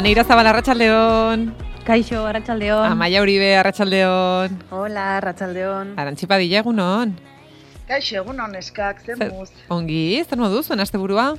Aneira 0.00 0.24
Zabal, 0.24 0.46
Arratxaldeon. 0.48 1.40
Kaixo, 1.84 2.22
Arratxaldeon. 2.24 2.86
Amaia 2.88 3.20
Uribe, 3.20 3.50
Arratxaldeon. 3.60 4.54
Hola, 4.72 5.02
Arratxaldeon. 5.18 5.90
Arantxipa 6.00 6.38
dila 6.40 6.62
egunon. 6.62 7.12
Kaixo, 7.84 8.14
egunon 8.22 8.54
eskak, 8.56 9.02
zen 9.04 9.18
Zer- 9.20 9.34
muz. 9.36 9.50
Ongi, 9.68 10.22
zer 10.24 10.40
modu 10.40 10.62
zuen 10.64 10.80
aste 10.80 10.96
burua? 10.96 11.34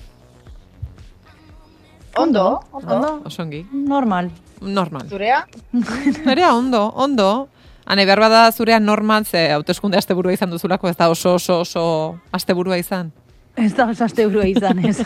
Ondo, 2.22 2.60
ondo. 2.72 2.94
Ondo. 2.98 3.10
Oso 3.26 3.42
ongi. 3.42 3.64
Normal. 3.74 4.30
Normal. 4.62 5.08
Zurea? 5.10 5.40
Nerea 6.28 6.54
ondo, 6.54 6.84
ondo. 6.94 7.50
Hane, 7.90 8.06
behar 8.06 8.20
bada 8.22 8.44
zurea 8.52 8.78
normal, 8.80 9.26
ze 9.26 9.48
hauteskunde 9.56 9.98
asteburua 9.98 10.36
izan 10.38 10.52
duzulako, 10.54 10.88
ez 10.92 10.98
da 11.02 11.10
oso 11.10 11.34
oso 11.40 11.62
oso 11.66 11.86
asteburua 12.32 12.78
izan. 12.78 13.10
Ez 13.58 13.74
da 13.76 13.90
osaste 13.90 14.28
burua 14.30 14.46
izan 14.46 14.86
ez. 14.86 15.02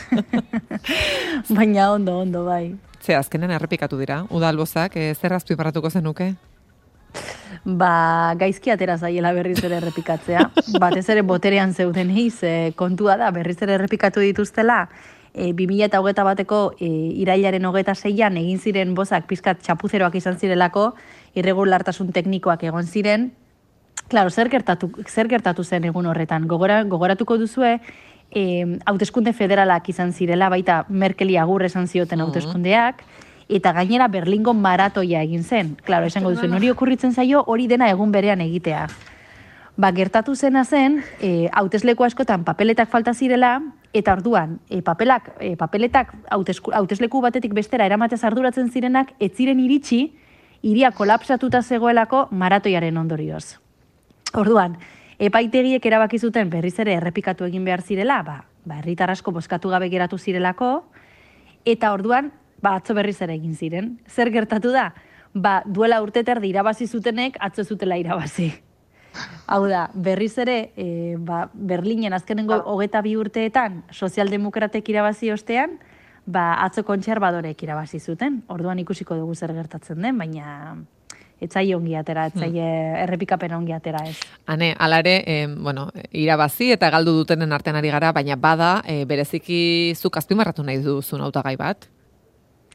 Baina 1.55 1.93
ondo, 1.95 2.19
ondo, 2.19 2.43
bai. 2.45 2.75
Ze 3.05 3.13
azkenen 3.13 3.51
errepikatu 3.53 3.99
dira, 4.01 4.23
udalbozak, 4.33 4.95
e, 4.97 5.13
zer 5.13 5.33
azpimarratuko 5.35 5.91
zenuke? 5.93 6.31
Ba, 7.63 8.33
gaizki 8.39 8.71
atera 8.73 8.95
zaiela 8.97 9.31
berriz 9.35 9.59
ere 9.63 9.77
errepikatzea. 9.77 10.47
Batez 10.83 11.05
ere 11.13 11.21
boterean 11.21 11.73
zeuden 11.73 12.09
hiz, 12.09 12.39
e, 12.41 12.73
kontua 12.75 13.19
da, 13.21 13.29
berriz 13.35 13.59
ere 13.61 13.77
errepikatu 13.77 14.25
dituztela, 14.25 14.87
e, 15.35 15.51
2000 15.53 15.85
eta 15.85 16.01
hogeta 16.01 16.25
bateko 16.25 16.59
e, 16.79 16.89
irailaren 17.21 17.69
hogeta 17.69 17.93
zeian 17.93 18.41
egin 18.41 18.57
ziren 18.59 18.97
bozak 18.97 19.29
pizkat 19.29 19.61
txapuzeroak 19.61 20.17
izan 20.17 20.41
zirelako, 20.41 20.93
irregulartasun 21.37 22.09
teknikoak 22.15 22.65
egon 22.71 22.89
ziren, 22.89 23.33
Claro, 24.07 24.29
zer 24.29 24.51
gertatu, 24.53 24.91
zer 25.09 25.27
gertatu 25.27 25.63
zen 25.63 25.87
egun 25.89 26.05
horretan? 26.05 26.43
Gogora, 26.45 26.83
gogoratuko 26.85 27.39
duzue, 27.41 27.79
eh, 28.35 28.77
hauteskunde 28.85 29.33
federalak 29.33 29.89
izan 29.89 30.13
zirela, 30.13 30.49
baita 30.53 30.83
Merkeli 30.89 31.37
agur 31.41 31.63
esan 31.65 31.87
zioten 31.87 32.21
hauteskundeak, 32.21 33.01
eta 33.49 33.71
gainera 33.73 34.07
Berlingo 34.11 34.53
maratoia 34.53 35.23
egin 35.23 35.43
zen. 35.43 35.75
Claro, 35.85 36.05
esango 36.11 36.33
duzuen, 36.33 36.53
hori 36.53 36.69
okurritzen 36.69 37.13
zaio, 37.13 37.43
hori 37.47 37.67
dena 37.71 37.89
egun 37.89 38.11
berean 38.11 38.41
egitea. 38.41 38.87
Ba, 39.77 39.91
gertatu 39.91 40.35
zena 40.35 40.63
zen, 40.63 41.01
e, 41.19 41.49
hautesleku 41.51 42.05
askotan 42.05 42.45
papeletak 42.47 42.89
falta 42.89 43.13
zirela, 43.13 43.59
eta 43.93 44.13
orduan, 44.15 44.59
e, 44.69 44.81
papelak, 44.81 45.33
e, 45.39 45.55
papeletak 45.59 46.13
hautesleku 46.31 47.21
batetik 47.21 47.53
bestera 47.53 47.85
eramatez 47.85 48.23
arduratzen 48.23 48.71
zirenak, 48.71 49.11
ez 49.19 49.33
ziren 49.35 49.59
iritsi, 49.59 50.15
iria 50.63 50.91
kolapsatuta 50.91 51.61
zegoelako 51.61 52.27
maratoiaren 52.31 52.97
ondorioz. 52.97 53.59
Orduan, 54.33 54.79
epaitegiek 55.19 55.85
erabaki 55.85 56.19
zuten 56.19 56.49
berriz 56.49 56.77
ere 56.79 56.95
errepikatu 56.99 57.45
egin 57.45 57.65
behar 57.65 57.81
zirela, 57.81 58.21
ba, 58.23 58.37
ba 58.65 58.79
herritar 58.79 59.11
asko 59.11 59.31
bozkatu 59.31 59.69
gabe 59.69 59.89
geratu 59.89 60.17
zirelako, 60.17 60.85
eta 61.65 61.93
orduan, 61.93 62.31
ba, 62.61 62.75
atzo 62.75 62.95
berriz 62.97 63.21
ere 63.21 63.35
egin 63.35 63.55
ziren. 63.55 63.95
Zer 64.07 64.31
gertatu 64.33 64.71
da? 64.75 64.91
Ba, 65.33 65.61
duela 65.65 66.01
urte 66.03 66.23
eta 66.23 66.35
erdi 66.37 66.49
irabazi 66.53 66.87
zutenek, 66.87 67.37
atzo 67.39 67.63
zutela 67.63 67.97
irabazi. 67.99 68.51
Hau 69.47 69.63
da, 69.67 69.89
berriz 69.93 70.33
ere, 70.43 70.71
e, 70.75 71.15
ba, 71.17 71.45
Berlinen 71.53 72.13
azkenengo 72.13 72.57
hogeta 72.71 73.01
bi 73.05 73.15
urteetan, 73.15 73.83
sozialdemokratek 73.91 74.89
irabazi 74.91 75.31
ostean, 75.31 75.77
ba, 76.25 76.55
atzo 76.65 76.83
kontserbadorek 76.83 77.63
irabazi 77.63 77.99
zuten. 77.99 78.41
Orduan 78.51 78.81
ikusiko 78.83 79.15
dugu 79.15 79.35
zer 79.35 79.53
gertatzen 79.55 80.01
den, 80.01 80.17
baina 80.19 80.75
etzai 81.41 81.73
ongi 81.75 81.95
atera, 81.95 82.27
etzai 82.31 82.51
errepikapen 83.03 83.53
ongi 83.53 83.73
atera 83.75 84.05
ez. 84.07 84.15
Hane, 84.47 84.73
alare, 84.79 85.17
e, 85.27 85.47
bueno, 85.47 85.89
irabazi 86.11 86.71
eta 86.71 86.89
galdu 86.89 87.11
dutenen 87.17 87.51
artean 87.53 87.75
ari 87.75 87.91
gara, 87.91 88.11
baina 88.15 88.35
bada, 88.35 88.81
e, 88.87 89.03
bereziki 89.05 89.93
zuk 89.95 90.17
azpimarratu 90.17 90.63
nahi 90.63 90.79
duzun 90.83 91.21
hautagai 91.21 91.57
bat. 91.57 91.89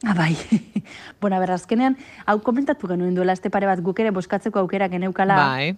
Ah, 0.05 0.15
bai. 0.15 0.37
bueno, 1.21 1.39
ber, 1.41 1.51
azkenean, 1.53 1.97
hau 2.27 2.39
komentatu 2.41 2.89
genuen 2.89 3.15
duela 3.15 3.33
este 3.37 3.51
pare 3.51 3.67
bat 3.69 3.81
guk 3.85 3.99
ere 4.01 4.11
boskatzeko 4.17 4.63
aukera 4.63 4.89
geneukala 4.89 5.37
Bai. 5.37 5.77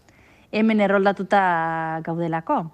hemen 0.52 0.80
erroldatuta 0.80 2.00
gaudelako. 2.06 2.64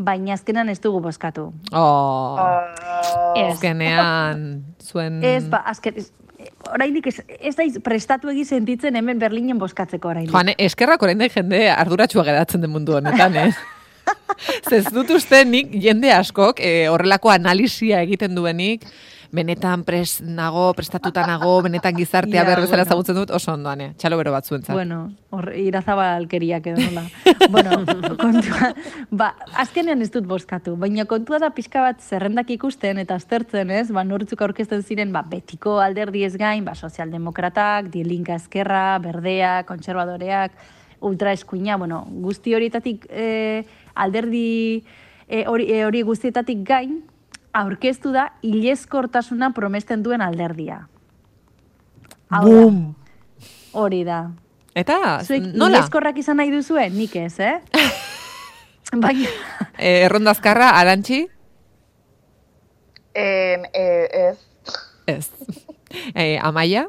Baina 0.00 0.32
azkenean 0.32 0.68
ez 0.72 0.78
dugu 0.80 1.00
bozkatu. 1.04 1.50
Oh, 1.72 2.38
Ez. 3.36 3.54
azkenean 3.54 4.64
zuen... 4.80 5.22
Ez, 5.24 5.44
ba, 5.48 5.58
azken, 5.68 5.94
oraindik 6.68 7.06
ez, 7.10 7.18
ez 7.40 7.54
daiz 7.56 7.74
prestatu 7.84 8.30
egi 8.32 8.44
sentitzen 8.44 8.96
hemen 8.98 9.18
Berlinen 9.18 9.58
bozkatzeko 9.58 10.12
oraindik. 10.12 10.32
Joan, 10.34 10.52
eskerrak 10.58 11.02
orain 11.02 11.20
jende 11.26 11.66
arduratsua 11.72 12.24
geratzen 12.26 12.64
den 12.64 12.72
mundu 12.72 12.98
honetan, 12.98 13.36
eh? 13.36 13.52
Zez 14.70 14.86
dut 14.92 15.10
uste 15.14 15.42
nik 15.44 15.72
jende 15.82 16.12
askok 16.14 16.60
eh, 16.64 16.88
horrelako 16.90 17.32
analisia 17.32 18.00
egiten 18.06 18.34
duenik, 18.34 18.86
benetan 19.32 19.84
pres 19.86 20.20
nago, 20.20 20.70
prestatuta 20.74 21.24
nago, 21.26 21.60
benetan 21.62 21.96
gizartea 21.96 22.40
Ja, 22.40 22.46
behar 22.46 22.62
bezala 22.62 22.82
bueno. 22.82 22.88
ezagutzen 22.88 23.18
dut, 23.18 23.30
oso 23.34 23.52
ondoan, 23.54 23.80
eh? 23.80 23.88
Txalo 23.98 24.18
bero 24.20 24.32
bat 24.34 24.46
zuentzat. 24.46 24.74
Bueno, 24.74 25.00
hor, 25.30 25.50
irazabalkeriak 25.56 26.66
edo 26.72 26.86
nola. 26.88 27.04
bueno, 27.50 27.78
kontua, 28.22 28.72
ba, 29.10 29.30
azkenean 29.62 30.02
ez 30.02 30.10
dut 30.14 30.26
bozkatu, 30.30 30.74
baina 30.80 31.06
kontua 31.10 31.38
da 31.42 31.52
pixka 31.54 31.84
bat 31.84 32.02
zerrendak 32.02 32.50
ikusten 32.56 32.98
eta 33.02 33.18
aztertzen, 33.20 33.70
ez? 33.70 33.88
Ba, 33.94 34.04
nortzuk 34.06 34.42
aurkezten 34.46 34.82
ziren, 34.82 35.14
ba, 35.14 35.22
betiko 35.26 35.78
alderdi 35.82 36.24
ez 36.26 36.34
gain, 36.40 36.64
ba, 36.66 36.74
sozialdemokratak, 36.74 37.92
dielinka 37.94 38.38
ezkerra, 38.40 38.98
berdea, 39.02 39.60
kontserbadoreak, 39.68 40.58
ultra 41.00 41.32
eskuina, 41.32 41.76
bueno, 41.80 42.04
guzti 42.22 42.54
horietatik 42.54 43.06
eh, 43.10 43.64
alderdi 43.94 44.82
eh, 45.28 45.44
hori, 45.48 45.70
eh, 45.72 45.84
hori 45.86 46.02
guztietatik 46.02 46.64
gain, 46.66 47.00
aurkeztu 47.54 48.12
da 48.14 48.28
ileskortasuna 48.46 49.50
promesten 49.56 50.02
duen 50.04 50.20
alderdia. 50.22 50.84
Hau 52.30 52.44
da, 52.46 52.50
Bum! 52.50 52.80
Hori 53.72 54.04
da. 54.06 54.20
Eta, 54.74 55.18
Zuek 55.26 55.48
nola? 55.54 55.78
ileskorrak 55.80 56.18
izan 56.22 56.36
nahi 56.38 56.50
duzue? 56.54 56.88
Nik 56.94 57.16
ez, 57.16 57.34
eh? 57.40 57.58
Baina, 59.02 59.28
Eh, 59.80 60.04
errondazkarra, 60.04 60.70
arantxi? 60.76 61.22
En, 63.14 63.64
e, 63.72 63.84
ez. 64.12 64.36
Ez. 65.06 65.30
Eh, 66.14 66.38
amaia? 66.42 66.84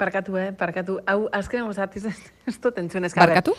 Parkatu, 0.00 0.36
eh, 0.40 0.48
parkatu. 0.56 0.96
Hau, 1.06 1.28
azken 1.36 1.66
gozat, 1.68 1.96
ez, 2.48 2.56
dut 2.62 2.78
entzun 2.80 3.04
ezka. 3.04 3.20
Barkatu? 3.20 3.52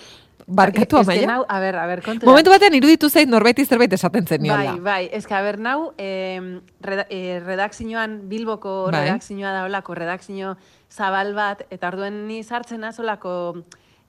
Barkatu, 0.47 0.97
amaia? 0.97 1.28
nau, 1.29 1.44
a 1.46 1.59
ber, 1.62 1.75
a 1.78 1.85
ber, 1.85 2.02
kontu. 2.02 2.25
Momentu 2.25 2.50
batean 2.50 2.74
iruditu 2.74 3.12
zait 3.13 3.29
norbaiti 3.29 3.66
zerbait 3.66 3.94
esaten 3.94 4.25
zen 4.25 4.41
Bai, 4.41 4.50
niola. 4.50 4.74
bai, 4.81 5.03
ez 5.13 5.28
que, 5.30 5.35
a 5.38 5.41
ber, 5.46 5.59
nau, 5.62 5.91
eh, 6.01 6.41
reda, 6.81 7.06
eh, 7.13 7.38
redakzioan, 7.46 8.18
Bilboko 8.31 8.90
Bai. 8.90 9.03
redakzioa 9.06 9.53
da 9.53 9.66
olako, 9.69 9.94
redakzio 9.96 10.56
zabal 10.90 11.35
bat, 11.38 11.62
eta 11.69 11.94
orduen 11.94 12.25
ni 12.28 12.41
sartzen 12.44 12.84
azolako 12.90 13.35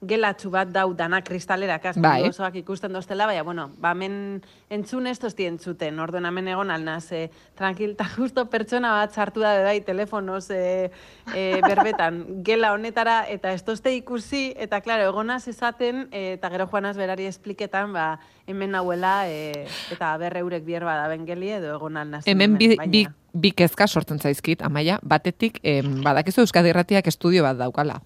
gelatxu 0.07 0.49
bat 0.53 0.69
dau 0.71 0.93
dana 0.93 1.21
kristalerak, 1.23 1.89
Bai. 1.95 2.21
mundu 2.21 2.33
osoak 2.33 2.55
ikusten 2.61 2.93
doztela, 2.93 3.25
baina, 3.29 3.43
bueno, 3.43 3.69
ba, 3.81 3.91
hemen 3.91 4.41
entzun 4.73 5.07
ez 5.07 5.17
tozti 5.19 5.47
entzuten, 5.47 5.99
orduen 5.99 6.25
hemen 6.25 6.47
egon 6.51 6.71
alnaz, 6.71 7.11
eh, 7.11 7.29
tranquil, 7.57 7.95
eta 7.97 8.07
justo 8.15 8.45
pertsona 8.49 8.93
bat 8.99 9.13
sartu 9.13 9.43
da 9.43 9.55
bai 9.63 9.79
telefonoz 9.85 10.49
eh, 10.51 10.91
eh, 11.33 11.61
berbetan, 11.63 12.23
gela 12.47 12.73
honetara, 12.73 13.23
eta 13.29 13.53
ez 13.53 13.63
tozte 13.63 13.93
ikusi, 13.95 14.53
eta, 14.57 14.81
klaro, 14.81 15.09
egonaz 15.11 15.47
esaten, 15.47 16.07
eh, 16.11 16.33
eta 16.37 16.51
gero 16.53 16.67
joanaz 16.71 16.95
berari 16.97 17.27
espliketan, 17.29 17.93
ba, 17.93 18.19
hemen 18.47 18.71
nauela, 18.71 19.27
eh, 19.29 19.67
eta 19.91 20.15
berre 20.17 20.43
eurek 20.43 20.65
bier 20.65 20.85
bada 20.85 21.07
bengeli, 21.11 21.53
edo 21.59 21.75
egon 21.77 21.97
alnaz. 21.97 22.23
Hemen 22.27 22.57
bi, 22.59 22.73
bi, 22.87 23.05
bi 23.33 23.51
kezka 23.51 23.87
sortzen 23.87 24.19
zaizkit, 24.19 24.61
amaia, 24.61 24.99
batetik, 25.03 25.59
em, 25.63 26.01
badakizu 26.03 26.43
Euskadi 26.43 26.73
Irratiak 26.73 27.07
estudio 27.07 27.43
bat 27.43 27.57
daukala. 27.57 28.01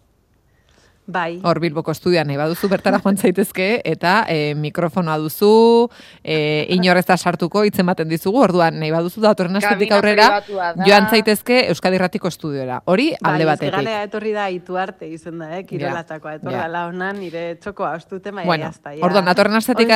Bai, 1.07 1.39
Hor 1.41 1.61
Bilboko 1.63 1.93
estudioan 1.95 2.27
nahi 2.27 2.35
baduzu 2.35 2.67
bertara 2.67 2.99
joan 2.99 3.15
zaitezke 3.15 3.67
eta 3.87 4.25
e, 4.27 4.53
mikrofonoa 4.59 5.15
duzu, 5.23 5.87
e, 6.21 6.65
inorrez 6.75 7.05
da 7.07 7.15
sartuko 7.15 7.61
hitzen 7.63 7.85
ematen 7.85 8.09
dizugu, 8.11 8.41
orduan 8.43 8.75
nahi 8.81 8.91
baduzu 8.91 9.21
datorren 9.23 9.55
astetik 9.55 9.93
aurrera 9.95 10.41
da. 10.43 10.73
joan 10.83 11.07
zaitezke 11.09 11.61
Euskadi 11.69 11.95
Irratiko 11.95 12.27
estudiora. 12.27 12.81
Hori 12.85 13.13
alde 13.23 13.45
bai, 13.45 13.53
batetik. 13.53 13.73
Galea 13.77 14.03
etorri 14.03 14.33
da 14.35 14.49
ituarte 14.51 15.07
izen 15.07 15.39
da, 15.39 15.47
eh? 15.57 15.63
Kirolatzakoa. 15.69 16.33
Etorri 16.41 16.55
ja. 16.57 16.65
dala 16.67 16.85
honan, 16.89 17.19
nire 17.23 17.55
txoko 17.63 17.85
astute, 17.87 18.31
bai, 18.35 18.43
Bueno, 18.45 18.65
jazta, 18.67 18.91
ja. 18.93 19.05
orduan 19.07 19.25
datorren 19.31 19.55
astetik 19.55 19.87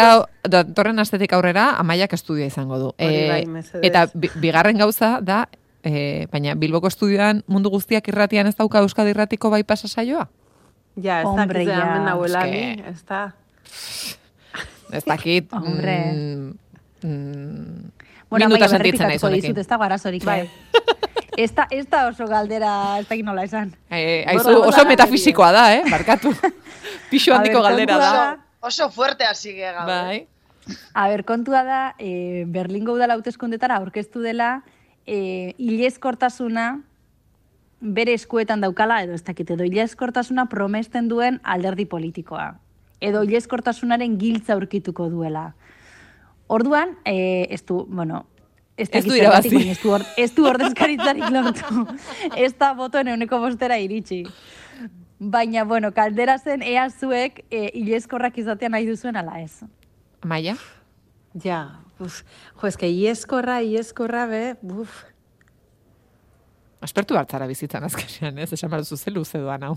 datorren 0.47 0.99
astetik 1.03 1.33
aurrera 1.35 1.73
amaiak 1.83 2.13
estudioa 2.15 2.47
izango 2.47 2.79
du. 2.79 2.93
Hori 2.95 3.15
E, 3.25 3.27
bai, 3.29 3.45
mesedez. 3.47 3.83
eta 3.91 4.07
bi- 4.13 4.31
bigarren 4.39 4.77
gauza 4.77 5.17
da 5.21 5.47
E, 5.83 6.27
baina 6.31 6.53
Bilboko 6.53 6.85
estudioan 6.91 7.39
mundu 7.49 7.71
guztiak 7.73 8.07
irratian 8.07 8.45
ez 8.45 8.53
dauka 8.55 8.83
Euskadi 8.85 9.09
Irratiko 9.15 9.49
bai 9.49 9.63
pasa 9.63 9.87
saioa? 9.89 10.27
Ja, 10.95 11.21
ez 11.21 11.25
Hombre, 11.25 11.59
dakit 11.63 11.69
ja. 11.71 11.79
hemen 11.85 12.05
nahuela 12.05 12.39
Eske. 12.45 12.51
ni, 12.51 12.83
ez 12.91 13.03
da. 13.07 13.21
Ez 14.91 15.03
dakit. 15.07 15.51
Hombre. 15.53 15.95
mm, 16.11 16.53
mm, 17.03 17.91
bueno, 18.29 18.47
minuta 18.47 18.67
sentitzen 18.67 19.05
honekin. 19.07 19.41
dizut, 19.41 19.57
ez 19.57 19.67
dago 19.67 19.83
arazorik. 19.83 20.23
Bai. 20.25 20.41
eh? 20.41 20.49
Ez 21.37 21.53
da, 21.55 21.65
ez 21.71 21.85
da 21.89 22.07
oso 22.09 22.27
galdera, 22.27 22.99
ez 22.99 23.07
dakit 23.07 23.23
nola 23.25 23.43
esan. 23.47 23.71
Eh, 23.89 24.25
aizu, 24.27 24.43
Borra, 24.43 24.57
borra, 24.57 24.67
oso 24.67 24.85
metafisikoa 24.85 25.51
da, 25.55 25.63
eh? 25.77 25.83
Barkatu. 25.89 26.33
Pixo 27.09 27.33
handiko 27.33 27.61
galdera 27.63 27.97
da. 27.97 28.11
da- 28.13 28.37
Oso 28.67 28.89
fuerte 28.91 29.25
hasi 29.25 29.53
gega. 29.55 29.85
Bai. 29.87 30.27
A 30.93 31.07
ber, 31.09 31.23
kontua 31.25 31.63
da, 31.65 31.95
e, 31.97 32.43
Berlingo 32.45 32.93
udala 32.93 33.15
hauteskundetara 33.15 33.77
aurkeztu 33.79 34.21
dela, 34.21 34.61
e, 35.07 35.55
ileskortasuna 35.57 36.81
bere 37.81 38.13
eskuetan 38.13 38.61
daukala, 38.61 39.01
edo 39.03 39.13
ez 39.17 39.23
dakit, 39.25 39.49
edo 39.51 39.65
ileskortasuna 39.65 40.45
promesten 40.49 41.09
duen 41.09 41.39
alderdi 41.43 41.85
politikoa. 41.89 42.53
Edo 43.01 43.23
ileskortasunaren 43.25 44.19
giltza 44.21 44.53
aurkituko 44.53 45.09
duela. 45.09 45.51
Orduan, 46.47 46.97
e, 47.05 47.47
ez 47.49 47.63
du, 47.65 47.85
bueno, 47.89 48.25
ez, 48.77 48.89
Ez 48.91 49.05
du 49.05 49.15
irabazi. 49.15 49.55
ez 49.69 49.79
du, 49.81 49.91
or, 49.93 50.05
ez 50.17 50.29
du 50.35 50.45
ordezkaritzarik 50.45 51.29
lortu. 51.29 51.87
ez 52.45 52.53
da 52.57 52.73
botoen 52.77 53.07
euneko 53.07 53.39
bostera 53.39 53.77
iritsi. 53.79 54.25
Baina, 55.19 55.63
bueno, 55.65 55.91
kaldera 55.93 56.37
zen 56.37 56.61
ea 56.61 56.89
zuek 56.89 57.43
e, 57.49 57.69
ileskorrak 57.77 58.37
izatea 58.37 58.69
nahi 58.69 58.87
duzuen 58.89 59.15
ala 59.15 59.39
ez. 59.41 59.63
Maia? 60.25 60.55
Ja, 61.43 61.79
uf, 61.99 62.21
jo, 62.59 62.67
eske 62.67 62.89
ieskorra, 62.89 63.61
ieskorra, 63.61 64.25
be, 64.27 64.43
uf. 64.61 65.05
Aspertu 66.81 67.15
hartzara 67.17 67.45
bizitzan 67.47 67.83
azkenean, 67.85 68.39
ez? 68.41 68.51
Esan 68.53 68.69
behar 68.71 68.81
duzu 68.81 68.97
ze 68.97 69.11
luze 69.11 69.37
doan 69.37 69.63
hau. 69.63 69.75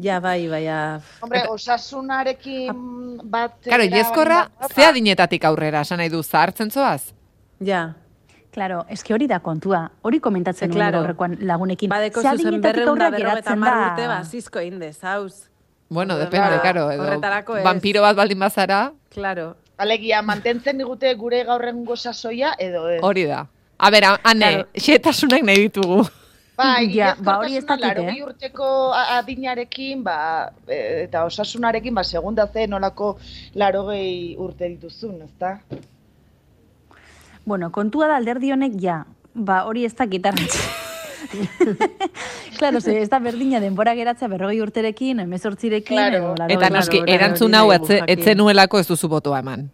Ja, 0.00 0.20
bai, 0.20 0.46
bai, 0.48 0.62
ja. 0.64 1.00
Hombre, 1.24 1.42
osasunarekin 1.48 3.20
bat... 3.24 3.54
Karo, 3.64 3.84
ileskorra, 3.84 4.42
ze 4.74 4.84
adinetatik 4.84 5.44
aurrera, 5.48 5.80
esan 5.86 5.98
nahi 6.02 6.10
du, 6.12 6.22
zahartzen 6.22 6.70
zoaz? 6.70 7.12
Ja, 7.60 7.94
Claro, 8.56 8.86
eske 8.88 9.12
hori 9.12 9.26
da 9.28 9.36
kontua. 9.44 9.82
Hori 10.00 10.16
komentatzen 10.24 10.70
nuen 10.70 10.78
claro. 10.78 11.02
aurrekoan 11.02 11.34
lagunekin. 11.44 11.90
badeko 11.92 12.22
Ze 12.24 12.30
zuzen 12.38 12.62
berrogeta 12.64 13.52
mar 13.54 13.74
da. 13.74 13.82
urte, 13.90 14.06
ba, 14.08 14.14
zizko 14.24 14.62
indez, 14.64 14.94
hauz. 15.04 15.50
Bueno, 15.90 16.16
depende, 16.16 16.38
claro, 16.56 16.62
karo, 16.62 16.84
edo 16.90 17.02
horretarako 17.04 17.58
ez. 17.58 17.64
vampiro 17.66 18.00
bat 18.00 18.16
baldin 18.16 18.38
bazara, 18.40 18.78
Claro. 19.12 19.56
Alegia, 19.76 20.22
mantentzen 20.22 20.78
digute 20.80 21.12
gure 21.20 21.42
gaur 21.44 21.66
egungo 21.68 21.96
sasoia, 22.00 22.54
edo 22.58 22.88
ez? 22.88 23.02
hori 23.04 23.26
da. 23.28 23.42
A 23.78 23.90
ber, 23.90 24.04
ane, 24.24 24.50
Claro. 24.50 24.68
xetasunak 24.74 25.42
nahi 25.42 25.68
ditugu. 25.68 26.06
Bai, 26.56 26.88
Ja, 26.96 27.14
ba, 27.20 27.38
hori 27.38 27.56
ez 27.56 27.66
dakit, 27.66 27.98
eh? 28.00 28.22
urteko 28.24 28.92
adinarekin, 28.94 30.02
ba, 30.04 30.52
e, 30.66 31.04
eta 31.04 31.24
osasunarekin, 31.28 31.94
ba, 31.94 32.04
segunda 32.04 32.46
ze 32.52 32.66
nolako 32.66 33.18
larogei 33.54 34.34
urte 34.38 34.68
dituzun, 34.68 35.20
ezta? 35.22 35.60
Bueno, 37.44 37.70
kontua 37.70 38.08
da 38.08 38.16
alderdi 38.16 38.50
honek 38.52 38.72
ja. 38.80 39.04
Ba, 39.34 39.64
hori 39.68 39.84
ez 39.84 39.94
dakit 39.94 40.26
claro, 42.58 42.80
ze, 42.80 43.00
ez 43.02 43.08
da 43.10 43.18
berdina 43.18 43.60
denbora 43.60 43.94
geratzea 43.94 44.28
berrogei 44.28 44.60
urterekin, 44.62 45.20
emezortzirekin, 45.20 45.96
Claro. 45.96 46.34
edo 46.34 46.46
Eta 46.48 46.70
noski, 46.70 47.00
claro, 47.02 47.12
erantzun 47.12 47.54
hau 47.54 47.72
etzenuelako 47.72 48.78
ez 48.78 48.86
duzu 48.88 49.08
botoa 49.08 49.40
eman. 49.40 49.70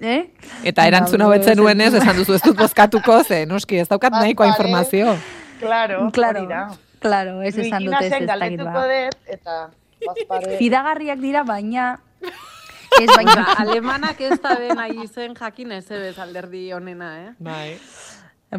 Eh? 0.00 0.30
Eta 0.64 0.86
erantzun 0.88 1.20
hau 1.22 1.28
Ba, 1.30 1.36
etzenuenez, 1.36 1.92
esan 1.94 2.16
duzu 2.16 2.34
ez 2.34 2.42
dut 2.42 2.56
bozkatuko, 2.58 3.22
ze 3.24 3.44
noski, 3.46 3.78
ez 3.78 3.88
daukat 3.88 4.12
Bat 4.12 4.20
nahikoa 4.22 4.46
informazio. 4.48 5.16
Claro, 5.60 6.10
Claro, 6.12 6.46
da. 6.48 6.70
claro, 7.00 7.40
ez 7.42 7.56
esan 7.58 7.84
dute 7.84 8.06
ez 8.06 8.12
ez 8.12 8.26
dakit 8.26 8.62
ba. 8.64 8.86
eta 9.26 9.70
bazpare... 10.06 10.56
Fidagarriak 10.58 11.18
dira, 11.18 11.44
baina... 11.44 11.98
Ez 13.00 13.08
Baina, 13.08 13.32
baina... 13.34 13.54
alemanak 13.56 14.18
ez 14.20 14.36
da 14.42 14.50
den 14.60 14.76
nahi 14.76 15.06
zen 15.08 15.32
jakin 15.34 15.70
ez 15.72 15.86
ebez 15.90 16.18
alderdi 16.18 16.72
honena, 16.76 17.06
eh? 17.22 17.30
Bai, 17.38 17.78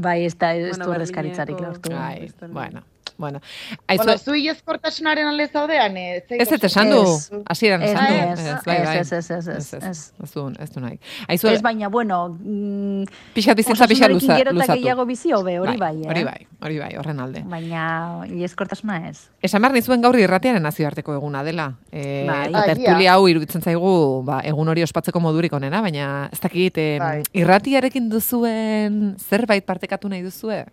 Bai, 0.02 0.26
ez 0.26 0.34
da, 0.42 0.56
ez 0.56 0.72
Bueno, 0.72 0.86
du 0.86 0.92
ordezkaritzarik 0.96 1.56
Berlineko- 1.56 1.92
lortu. 1.92 1.92
bai, 1.94 2.32
bueno, 2.50 2.82
bueno. 3.18 3.40
Aizu, 3.88 4.04
Bueno, 4.04 4.18
zu 4.20 4.34
ileskortasunaren 4.36 5.28
alde 5.28 5.48
zaudean, 5.48 5.96
ez? 5.98 6.24
ez 6.30 6.52
ez 6.52 6.64
esan 6.64 6.90
du, 6.90 7.02
hasieran 7.48 7.82
Ez, 7.84 7.92
esan 7.92 8.08
du. 8.08 8.14
ez, 8.14 8.64
bai, 8.66 8.78
bai. 8.86 8.98
ez, 8.98 9.12
ez, 9.12 9.32
ez, 9.32 9.48
ez, 9.48 9.74
ez, 9.74 9.84
ez. 9.84 10.14
ez 10.24 10.32
du, 10.34 10.48
ez 10.60 10.70
du 10.72 10.80
nahi. 10.82 11.00
Aizu, 11.28 11.48
Ez 11.48 11.62
baina, 11.62 11.90
bueno, 11.90 12.30
mm, 12.40 13.04
pixat 13.34 13.56
bizitza 13.58 13.88
pixat 13.88 14.10
luza, 14.12 14.38
luzatu. 14.52 14.74
gehiago 14.74 15.06
bizi 15.06 15.32
hobe, 15.32 15.60
hori 15.60 15.78
bai, 15.78 15.96
eh? 16.04 16.10
Hori 16.10 16.24
bai, 16.24 16.48
hori 16.62 16.80
bai, 16.80 16.92
horren 16.98 17.20
alde. 17.20 17.44
Baina, 17.46 18.26
ileskortasuna 18.28 19.10
ez. 19.10 19.30
Esan 19.42 19.62
behar 19.62 19.74
nizuen 19.74 20.02
gaur 20.02 20.18
irratiaren 20.20 20.64
nazioarteko 20.64 21.14
eguna 21.16 21.44
dela. 21.44 21.74
E, 21.92 22.26
Bai. 22.28 22.52
tertulia 22.66 23.14
hau 23.14 23.28
iruditzen 23.28 23.62
zaigu 23.62 24.24
ba, 24.26 24.42
egun 24.44 24.68
hori 24.70 24.84
ospatzeko 24.84 25.20
modurik 25.20 25.54
onena, 25.54 25.82
baina 25.82 26.30
ez 26.32 26.40
dakit 26.40 26.78
e, 26.78 26.88
Bai. 27.00 27.22
irratiarekin 27.34 28.10
duzuen 28.10 29.16
zerbait 29.20 29.66
partekatu 29.66 30.10
nahi 30.10 30.22
duzue? 30.22 30.66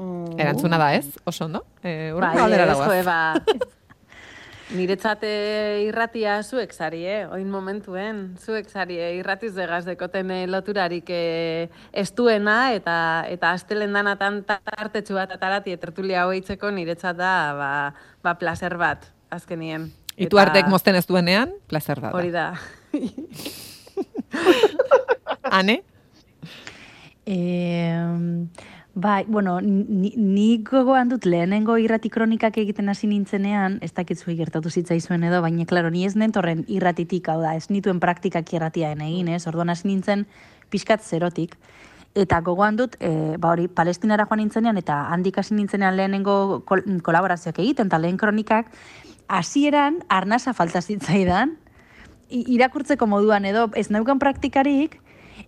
Mm, 0.00 0.38
Erantzuna 0.40 0.78
da 0.80 0.94
ez, 0.96 1.10
oso 1.28 1.44
ondo? 1.44 1.66
E, 1.82 2.12
Bai, 2.16 2.32
galdera 2.38 2.64
ez, 2.64 2.70
dagoaz. 2.72 2.88
jo, 2.88 2.94
eba. 3.02 3.18
Niretzat 4.70 5.24
eh, 5.26 5.82
irratia 5.82 6.36
zuek 6.46 6.70
zari, 6.70 7.00
eh? 7.10 7.24
Oin 7.34 7.48
momentuen, 7.50 8.36
zuek 8.38 8.68
zari, 8.70 9.00
eh? 9.02 9.16
irratiz 9.18 9.50
degaz 9.56 9.82
dekoten 9.84 10.30
eh, 10.30 10.44
loturarik 10.46 11.10
eh, 11.10 11.66
estuena 11.90 12.70
eta 12.76 12.94
eta 13.28 13.50
astelen 13.58 13.92
danatan 13.98 14.44
tartetxu 14.46 15.14
bat 15.18 15.34
atarati 15.34 15.74
etertulia 15.74 16.22
hoitzeko 16.30 16.70
niretzat 16.70 17.18
da 17.18 17.32
ba, 17.58 17.72
ba 18.22 18.36
placer 18.38 18.78
bat, 18.78 19.10
azkenien. 19.34 19.90
Itu 20.14 20.38
Eta 20.38 20.46
artek 20.46 20.70
mozten 20.70 20.94
ez 20.94 21.02
duenean, 21.08 21.50
placer 21.66 21.98
da. 22.00 22.12
Hori 22.14 22.30
da. 22.30 22.54
Ane? 25.58 25.80
E, 27.26 27.34
bai, 28.94 29.24
bueno, 29.28 29.60
ni, 29.60 30.12
ni 30.16 30.62
gogoan 30.64 31.08
dut 31.08 31.24
lehenengo 31.24 31.76
irrati 31.78 32.10
kronikak 32.10 32.58
egiten 32.58 32.88
hasi 32.88 33.06
nintzenean, 33.06 33.78
ez 33.82 33.92
dakit 33.94 34.18
zuei 34.18 34.36
gertatu 34.36 34.70
zitzaizuen 34.70 35.24
edo, 35.24 35.40
baina, 35.42 35.66
klaro, 35.66 35.90
ni 35.90 36.04
ez 36.06 36.16
nentorren 36.16 36.64
irratitik, 36.68 37.28
hau 37.28 37.40
da, 37.42 37.54
ez 37.54 37.70
nituen 37.70 38.00
praktikak 38.00 38.52
irratiaen 38.52 39.00
egin, 39.06 39.28
ez? 39.28 39.46
Orduan 39.46 39.70
hasi 39.70 39.88
nintzen 39.88 40.26
pixkat 40.70 41.04
zerotik. 41.06 41.56
Eta 42.18 42.40
gogoan 42.42 42.76
dut, 42.76 42.96
e, 42.98 43.36
ba 43.38 43.52
hori, 43.54 43.68
palestinara 43.68 44.26
joan 44.26 44.42
nintzenean, 44.42 44.78
eta 44.80 45.04
handik 45.14 45.38
hasi 45.38 45.54
nintzenean 45.54 45.96
lehenengo 45.96 46.62
kol 46.66 46.82
kolaborazioak 47.06 47.62
egiten, 47.62 47.86
eta 47.86 48.02
lehen 48.02 48.18
kronikak, 48.18 48.72
hasieran 49.30 50.02
arnasa 50.10 50.52
falta 50.52 50.82
zitzaidan, 50.82 51.54
irakurtzeko 52.30 53.06
moduan 53.10 53.44
edo 53.44 53.68
ez 53.74 53.90
neukan 53.90 54.18
praktikarik 54.22 55.00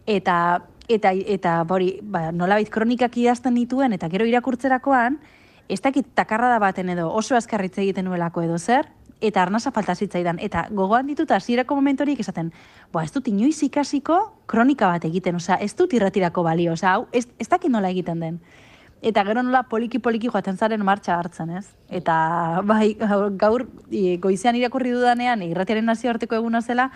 eta 0.06 0.62
eta 0.88 1.12
eta 1.12 1.60
hori 1.68 1.98
ba 2.02 2.30
nolabait 2.32 2.70
kronikak 2.70 3.16
idazten 3.16 3.54
dituen 3.54 3.92
eta 3.92 4.08
gero 4.08 4.26
irakurtzerakoan 4.26 5.20
ez 5.68 5.80
dakit 5.80 6.06
takarrada 6.14 6.58
baten 6.58 6.88
edo 6.88 7.10
oso 7.12 7.36
azkar 7.36 7.64
hitz 7.64 7.78
egiten 7.78 8.04
nuelako 8.04 8.42
edo 8.42 8.58
zer 8.58 8.88
eta 9.20 9.42
arnasa 9.42 9.70
falta 9.70 9.94
zitzaidan 9.94 10.38
eta 10.42 10.66
gogoan 10.70 11.06
ditut 11.06 11.30
hasierako 11.30 11.76
momentorik 11.78 12.20
esaten 12.20 12.52
ba 12.92 13.04
ez 13.04 13.12
dut 13.12 13.28
inoiz 13.28 13.62
ikasiko 13.62 14.18
kronika 14.46 14.88
bat 14.90 15.04
egiten 15.04 15.38
osea 15.38 15.56
ez 15.60 15.74
dut 15.76 15.92
irratirako 15.92 16.42
balio 16.42 16.72
osea 16.72 16.94
hau 16.94 17.06
ez, 17.12 17.28
ez 17.38 17.48
dakit 17.48 17.70
nola 17.70 17.90
egiten 17.90 18.20
den 18.20 18.40
Eta 19.02 19.24
gero 19.26 19.42
nola 19.42 19.64
poliki-poliki 19.66 20.28
joaten 20.30 20.54
zaren 20.56 20.84
martxa 20.86 21.16
hartzen, 21.18 21.50
ez? 21.58 21.64
Eta 21.90 22.62
bai, 22.62 22.94
gaur- 23.40 23.66
i, 23.90 24.16
goizean 24.22 24.54
irakurri 24.54 24.92
dudanean, 24.94 25.42
irratiaren 25.42 25.88
nazioarteko 25.90 26.38
eguna 26.38 26.60
zela, 26.62 26.86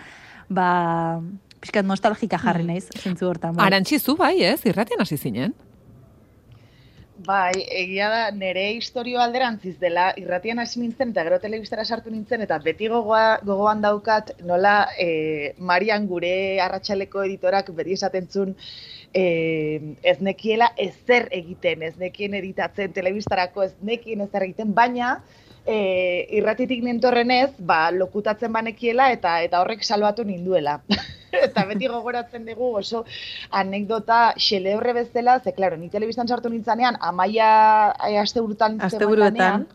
ba, 0.47 1.19
pixkat 1.67 1.85
nostalgika 1.85 2.39
jarri 2.39 2.63
naiz, 2.63 2.87
zentzu 2.95 3.27
hortan. 3.27 3.55
Bai. 3.57 3.67
Arantxi 3.67 3.99
zu 3.99 4.15
bai, 4.15 4.37
ez? 4.43 4.61
Irratian 4.65 5.01
hasi 5.03 5.17
zinen. 5.17 5.53
Bai, 7.27 7.65
egia 7.73 8.07
da, 8.13 8.19
nire 8.31 8.69
historio 8.77 9.19
alderantziz 9.19 9.73
dela, 9.81 10.11
irratian 10.21 10.61
hasi 10.61 10.79
nintzen 10.79 11.11
eta 11.11 11.23
gero 11.25 11.39
telebistara 11.41 11.83
sartu 11.83 12.13
nintzen, 12.13 12.43
eta 12.45 12.59
beti 12.63 12.87
gogoa, 12.87 13.39
gogoan 13.43 13.81
daukat 13.81 14.35
nola 14.45 14.75
e, 15.01 15.55
Marian 15.57 16.05
gure 16.07 16.61
arratsaleko 16.61 17.25
editorak 17.25 17.73
beti 17.75 17.97
esaten 17.97 18.29
zuen 18.29 18.53
e, 19.11 19.25
ez 20.03 20.19
nekiela 20.21 20.69
ezer 20.77 21.27
egiten, 21.33 21.83
ez 21.89 21.97
nekien 21.97 22.37
editatzen 22.37 22.93
telebistarako, 22.93 23.65
ez 23.65 23.73
nekien 23.81 24.21
ezer 24.29 24.47
egiten, 24.47 24.71
baina 24.77 25.17
e, 25.65 25.81
irratitik 26.37 26.85
nentorrenez, 26.85 27.57
ba, 27.59 27.87
lokutatzen 27.91 28.53
banekiela 28.53 29.09
eta 29.17 29.39
eta 29.41 29.65
horrek 29.65 29.83
salbatu 29.83 30.23
ninduela. 30.23 30.79
eta 31.47 31.65
beti 31.65 31.87
gogoratzen 31.87 32.45
dugu 32.45 32.75
oso 32.81 33.03
anekdota 33.51 34.33
xelebre 34.37 34.93
bezala, 34.93 35.39
ze, 35.39 35.53
klaro, 35.53 35.77
ni 35.77 35.89
telebistan 35.89 36.27
sartu 36.27 36.49
nintzanean, 36.49 36.97
amaia 37.01 37.93
e, 38.07 38.17
asteburutan 38.19 38.79
Asteburuetan. 38.81 39.67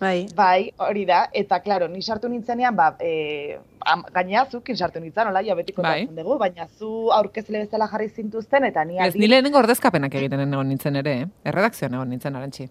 Bai. 0.00 0.28
Bai, 0.32 0.70
hori 0.80 1.02
da, 1.04 1.26
eta 1.36 1.58
klaro, 1.60 1.86
ni 1.88 2.00
sartu 2.02 2.28
nintzenean, 2.32 2.72
ba, 2.76 2.94
e, 3.04 3.58
am, 3.84 4.02
gainea 4.14 4.46
zukin 4.48 4.76
sartu 4.76 5.00
nintzen, 5.00 5.28
hola, 5.28 5.42
ja 5.44 5.54
betiko 5.54 5.82
Bai. 5.84 6.06
dugu, 6.06 6.38
baina 6.40 6.66
zu 6.78 7.10
aurkezle 7.12 7.66
bezala 7.66 7.88
jarri 7.92 8.08
zintuzten, 8.08 8.64
eta 8.64 8.84
ni 8.84 8.96
Ez 8.96 9.10
aldiz- 9.10 9.20
ni 9.20 9.28
lehenengo 9.28 9.58
ordezkapenak 9.58 10.14
egiten 10.14 10.40
egon 10.40 10.68
nintzen 10.72 10.96
ere, 10.96 11.12
eh? 11.20 11.26
Erredakzioan 11.44 11.94
egon 11.94 12.08
nintzen, 12.08 12.36
Arantxi. 12.36 12.70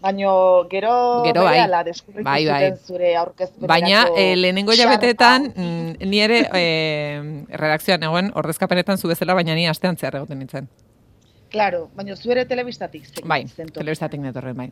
Baina 0.00 0.30
gero, 0.70 1.24
Gero 1.24 1.42
bai. 1.42 1.84
deskubritu 1.84 2.24
Bai, 2.24 2.46
bai. 2.46 2.72
zure 2.76 3.16
aurkezpenerako 3.16 3.66
Baina, 3.66 4.06
eh, 4.16 4.36
lehenengo 4.36 4.72
jabetetan, 4.76 5.52
mm, 5.56 5.96
ni 6.10 6.20
ere 6.20 6.48
eh, 6.52 7.44
redakzioan 7.48 8.02
egon 8.02 8.30
ordezkapenetan 8.34 8.98
zu 8.98 9.08
bezala, 9.08 9.34
baina 9.34 9.54
ni 9.54 9.66
astean 9.66 9.96
zehar 9.96 10.16
egoten 10.16 10.38
nintzen. 10.38 10.68
Claro, 11.50 11.88
baina 11.96 12.16
zu 12.16 12.30
ere 12.30 12.44
telebistatik 12.44 13.06
zekin 13.06 13.28
Bai, 13.28 13.46
zentu. 13.48 13.80
telebistatik 13.80 14.20
netorren, 14.20 14.56
bai. 14.56 14.70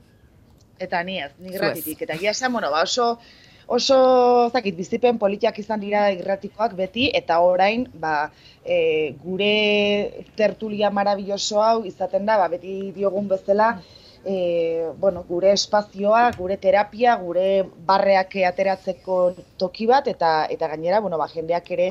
Eta 0.78 1.02
ni 1.02 1.20
ez, 1.22 1.32
ni 1.38 1.50
gratitik. 1.54 2.02
Eta 2.02 2.14
egia 2.14 2.30
esan, 2.30 2.52
bueno, 2.52 2.70
ba 2.70 2.82
oso, 2.82 3.18
oso, 3.66 4.50
zakit, 4.52 4.76
bizipen 4.76 5.18
politiak 5.18 5.58
izan 5.58 5.80
dira 5.80 6.10
irratikoak 6.12 6.74
beti, 6.76 7.10
eta 7.14 7.38
orain, 7.40 7.88
ba, 7.94 8.30
e, 8.64 9.14
gure 9.22 10.24
tertulia 10.36 10.90
marabilloso 10.90 11.62
hau 11.62 11.84
izaten 11.84 12.26
da, 12.26 12.36
ba, 12.36 12.48
beti 12.48 12.92
diogun 12.92 13.28
bezala, 13.28 13.78
e, 14.24 14.90
bueno, 14.98 15.24
gure 15.28 15.52
espazioa, 15.52 16.30
gure 16.36 16.56
terapia, 16.56 17.16
gure 17.16 17.64
barreak 17.86 18.36
ateratzeko 18.48 19.34
toki 19.58 19.86
bat, 19.86 20.08
eta, 20.08 20.46
eta 20.50 20.68
gainera, 20.68 21.00
bueno, 21.00 21.18
ba, 21.18 21.28
jendeak 21.28 21.70
ere, 21.70 21.90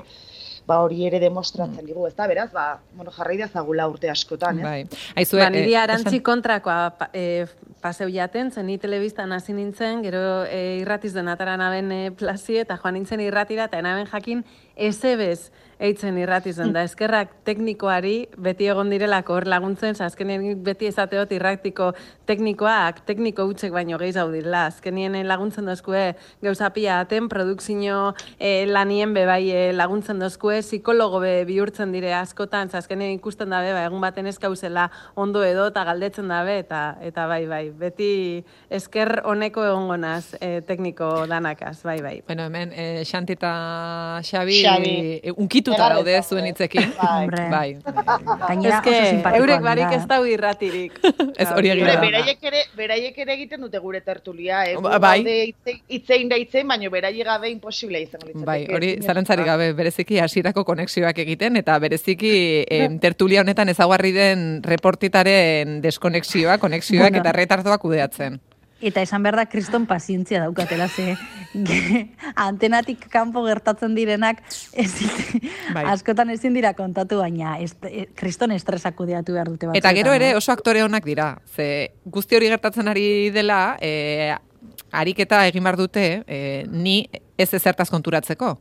ba 0.67 0.79
hori 0.79 1.05
ere 1.05 1.19
demostratzen 1.19 1.85
digu, 1.85 2.07
ezta? 2.07 2.27
Beraz, 2.27 2.49
ba, 2.53 2.79
bueno, 2.95 3.11
jarrai 3.11 3.37
dezagula 3.37 3.87
urte 3.91 4.09
askotan, 4.09 4.59
eh? 4.59 4.63
Bai. 4.63 4.85
Aizue, 5.15 5.41
Ba, 5.43 5.49
niri 5.51 5.73
eh, 5.73 5.77
arantzi 5.81 6.17
esan- 6.17 6.23
kontrakoa 6.23 6.77
pa, 6.97 7.09
e, 7.13 7.45
paseu 7.83 8.07
jaten, 8.09 8.49
zen 8.51 8.65
ni 8.67 8.77
telebistan 8.79 9.31
hasi 9.35 9.51
nintzen, 9.53 10.01
gero 10.05 10.45
e, 10.47 10.79
irratiz 10.79 11.11
den 11.13 11.27
atara 11.27 11.57
naben 11.59 11.91
e, 11.91 12.11
plazi, 12.11 12.57
eta 12.63 12.77
joan 12.79 12.95
nintzen 12.95 13.19
irratira, 13.19 13.65
eta 13.67 13.81
naben 13.83 14.07
jakin 14.07 14.45
ezebez 14.75 15.51
eitzen 15.83 16.17
irratizen 16.17 16.71
da. 16.73 16.83
Eskerrak 16.87 17.33
teknikoari 17.47 18.27
beti 18.41 18.69
egon 18.71 18.91
direlako 18.93 19.37
hor 19.37 19.47
laguntzen, 19.49 19.95
ze 19.95 20.05
azkenien 20.05 20.61
beti 20.63 20.87
esateot 20.87 21.31
irratiko 21.35 21.91
teknikoak, 22.29 23.01
tekniko 23.07 23.47
hutsek 23.49 23.73
baino 23.75 23.97
gehi 23.99 24.13
direla. 24.13 24.65
Azkenien 24.71 25.15
eh, 25.15 25.23
laguntzen 25.27 25.65
dozkue 25.67 26.03
gauzapia 26.43 26.99
aten, 27.03 27.27
produkzio 27.29 28.13
e, 28.39 28.65
lanien 28.67 29.13
be 29.13 29.25
bai 29.27 29.51
eh, 29.51 29.73
laguntzen 29.73 30.19
dozkue, 30.19 30.61
psikologo 30.61 31.19
be 31.19 31.33
bihurtzen 31.49 31.91
dire 31.91 32.13
askotan, 32.13 32.69
azkenien 32.73 33.11
ikusten 33.17 33.49
dabe, 33.49 33.73
ba, 33.73 33.83
egun 33.89 34.01
baten 34.01 34.27
ez 34.27 34.37
gauzela 34.39 34.89
ondo 35.15 35.43
edo 35.43 35.67
eta 35.71 35.83
galdetzen 35.83 36.31
dabe, 36.31 36.59
eta 36.63 36.83
eta 37.01 37.27
bai, 37.27 37.45
bai, 37.47 37.63
beti 37.69 38.43
esker 38.69 39.21
honeko 39.25 39.65
egongo 39.67 39.97
naz 39.97 40.35
e, 40.39 40.61
tekniko 40.67 41.25
danakaz, 41.27 41.81
bai, 41.83 41.99
bai. 42.01 42.15
Bueno, 42.27 42.47
hemen, 42.47 42.71
eh, 42.71 43.03
Xanti 43.03 43.35
eta 43.35 44.21
Xabi, 44.23 44.62
Xabi. 44.63 45.19
eh, 45.23 45.31
unkituta 45.35 45.75
Egarrez 45.77 45.95
daude 45.97 46.11
daude. 46.13 46.27
zuen 46.27 46.45
hitzekin. 46.47 46.93
Bai. 47.01 47.49
Bai. 47.51 47.77
Gainera 48.47 48.77
Eske, 48.79 48.89
oso 48.93 49.09
simpatikoak 49.09 49.39
eurek 49.39 49.61
barik 49.61 49.91
eh? 49.91 49.95
ez 49.97 50.07
dau 50.07 50.21
irratirik. 50.25 50.99
Ez 51.43 51.47
hori 51.51 51.69
egia 51.73 51.87
da. 51.93 51.99
beraiek 52.01 52.43
ere, 52.43 52.61
beraiek 52.77 53.17
ere 53.17 53.33
egiten 53.33 53.61
dute 53.61 53.79
gure 53.79 54.01
tertulia, 54.01 54.63
eh? 54.69 54.75
Ba- 54.81 54.99
bai. 54.99 55.53
Itzein 55.89 56.29
da 56.29 56.37
itzein, 56.37 56.67
baino 56.67 56.89
beraiek 56.93 57.25
gabe 57.25 57.49
imposible 57.49 58.01
izango 58.01 58.27
litzateke. 58.27 58.45
Bai, 58.45 58.67
hori 58.73 58.91
zalantzarik 59.01 59.45
gabe 59.45 59.71
bereziki 59.73 60.19
hasierako 60.19 60.63
konexioak 60.65 61.17
egiten 61.25 61.57
eta 61.57 61.77
bereziki 61.79 62.33
em, 62.69 62.99
tertulia 62.99 63.41
honetan 63.41 63.69
ezaguarri 63.69 64.11
den 64.15 64.61
reportitaren 64.63 65.81
deskonexioa, 65.81 66.57
konexioak 66.57 67.09
Bueno. 67.11 67.19
eta 67.23 67.31
retardoak 67.31 67.81
kudeatzen. 67.81 68.39
Eta 68.83 69.03
esan 69.05 69.23
behar 69.23 69.37
da 69.39 69.45
kriston 69.47 69.85
pazientzia 69.87 70.41
daukatela, 70.43 70.89
ze 70.91 71.15
antenatik 72.47 73.05
kanpo 73.11 73.43
gertatzen 73.45 73.95
direnak 73.95 74.41
ez, 74.73 74.91
Bai. 75.75 75.85
askotan 75.93 76.33
ezin 76.33 76.57
dira 76.57 76.73
kontatu, 76.75 77.21
baina 77.23 77.57
est, 77.63 77.77
e, 77.87 78.07
kriston 78.19 78.51
estresak 78.51 78.97
kudeatu 78.99 79.37
behar 79.37 79.51
dute 79.51 79.69
batzuetan. 79.69 79.79
Eta 79.79 79.93
gero 79.95 80.15
ere 80.17 80.33
eh? 80.33 80.35
oso 80.39 80.51
aktore 80.51 80.83
onak 80.83 81.07
dira. 81.07 81.37
Ze 81.55 81.93
guzti 82.03 82.35
hori 82.35 82.51
gertatzen 82.51 82.91
ari 82.91 83.07
dela, 83.31 83.77
e, 83.79 84.35
ariketa 84.91 85.45
egin 85.47 85.63
behar 85.63 85.79
dute, 85.79 86.05
e, 86.27 86.43
ni 86.67 87.05
ez 87.37 87.53
ezertaz 87.53 87.89
konturatzeko. 87.93 88.57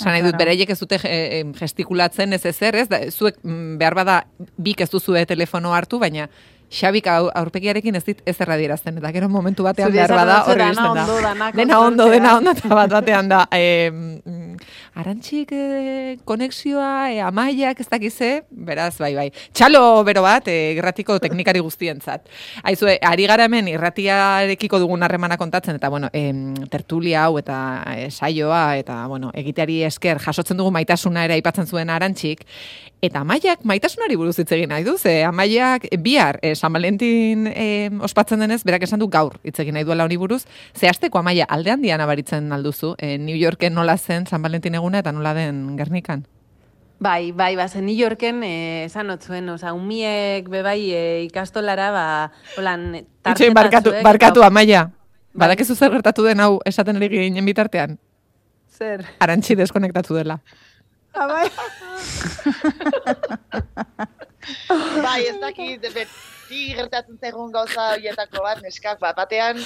Esan 0.00 0.14
nahi 0.14 0.22
dut, 0.24 0.36
bereiek 0.40 0.70
ez 0.72 0.78
dute 0.80 0.96
eh, 1.04 1.40
em, 1.40 1.50
gestikulatzen 1.56 2.32
ez 2.32 2.44
ezer, 2.48 2.78
ez? 2.80 2.86
Da, 2.88 3.02
zuek 3.10 3.36
mm, 3.42 3.76
behar 3.80 3.96
bada 3.98 4.16
bik 4.56 4.80
ez 4.80 4.88
duzue 4.92 5.26
telefono 5.28 5.74
hartu, 5.76 5.98
baina 6.00 6.28
Xabik 6.70 7.06
au- 7.10 7.30
aurpegiarekin 7.34 7.96
ez 7.98 8.04
dit 8.06 8.20
ezer 8.30 8.50
adierazten, 8.54 8.98
eta 8.98 9.10
gero 9.12 9.28
momentu 9.28 9.64
batean 9.66 9.90
behar 9.92 10.12
bada 10.14 10.44
hori 10.46 10.62
iristen 10.62 10.84
da. 10.84 10.90
ondo, 11.02 11.16
dana 11.20 11.50
Dena 11.52 11.80
ondo, 11.80 12.08
dena 12.08 12.36
ondo, 12.36 12.52
eta 12.54 12.68
bat 12.68 12.90
batean 12.94 13.28
da. 13.28 13.40
E, 13.50 13.90
arantxik 14.94 15.50
e, 15.52 16.16
konexioa, 16.24 17.10
e, 17.10 17.18
amaiak 17.26 17.80
ez 17.82 17.88
dakize, 17.90 18.30
beraz, 18.50 18.96
bai, 19.02 19.14
bai. 19.16 19.26
Txalo 19.52 20.04
bero 20.06 20.22
bat, 20.22 20.46
e, 20.46 20.74
irratiko 20.78 21.18
teknikari 21.18 21.58
guztientzat. 21.64 22.28
Aizue, 22.62 22.98
ari 23.02 23.26
gara 23.26 23.48
hemen 23.50 23.68
irratiarekiko 23.72 24.78
dugun 24.82 25.02
harremana 25.02 25.36
kontatzen, 25.40 25.74
eta, 25.80 25.88
bueno, 25.90 26.10
em, 26.12 26.54
tertulia 26.70 27.24
hau 27.26 27.38
eta 27.42 27.82
e, 27.96 28.10
saioa, 28.10 28.76
eta, 28.78 29.06
bueno, 29.10 29.32
egiteari 29.34 29.82
esker 29.90 30.22
jasotzen 30.22 30.56
dugu 30.60 30.70
maitasuna 30.70 31.24
ere 31.26 31.34
aipatzen 31.38 31.66
zuen 31.66 31.90
arantxik, 31.90 32.46
Eta 33.00 33.22
amaiak 33.24 33.62
maitasunari 33.64 34.16
buruz 34.20 34.34
hitz 34.38 34.50
egin 34.52 34.68
nahi 34.68 34.84
du, 34.84 34.98
ze 34.98 35.22
amaiak 35.24 35.86
bihar 36.04 36.36
e, 36.42 36.54
San 36.54 36.72
Valentin 36.72 37.46
e, 37.48 37.88
ospatzen 38.04 38.44
denez, 38.44 38.60
berak 38.64 38.84
esan 38.84 39.00
du 39.00 39.08
gaur 39.08 39.38
hitz 39.42 39.56
egin 39.62 39.74
nahi 39.78 39.86
duela 39.88 40.04
honi 40.04 40.18
buruz, 40.20 40.42
ze 40.76 40.88
asteko 40.88 41.18
amaia 41.18 41.46
alde 41.48 41.72
handian 41.72 42.04
abaritzen 42.04 42.52
alduzu, 42.52 42.94
e, 42.98 43.16
New 43.16 43.36
Yorken 43.36 43.72
nola 43.74 43.96
zen 43.96 44.26
San 44.26 44.42
Valentin 44.42 44.76
eguna 44.76 45.00
eta 45.00 45.12
nola 45.16 45.32
den 45.32 45.78
Gernikan. 45.78 46.26
Bai, 47.00 47.32
bai, 47.32 47.56
ba, 47.56 47.66
zen 47.68 47.86
New 47.86 47.96
Yorken, 47.96 48.42
eh, 48.44 48.84
esan 48.84 49.08
otzuen, 49.08 49.48
oza, 49.48 49.72
umiek 49.72 50.50
bebai 50.52 50.90
eh, 50.92 51.22
ikastolara, 51.24 51.86
ba, 51.94 52.06
holan, 52.58 53.06
Itxoin 53.24 53.56
barkatu, 53.56 53.94
barkatu 54.04 54.44
amaia. 54.44 54.90
Badakizu 55.32 55.74
zer 55.74 55.94
gertatu 55.94 56.26
den 56.26 56.42
hau 56.44 56.58
esaten 56.68 57.00
ari 57.00 57.08
ginen 57.08 57.46
bitartean? 57.48 57.96
Zer? 58.68 59.06
Arantxi 59.24 59.56
deskonektatu 59.56 60.18
dela. 60.18 60.42
Ah, 61.14 61.26
bai. 61.26 61.48
Bai, 65.04 65.20
ez 65.28 65.36
dakit, 65.40 65.82
beti 65.94 66.60
gertatzen 66.74 67.18
zaigun 67.20 67.52
gauza 67.52 67.92
horietako 67.94 68.42
bat, 68.44 68.60
neskak, 68.64 68.98
bat 69.02 69.16
batean, 69.18 69.60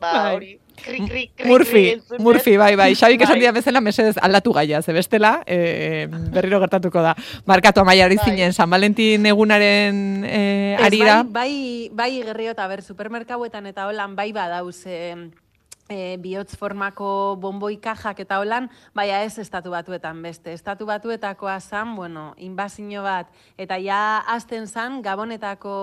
ba, 0.00 0.12
Bai. 0.12 0.34
hori, 0.34 0.50
krik, 0.78 1.08
krik, 1.08 1.30
krik, 1.36 1.48
Murphy, 1.50 1.82
entzuten. 1.96 2.22
Murphy, 2.22 2.56
bai, 2.60 2.74
bai. 2.78 2.90
Xabik 2.98 3.24
esan 3.26 3.36
Bai. 3.36 3.42
dia 3.44 3.52
bezala, 3.54 3.82
mesedez 3.82 4.16
aldatu 4.22 4.54
gaia, 4.54 4.82
ze 4.82 4.94
bestela, 4.94 5.42
e, 5.46 6.06
berriro 6.06 6.60
gertatuko 6.62 7.02
da. 7.02 7.16
Markatu 7.46 7.82
amaia 7.82 8.06
hori 8.06 8.18
Bai. 8.22 8.30
zinen, 8.30 8.52
San 8.52 8.70
Valentin 8.70 9.26
egunaren 9.26 10.24
e, 10.24 10.42
Ez, 10.78 10.86
arira. 10.86 11.22
Bai, 11.22 11.90
bai, 11.90 12.12
bai 12.14 12.22
gerrio 12.22 12.54
eta 12.54 12.66
ber, 12.68 12.82
supermerkauetan 12.82 13.66
eta 13.66 13.86
holan 13.90 14.16
bai 14.16 14.30
badauz 14.32 14.86
e, 14.86 15.14
e, 15.92 16.16
bihotz 16.22 16.56
formako 16.58 17.36
bomboi 17.40 17.76
kajak 17.82 18.22
eta 18.24 18.38
holan, 18.40 18.68
baina 18.96 19.22
ez 19.26 19.36
estatu 19.42 19.72
batuetan 19.74 20.22
beste. 20.24 20.52
Estatu 20.56 20.86
batuetakoa 20.88 21.58
zan, 21.60 21.94
bueno, 21.96 22.32
inbazio 22.40 23.02
bat, 23.04 23.30
eta 23.60 23.78
ja 23.78 24.00
azten 24.32 24.66
zan, 24.66 25.00
gabonetako 25.04 25.74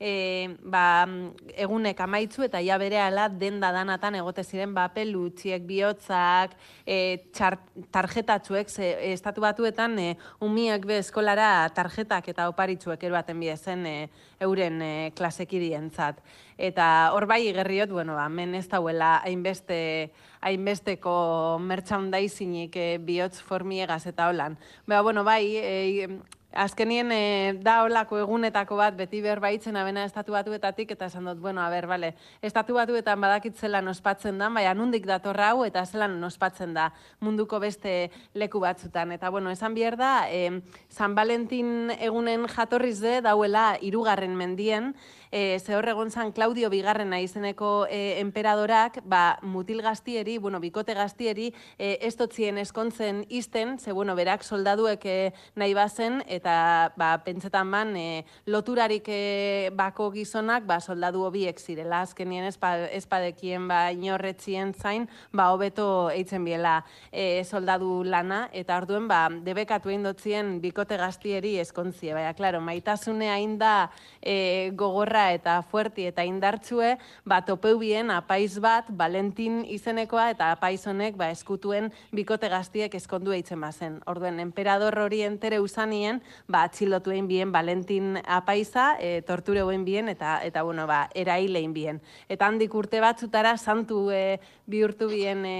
e, 0.00 0.56
ba, 0.64 1.06
egunek 1.54 2.00
amaitzu, 2.00 2.46
eta 2.48 2.62
ja 2.64 2.78
bere 2.80 3.00
ala 3.02 3.28
denda 3.28 3.72
danatan 3.74 4.16
egote 4.20 4.44
ziren 4.44 4.74
ba, 4.74 4.88
pelutxiek, 4.94 5.62
bihotzak, 5.68 6.56
e, 6.86 7.28
txar, 7.32 7.58
tarjetatxuek, 7.92 8.70
ze, 8.70 8.92
estatu 9.12 9.44
batuetan 9.44 9.98
e, 9.98 10.08
umiek 10.40 10.86
be 10.88 10.98
eskolara 11.02 11.68
tarjetak 11.76 12.32
eta 12.32 12.48
oparitxuek 12.50 13.04
eroaten 13.04 13.40
bidezen 13.40 13.86
e, 13.86 13.96
euren 14.40 14.80
e, 14.82 14.92
klasekirientzat. 15.16 16.22
Eta 16.58 17.10
hor 17.12 17.26
bai 17.26 17.46
igerriot, 17.48 17.90
bueno, 17.90 18.18
hemen 18.20 18.54
ez 18.54 18.68
dauela 18.68 19.20
hainbeste 19.24 20.12
hainbesteko 20.42 21.58
merchandisinginik 21.62 22.76
e, 22.76 22.86
bihotz 22.98 23.38
formiegaz 23.46 24.04
eta 24.10 24.28
holan. 24.28 24.58
Ba, 24.90 25.00
bueno, 25.06 25.22
bai, 25.24 25.44
e, 25.56 26.08
azkenien 26.52 27.12
e, 27.12 27.54
da 27.64 27.78
holako 27.84 28.18
egunetako 28.20 28.76
bat 28.76 28.96
beti 28.96 29.22
berbaitzen 29.24 29.76
abena 29.78 30.04
estatu 30.04 30.34
batuetatik 30.34 30.90
eta 30.94 31.08
esan 31.08 31.30
dut, 31.30 31.38
bueno, 31.40 31.62
a 31.62 31.68
ber, 31.72 31.86
bale, 31.88 32.12
estatu 32.42 32.76
batuetan 32.76 33.20
badakit 33.22 33.56
zelan 33.56 33.88
ospatzen 33.88 34.38
da, 34.42 34.50
baina 34.52 34.74
nundik 34.74 35.06
datorra 35.08 35.52
hau 35.52 35.64
eta 35.64 35.84
zelan 35.86 36.18
ospatzen 36.24 36.74
da 36.74 36.90
munduko 37.20 37.60
beste 37.62 38.10
leku 38.34 38.60
batzutan. 38.60 39.12
Eta, 39.16 39.30
bueno, 39.30 39.50
esan 39.50 39.74
behar 39.78 39.96
da, 39.96 40.12
e, 40.28 40.60
San 40.90 41.14
Valentin 41.14 41.92
egunen 41.98 42.46
jatorriz 42.50 42.98
de 43.00 43.20
dauela 43.24 43.76
irugarren 43.80 44.36
mendien, 44.36 44.92
e, 45.32 45.58
ze 45.58 45.74
hor 45.74 45.88
egon 45.88 46.10
zan 46.12 46.30
Claudio 46.30 46.68
Bigarrena 46.70 47.18
izeneko 47.24 47.86
e, 47.90 48.20
emperadorak, 48.20 49.00
ba, 49.08 49.38
mutil 49.42 49.80
gaztieri, 49.82 50.36
bueno, 50.38 50.60
bikote 50.60 50.94
gaztieri, 50.94 51.48
e, 51.78 51.96
ez 52.04 52.14
totzien 52.20 52.60
eskontzen 52.60 53.24
izten, 53.32 53.78
ze, 53.80 53.92
bueno, 53.96 54.14
berak 54.14 54.44
soldaduek 54.44 55.06
e, 55.08 55.16
nahi 55.56 55.72
bazen, 55.74 56.20
eta, 56.28 56.92
ba, 57.00 57.14
pentsetan 57.24 57.70
ban, 57.72 57.96
e, 57.96 58.24
loturarik 58.46 59.08
e, 59.08 59.70
bako 59.74 60.10
gizonak, 60.12 60.68
ba, 60.68 60.78
soldadu 60.84 61.24
hobiek 61.24 61.58
zirela, 61.58 62.02
azkenien 62.04 62.44
espa, 62.50 62.74
espadekien, 62.92 63.66
ba, 63.72 63.86
inorretzien 63.96 64.74
zain, 64.76 65.08
ba, 65.32 65.48
hobeto 65.56 66.10
eitzen 66.12 66.44
biela 66.44 66.82
e, 67.10 67.42
soldadu 67.48 68.02
lana, 68.04 68.44
eta 68.52 68.76
orduen, 68.76 69.08
ba, 69.08 69.24
debekatu 69.32 69.88
egin 69.88 70.04
dotzien 70.04 70.54
bikote 70.60 71.00
gaztieri 71.00 71.56
eskontzie, 71.64 72.12
baina, 72.12 72.36
klaro, 72.36 72.60
maitasune 72.60 73.32
hain 73.32 73.56
da 73.56 73.88
e, 74.20 74.70
gogorra 74.76 75.21
eta 75.32 75.60
fuerti 75.62 76.06
eta 76.10 76.24
indartsue, 76.26 76.96
ba, 77.24 77.42
topeu 77.46 77.78
bien 77.78 78.10
apaiz 78.10 78.58
bat, 78.60 78.88
Valentin 78.88 79.62
izenekoa, 79.70 80.30
eta 80.34 80.50
apaiz 80.56 80.82
honek, 80.90 81.16
ba, 81.20 81.30
eskutuen 81.30 81.92
bikote 82.10 82.50
gaztiek 82.52 82.94
eskondu 82.98 83.32
eitzen 83.36 83.62
bazen. 83.62 84.00
Orduen, 84.10 84.40
emperador 84.42 84.98
hori 85.04 85.22
entere 85.22 85.60
usanien, 85.62 86.22
ba, 86.48 86.64
atxilotu 86.66 87.14
egin 87.14 87.30
bien 87.30 87.54
Valentin 87.54 88.18
apaiza, 88.26 88.96
e, 88.98 89.22
torture 89.22 89.62
egin 89.62 89.86
bien, 89.86 90.10
eta, 90.12 90.40
eta 90.42 90.66
bueno, 90.66 90.88
ba, 90.90 91.06
eraile 91.14 91.62
egin 91.62 91.72
bien. 91.76 92.02
Eta 92.28 92.50
handik 92.50 92.74
urte 92.74 93.00
batzutara, 93.00 93.56
santu 93.56 94.08
e, 94.10 94.40
bihurtu 94.66 95.08
bien 95.12 95.46
e, 95.46 95.56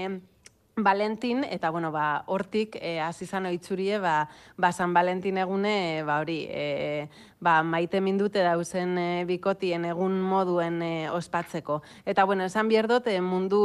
Valentin, 0.75 1.43
eta 1.43 1.69
bueno, 1.69 1.91
ba, 1.91 2.23
hortik 2.25 2.77
e, 2.81 2.99
hasi 2.99 3.27
izan 3.27 3.45
oitzurie, 3.45 3.99
ba, 4.01 4.27
ba, 4.57 4.71
San 4.73 4.93
Valentin 4.93 5.37
egune, 5.37 6.01
ba, 6.07 6.17
hori, 6.23 6.47
e, 6.49 7.09
ba, 7.39 7.61
maite 7.61 8.01
mindute 8.01 8.41
dauzen 8.41 8.97
e, 8.97 9.09
bikotien 9.29 9.85
egun 9.85 10.17
moduen 10.21 10.81
e, 10.81 10.93
ospatzeko. 11.13 11.83
Eta 12.05 12.25
bueno, 12.25 12.49
esan 12.49 12.71
bierdot, 12.73 13.05
e, 13.07 13.21
mundu 13.21 13.61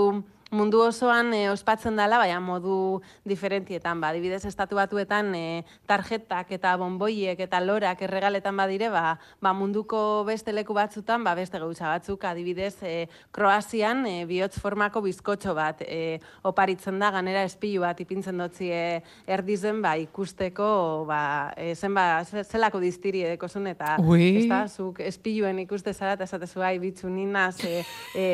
mundu 0.50 0.80
osoan 0.80 1.32
e, 1.34 1.42
ospatzen 1.50 1.96
dela, 1.98 2.18
baina 2.20 2.38
modu 2.40 3.00
diferentietan, 3.28 4.00
ba, 4.00 4.12
adibidez 4.12 4.44
estatu 4.48 4.78
batuetan 4.78 5.34
e, 5.36 5.64
tarjetak 5.88 6.52
eta 6.56 6.74
bonboiek 6.80 7.40
eta 7.44 7.60
lorak 7.60 8.02
erregaletan 8.06 8.56
badire, 8.56 8.88
ba, 8.92 9.18
ba 9.44 9.52
munduko 9.52 10.24
beste 10.28 10.54
leku 10.54 10.76
batzutan, 10.76 11.24
ba, 11.24 11.34
beste 11.38 11.60
gauza 11.60 11.90
batzuk, 11.90 12.24
adibidez 12.24 12.76
e, 12.82 12.94
Kroazian 13.34 14.06
e, 14.08 14.14
bihotz 14.28 14.56
formako 14.60 15.02
bizkotxo 15.04 15.54
bat 15.58 15.82
e, 15.84 16.18
oparitzen 16.48 16.98
da, 16.98 17.10
ganera 17.14 17.44
espilu 17.46 17.84
bat 17.84 18.00
ipintzen 18.00 18.40
dotzi 18.40 18.70
e, 18.72 19.02
erdizen, 19.28 19.82
ba, 19.84 19.96
ikusteko, 20.00 20.70
ba, 21.08 21.20
e, 21.56 21.74
zen 21.74 21.92
ba, 21.96 22.22
zelako 22.24 22.80
diztiri 22.80 23.26
edeko 23.28 23.48
zun, 23.48 23.68
eta 23.68 23.98
ez 24.16 24.46
da, 24.48 24.64
zuk 24.68 25.02
espiluen 25.04 25.60
ikuste 25.66 25.92
zara, 25.92 26.16
eta 26.16 26.24
esatezu, 26.24 26.64
ai, 26.64 26.78
bitzu 26.80 27.12
ninaz, 27.12 27.58
e, 27.64 27.84
e, 28.16 28.30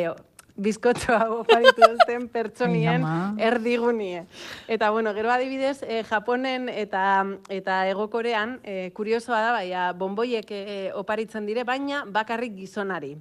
bizkotxoa 0.56 1.28
oparitu 1.34 1.82
duten 1.82 2.28
pertsonien 2.34 3.04
erdigunie. 3.38 4.24
Eta 4.68 4.90
bueno, 4.90 5.14
gero 5.14 5.30
adibidez, 5.30 5.82
eh, 5.82 6.04
Japonen 6.08 6.68
eta 6.68 7.26
eta 7.48 7.84
Egokorean, 7.90 8.60
eh, 8.62 8.90
kuriosoa 8.94 9.40
da, 9.40 9.52
baina 9.52 9.92
bonboiek 9.92 10.50
eh, 10.50 10.90
oparitzen 10.94 11.46
dire, 11.46 11.64
baina 11.64 12.04
bakarrik 12.06 12.54
gizonari. 12.56 13.16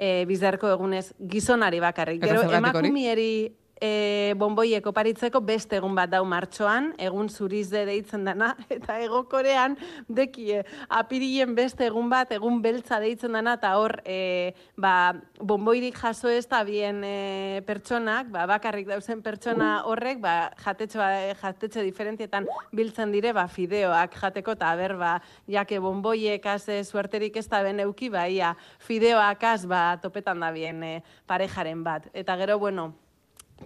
Eh, 0.00 0.24
bizarko 0.26 0.70
egunez 0.72 1.12
gizonari 1.28 1.80
bakarrik. 1.80 2.22
Gero 2.24 2.46
emakumieri 2.48 3.52
e, 3.80 4.34
bonboiek 4.36 4.84
oparitzeko 4.86 5.40
beste 5.44 5.78
egun 5.80 5.96
bat 5.96 6.10
dau 6.12 6.22
martxoan, 6.28 6.92
egun 7.00 7.30
zurizde 7.32 7.86
deitzen 7.88 8.26
dana, 8.28 8.52
eta 8.76 8.98
egokorean 9.02 9.76
dekie 10.08 10.62
apirilien 11.00 11.54
beste 11.56 11.88
egun 11.88 12.10
bat, 12.12 12.30
egun 12.36 12.60
beltza 12.62 13.00
deitzen 13.02 13.34
dana, 13.36 13.56
eta 13.58 13.72
hor 13.80 13.96
e, 14.04 14.52
ba, 14.76 15.14
bonboirik 15.40 15.96
jaso 15.98 16.28
ez 16.28 16.44
da 16.50 16.62
bien 16.68 17.02
e, 17.06 17.62
pertsonak, 17.66 18.30
ba, 18.30 18.46
bakarrik 18.50 18.88
dauzen 18.90 19.24
pertsona 19.24 19.72
horrek, 19.88 20.20
ba, 20.22 20.36
jatetxe, 20.60 21.10
jatetxe 21.40 21.84
diferentietan 21.86 22.48
biltzen 22.76 23.12
dire, 23.14 23.32
ba, 23.36 23.48
fideoak 23.48 24.16
jateko, 24.20 24.58
eta 24.60 24.74
ber, 24.76 24.96
ba, 25.00 25.16
jake 25.50 25.80
bonboiek 25.80 26.44
haze 26.46 26.82
suerterik 26.84 27.40
ez 27.40 27.48
da 27.48 27.64
ben 27.64 27.80
euki, 27.86 28.10
ba, 28.12 28.28
ia, 28.28 28.54
fideoak 28.84 29.46
az, 29.54 29.64
ba, 29.70 29.84
topetan 30.02 30.42
da 30.44 30.52
bien 30.52 30.82
e, 30.84 30.96
parejaren 31.30 31.84
bat. 31.86 32.10
Eta 32.12 32.36
gero, 32.36 32.58
bueno, 32.60 32.90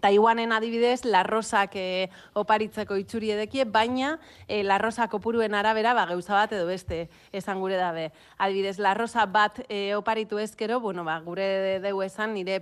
Taiwanen 0.00 0.52
adibidez, 0.52 1.04
larrosak 1.04 1.76
e, 1.78 2.10
oparitzeko 2.34 2.96
itxuri 2.98 3.30
edekie, 3.34 3.64
baina 3.64 4.16
e, 4.48 4.62
larrosak 4.66 5.14
opuruen 5.14 5.54
arabera, 5.54 5.94
ba, 5.94 6.06
gauza 6.10 6.34
bat 6.34 6.52
edo 6.56 6.66
beste 6.66 7.04
esan 7.32 7.60
gure 7.62 7.78
dabe. 7.78 8.08
Adibidez, 8.38 8.78
larrosa 8.82 9.26
bat 9.26 9.62
e, 9.68 9.94
oparitu 9.94 10.38
ezkero, 10.42 10.80
bueno, 10.80 11.04
ba, 11.06 11.18
gure 11.24 11.80
deu 11.84 12.02
esan 12.02 12.34
nire 12.34 12.60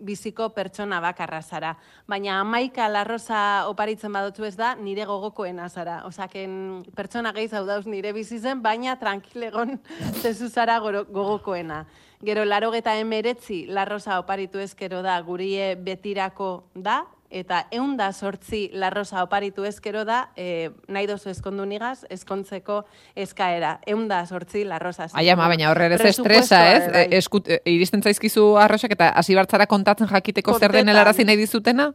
biziko 0.00 0.50
pertsona 0.56 1.00
bakarra 1.04 1.42
zara. 1.42 1.74
Baina 2.08 2.40
amaika 2.40 2.88
larrosa 2.88 3.68
oparitzen 3.68 4.12
badotu 4.12 4.48
ez 4.48 4.56
da, 4.56 4.74
nire 4.74 5.04
gogokoen 5.08 5.60
azara. 5.60 6.00
Osaken 6.08 6.84
pertsona 6.96 7.34
gehi 7.36 7.48
zau 7.48 7.66
dauz 7.68 7.84
nire 7.86 8.14
bizizen, 8.16 8.62
baina 8.62 8.96
tranquilegon 9.00 9.78
zezu 10.22 10.48
zara 10.48 10.80
gogokoena. 10.80 11.84
Gero, 12.20 12.44
laro 12.44 12.68
geta 12.70 12.98
emeretzi, 13.00 13.64
larrosa 13.72 14.18
oparitu 14.20 14.60
ezkero 14.60 15.00
da, 15.00 15.14
gurie 15.24 15.72
betirako 15.80 16.50
da, 16.74 17.06
eta 17.30 17.62
eun 17.72 17.94
da 17.96 18.10
sortzi 18.12 18.66
larrosa 18.76 19.22
oparitu 19.24 19.64
ezkero 19.64 20.02
da, 20.04 20.26
e, 20.36 20.68
nahi 20.90 21.08
dozu 21.08 21.30
eskondu 21.30 21.64
nigaz, 21.64 22.02
eskontzeko 22.10 22.82
eskaera. 23.16 23.78
Eun 23.88 24.04
da 24.10 24.20
sortzi 24.26 24.66
larrosa. 24.68 25.08
Ai, 25.14 25.30
ama, 25.32 25.48
baina 25.48 25.70
horre 25.70 25.88
ez 25.94 26.02
estresa, 26.10 26.60
ez? 26.74 26.82
E, 26.92 27.06
eskut, 27.22 27.48
e, 27.48 27.62
iristen 27.72 28.02
zaizkizu 28.02 28.50
arrosak 28.60 28.98
eta 28.98 29.14
hasi 29.16 29.38
bartzara 29.38 29.70
kontatzen 29.70 30.10
jakiteko 30.10 30.58
zer 30.58 30.76
den 30.76 30.92
helarazi 30.92 31.24
nahi 31.24 31.40
dizutena? 31.40 31.92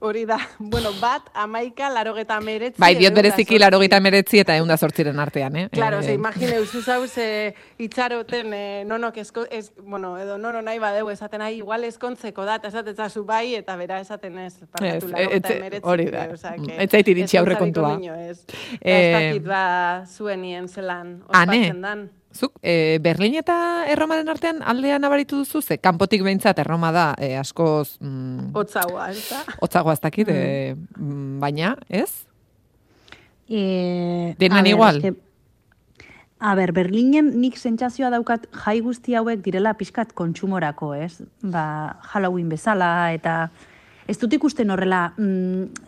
Hori 0.00 0.24
da, 0.26 0.38
bueno, 0.58 0.90
bat, 1.00 1.22
amaika, 1.34 1.88
larogeta 1.90 2.38
meretzi. 2.40 2.80
Bai, 2.80 2.92
diot 2.98 3.14
bereziki 3.16 3.58
larogeta 3.58 3.98
meretzi 4.00 4.38
eta 4.42 4.54
egun 4.56 4.70
da 4.70 4.76
sortziren 4.76 5.18
artean, 5.18 5.56
eh? 5.56 5.64
Claro, 5.72 5.98
eh, 6.00 6.14
imagine, 6.14 6.60
usuz 6.62 6.84
hau 6.94 7.06
ze 7.08 7.54
itxaroten, 7.82 8.52
eh, 8.54 8.84
nonok 8.86 9.18
esko, 9.24 9.46
ez, 9.50 9.72
bueno, 9.82 10.16
edo 10.18 10.38
nono 10.38 10.62
nahi 10.62 10.78
badeu 10.78 11.10
esaten 11.10 11.42
nahi, 11.42 11.58
igual 11.62 11.84
eskontzeko 11.88 12.44
dat, 12.46 12.68
esaten 12.70 12.94
zazu 12.94 13.24
bai, 13.24 13.56
eta 13.58 13.76
bera 13.76 13.98
esaten 14.00 14.38
ez, 14.44 14.54
parkatu 14.70 15.10
larogeta 15.10 15.56
meretzi. 15.64 15.88
Hori 15.88 16.10
da, 16.14 16.28
ez 16.78 16.90
zait 16.90 17.08
iritsi 17.14 17.40
aurre 17.40 17.58
kontua. 17.58 17.96
Ez, 18.28 18.44
ez 18.80 19.02
dakit 19.16 19.50
ba, 19.50 19.64
zuen 20.06 20.42
nien 20.46 20.68
zelan, 20.68 21.18
ospatzen 21.26 21.82
dan. 21.82 22.08
Zuk, 22.34 22.58
e, 22.62 22.98
Berlin 23.00 23.38
eta 23.40 23.86
Erromaren 23.88 24.28
artean 24.28 24.60
aldean 24.60 25.00
nabaritu 25.00 25.40
duzu, 25.40 25.62
ze 25.62 25.78
kanpotik 25.80 26.22
behintzat 26.22 26.58
Erroma 26.60 26.90
da 26.92 27.06
e, 27.16 27.32
askoz... 27.40 27.96
Mm, 28.04 28.50
Otzagoa, 28.58 29.08
ez 29.10 29.24
da? 29.30 29.40
Otzagoa 29.64 29.94
ez 29.96 30.02
dakit, 30.02 30.28
e, 30.28 30.74
mm. 30.76 31.38
baina, 31.40 31.72
ez? 31.88 32.26
E, 33.48 34.34
Denan 34.38 34.68
igual? 34.68 35.00
Eske, 35.00 35.14
a 36.38 36.54
ber, 36.54 36.74
Berlinen 36.76 37.32
nik 37.40 37.56
sentsazioa 37.58 38.12
daukat 38.14 38.44
jai 38.52 38.78
guzti 38.84 39.16
hauek 39.18 39.40
direla 39.42 39.72
pixkat 39.74 40.12
kontsumorako, 40.14 40.92
ez? 40.94 41.24
Ba, 41.42 41.96
Halloween 42.12 42.52
bezala, 42.52 43.10
eta 43.16 43.48
ez 44.06 44.18
dut 44.20 44.36
ikusten 44.36 44.70
horrela... 44.70 45.08
Mm, 45.16 45.87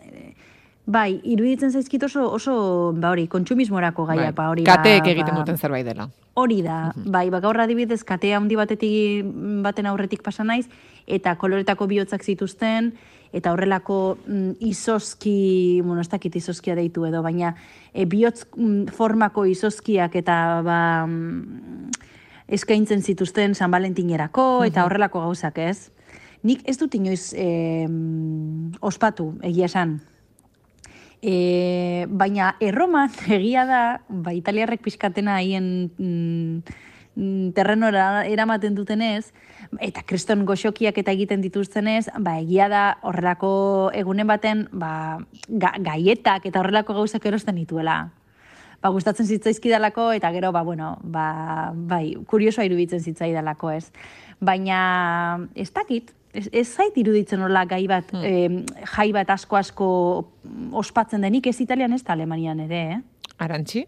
Bai, 0.91 1.21
iruditzen 1.23 1.71
zaizkit 1.71 2.03
oso, 2.03 2.25
oso 2.35 2.53
ba 2.97 3.13
hori, 3.13 3.27
kontsumismorako 3.31 4.05
gaia, 4.09 4.31
bai. 4.31 4.35
ba 4.35 4.49
hori. 4.51 4.65
Kateek 4.67 5.05
ba, 5.05 5.13
egiten 5.13 5.37
duten 5.37 5.57
zerbait 5.57 5.87
dela. 5.87 6.09
Hori 6.35 6.59
da, 6.65 6.91
mhm. 6.91 7.11
bai, 7.13 7.29
baka 7.31 7.47
horra 7.47 7.67
dibidez, 7.69 8.01
katea 8.07 8.39
handi 8.39 8.57
batetik 8.59 9.29
baten 9.63 9.87
aurretik 9.87 10.23
pasa 10.25 10.43
naiz, 10.47 10.65
eta 11.07 11.37
koloretako 11.39 11.87
bihotzak 11.91 12.25
zituzten, 12.27 12.91
eta 13.31 13.53
horrelako 13.55 14.17
mm, 14.25 14.59
izoski, 14.67 15.81
bueno, 15.85 16.01
ez 16.03 16.09
dakit 16.11 16.35
izoskia 16.35 16.75
deitu 16.75 17.05
edo, 17.07 17.23
baina 17.23 17.53
e, 17.93 18.05
bihotz 18.05 18.43
mm, 18.57 18.91
formako 18.95 19.45
izozkiak 19.47 20.17
eta 20.19 20.35
ba, 20.67 20.81
mm, 21.07 21.91
eskaintzen 22.51 23.01
zituzten 23.01 23.55
San 23.55 23.71
Valentinerako, 23.71 24.65
eta 24.67 24.81
mhm. 24.81 24.85
horrelako 24.89 25.25
gauzak 25.29 25.63
ez. 25.63 25.91
Nik 26.43 26.65
ez 26.67 26.75
dut 26.81 26.95
inoiz 26.97 27.31
e, 27.37 27.47
ospatu, 28.81 29.35
egia 29.45 29.69
esan, 29.69 29.99
E, 31.21 32.07
baina 32.09 32.55
erroman 32.59 33.11
egia 33.37 33.65
da, 33.69 33.81
ba, 34.09 34.33
italiarrek 34.33 34.81
pixkatena 34.81 35.37
haien 35.37 35.91
mm, 35.97 36.63
mm, 37.15 37.51
terrenora 37.53 38.25
eramaten 38.25 38.73
dutenez, 38.75 39.29
eta 39.79 40.01
kriston 40.07 40.45
goxokiak 40.49 40.97
eta 40.97 41.13
egiten 41.13 41.43
dituztenez, 41.45 42.07
ba, 42.19 42.39
egia 42.41 42.67
da 42.71 42.85
horrelako 43.05 43.51
egunen 43.93 44.27
baten 44.27 44.65
ba, 44.73 45.19
ga, 45.47 45.75
gaietak 45.77 46.49
eta 46.49 46.63
horrelako 46.63 46.97
gauzak 46.97 47.29
erosten 47.29 47.61
dituela. 47.61 47.99
Ba, 48.81 48.89
gustatzen 48.89 49.27
zitzaizkidalako 49.29 50.07
eta 50.17 50.31
gero, 50.33 50.49
ba, 50.51 50.63
bueno, 50.65 50.95
ba, 51.03 51.69
bai, 51.75 52.15
kuriosoa 52.25 52.65
iruditzen 52.65 53.03
zitzaidalako 53.05 53.75
ez. 53.75 53.91
Baina, 54.41 54.79
ez 55.53 55.69
dakit, 55.69 56.09
ez, 56.33 56.47
ez 56.51 56.67
zait 56.67 56.97
iruditzen 56.97 57.41
hola 57.43 57.63
gai 57.69 57.85
bat, 57.89 58.11
hmm. 58.15 58.65
jai 58.95 59.09
bat 59.15 59.29
asko 59.35 59.59
asko 59.59 59.87
ospatzen 60.81 61.23
denik, 61.25 61.47
ez 61.47 61.59
italian 61.63 61.93
ez 61.93 62.03
da 62.03 62.15
alemanian 62.15 62.59
ere, 62.67 62.83
eh? 62.95 63.01
Arantxi? 63.41 63.85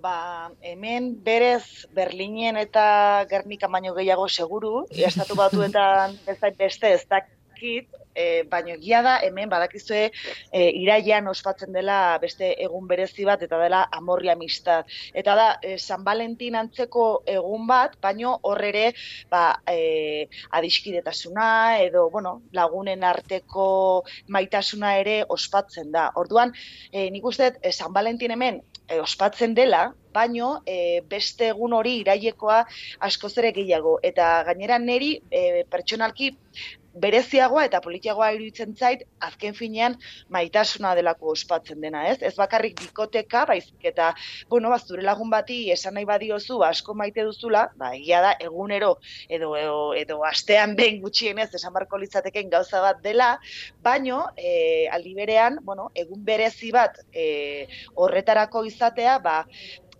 Ba, 0.00 0.48
hemen 0.64 1.10
berez 1.24 1.86
Berlinen 1.92 2.56
eta 2.56 3.26
Gernika 3.28 3.68
baino 3.68 3.92
gehiago 3.96 4.28
seguru, 4.28 4.86
estatu 5.10 5.36
batuetan 5.36 6.16
ez 6.26 6.38
beste 6.56 6.94
ez 6.94 7.04
dakit, 7.08 7.88
e, 8.14 8.42
baino 8.50 8.74
egia 8.74 9.02
da 9.02 9.16
hemen 9.24 9.50
badakizue 9.50 10.02
e, 10.52 10.62
iraian 10.82 11.28
ospatzen 11.28 11.72
dela 11.72 12.18
beste 12.22 12.52
egun 12.64 12.88
berezi 12.90 13.26
bat 13.28 13.42
eta 13.42 13.58
dela 13.60 13.84
amorri 13.92 14.30
amistad. 14.32 14.88
Eta 15.14 15.36
da 15.38 15.48
e, 15.62 15.76
San 15.78 16.04
Valentin 16.04 16.56
antzeko 16.56 17.06
egun 17.26 17.66
bat, 17.70 17.96
baino 18.02 18.36
hor 18.42 18.62
ere 18.64 18.90
ba, 19.30 19.44
e, 19.68 20.26
adiskidetasuna 20.58 21.78
edo 21.86 22.08
bueno, 22.10 22.40
lagunen 22.52 23.04
arteko 23.04 23.68
maitasuna 24.28 24.96
ere 25.00 25.20
ospatzen 25.28 25.92
da. 25.92 26.10
Orduan, 26.20 26.54
e, 26.92 27.08
nik 27.10 27.24
uste 27.24 27.54
e, 27.62 27.72
San 27.72 27.92
Valentin 27.92 28.36
hemen 28.36 28.62
e, 28.86 29.00
ospatzen 29.00 29.54
dela, 29.54 29.90
baino 30.12 30.62
e, 30.66 31.00
beste 31.06 31.50
egun 31.52 31.74
hori 31.76 32.00
irailekoa 32.00 32.60
askoz 33.06 33.32
ere 33.38 33.52
gehiago. 33.56 33.98
Eta 34.02 34.30
gainera 34.48 34.78
neri 34.82 35.12
e, 35.30 35.64
pertsonalki 35.70 36.32
bereziagoa 36.94 37.64
eta 37.68 37.80
politiagoa 37.84 38.30
iruditzen 38.34 38.74
zait, 38.76 39.04
azken 39.22 39.54
finean 39.54 39.96
maitasuna 40.32 40.94
delako 40.98 41.30
ospatzen 41.34 41.80
dena, 41.80 42.06
ez? 42.10 42.18
Ez 42.22 42.34
bakarrik 42.38 42.78
bikoteka, 42.80 43.44
baizik 43.46 43.86
eta, 43.92 44.10
bueno, 44.50 44.70
bazure 44.72 45.04
lagun 45.06 45.30
bati 45.30 45.60
esan 45.74 45.94
nahi 45.94 46.08
badiozu 46.08 46.60
asko 46.66 46.94
maite 46.98 47.24
duzula, 47.26 47.66
ba, 47.78 47.92
egia 47.98 48.22
da, 48.24 48.32
egunero 48.46 48.96
edo, 49.28 49.52
edo, 49.56 49.76
edo 49.98 50.20
astean 50.26 50.74
behin 50.78 51.00
gutxienez 51.04 51.50
esan 51.54 51.74
barko 51.76 52.00
litzateken 52.00 52.50
gauza 52.50 52.82
bat 52.82 53.02
dela, 53.04 53.30
baino, 53.82 54.24
e, 54.36 54.88
aldi 54.90 55.14
berean, 55.14 55.60
bueno, 55.62 55.90
egun 55.94 56.24
berezi 56.24 56.72
bat 56.74 56.98
e, 57.12 57.66
horretarako 57.94 58.64
izatea, 58.66 59.18
ba, 59.22 59.44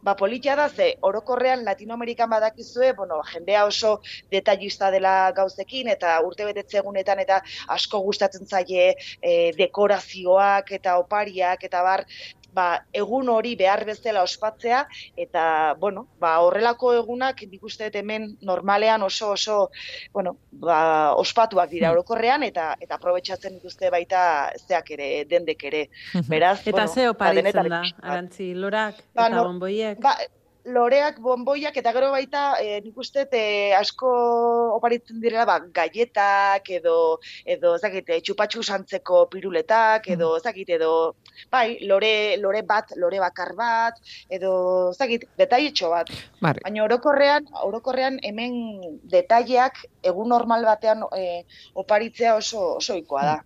ba, 0.03 0.15
politia 0.17 0.57
da, 0.57 0.69
ze 0.69 0.95
orokorrean 1.03 1.65
Latinoamerikan 1.65 2.31
badakizue, 2.31 2.93
bueno, 2.97 3.21
jendea 3.33 3.65
oso 3.67 4.01
detallista 4.33 4.91
dela 4.91 5.33
gauzekin, 5.37 5.89
eta 5.89 6.19
urte 6.27 6.49
egunetan, 6.81 7.19
eta 7.21 7.41
asko 7.69 8.01
gustatzen 8.01 8.47
zaie 8.47 8.95
e, 9.23 9.53
dekorazioak, 9.59 10.73
eta 10.73 10.97
opariak, 10.99 11.65
eta 11.65 11.83
bar, 11.83 12.05
ba, 12.55 12.67
egun 12.93 13.29
hori 13.29 13.55
behar 13.59 13.85
bezala 13.89 14.23
ospatzea, 14.27 14.85
eta, 15.17 15.45
bueno, 15.81 16.07
ba, 16.23 16.37
horrelako 16.45 16.95
egunak, 16.99 17.43
nik 17.51 17.63
uste 17.65 17.91
hemen 18.01 18.37
normalean 18.43 19.03
oso 19.03 19.33
oso, 19.37 19.59
bueno, 20.13 20.37
ba, 20.51 21.15
ospatuak 21.21 21.71
dira 21.71 21.89
hmm. 21.89 21.99
orokorrean, 21.99 22.45
eta 22.47 22.75
eta 22.81 22.99
aprobetsatzen 22.99 23.59
dituzte 23.59 23.91
baita 23.91 24.23
zeak 24.67 24.93
ere, 24.97 25.11
dendek 25.31 25.65
ere. 25.71 25.87
Hmm. 26.13 26.27
Beraz, 26.29 26.61
eta 26.65 26.77
bueno, 26.77 26.93
ze 26.95 27.07
ba, 27.07 27.15
oparitzen 27.15 27.73
da, 27.73 27.83
arantzi, 28.03 28.53
lorak, 28.55 29.03
ba, 29.15 29.31
eta 29.31 29.43
bonboiek? 29.45 30.03
Ba, 30.03 30.17
loreak, 30.74 31.18
bonboiak, 31.22 31.76
eta 31.76 31.92
gero 31.96 32.11
baita, 32.12 32.42
e, 32.62 32.80
nik 32.85 32.96
uste, 32.98 33.26
e, 33.33 33.72
asko 33.76 34.11
oparitzen 34.76 35.20
direla, 35.22 35.46
ba, 35.48 35.59
gaietak, 35.78 36.70
edo, 36.78 36.96
edo, 37.44 37.76
zakit, 37.78 38.11
txupatxu 38.24 38.62
santzeko 38.62 39.24
piruletak, 39.33 40.09
edo, 40.14 40.35
mm. 40.37 40.44
zakit, 40.44 40.72
edo, 40.78 40.92
bai, 41.52 41.78
lore, 41.90 42.37
lore 42.40 42.62
bat, 42.66 42.94
lore 42.96 43.20
bakar 43.22 43.54
bat, 43.59 44.00
edo, 44.30 44.52
zakit, 44.96 45.26
detaietxo 45.40 45.92
bat. 45.92 46.11
Bar. 46.40 46.62
Baina 46.64 46.85
orokorrean, 46.87 47.50
orokorrean 47.66 48.18
hemen 48.26 48.56
detaileak 49.11 49.85
egun 50.06 50.30
normal 50.33 50.64
batean 50.68 51.04
e, 51.16 51.44
oparitzea 51.74 52.37
oso, 52.40 52.76
oso 52.80 52.98
ikoa 52.98 53.24
da. 53.26 53.38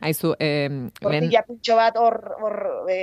Aizu, 0.00 0.34
eh, 0.38 0.68
lehen... 1.04 1.30
pintxo 1.46 1.76
bat 1.78 1.96
hor, 2.00 2.16
hor 2.40 2.56
e, 2.90 2.98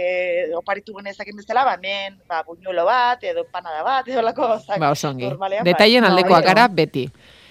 oparitu 0.57 0.95
genezakin 0.97 1.37
bezala, 1.39 1.63
ba, 1.63 1.75
men, 1.81 2.19
ba, 2.27 2.43
buñuelo 2.43 2.85
bat, 2.85 3.23
edo 3.23 3.45
panada 3.51 3.83
bat, 3.85 4.07
edo 4.07 4.21
lako 4.25 4.53
gozak. 4.55 4.79
Ba, 4.81 4.91
osongi. 4.91 5.29
Detaien 5.63 6.03
ba, 6.03 6.11
aldekoak 6.11 6.47
gara 6.51 6.67
beti. 6.67 7.07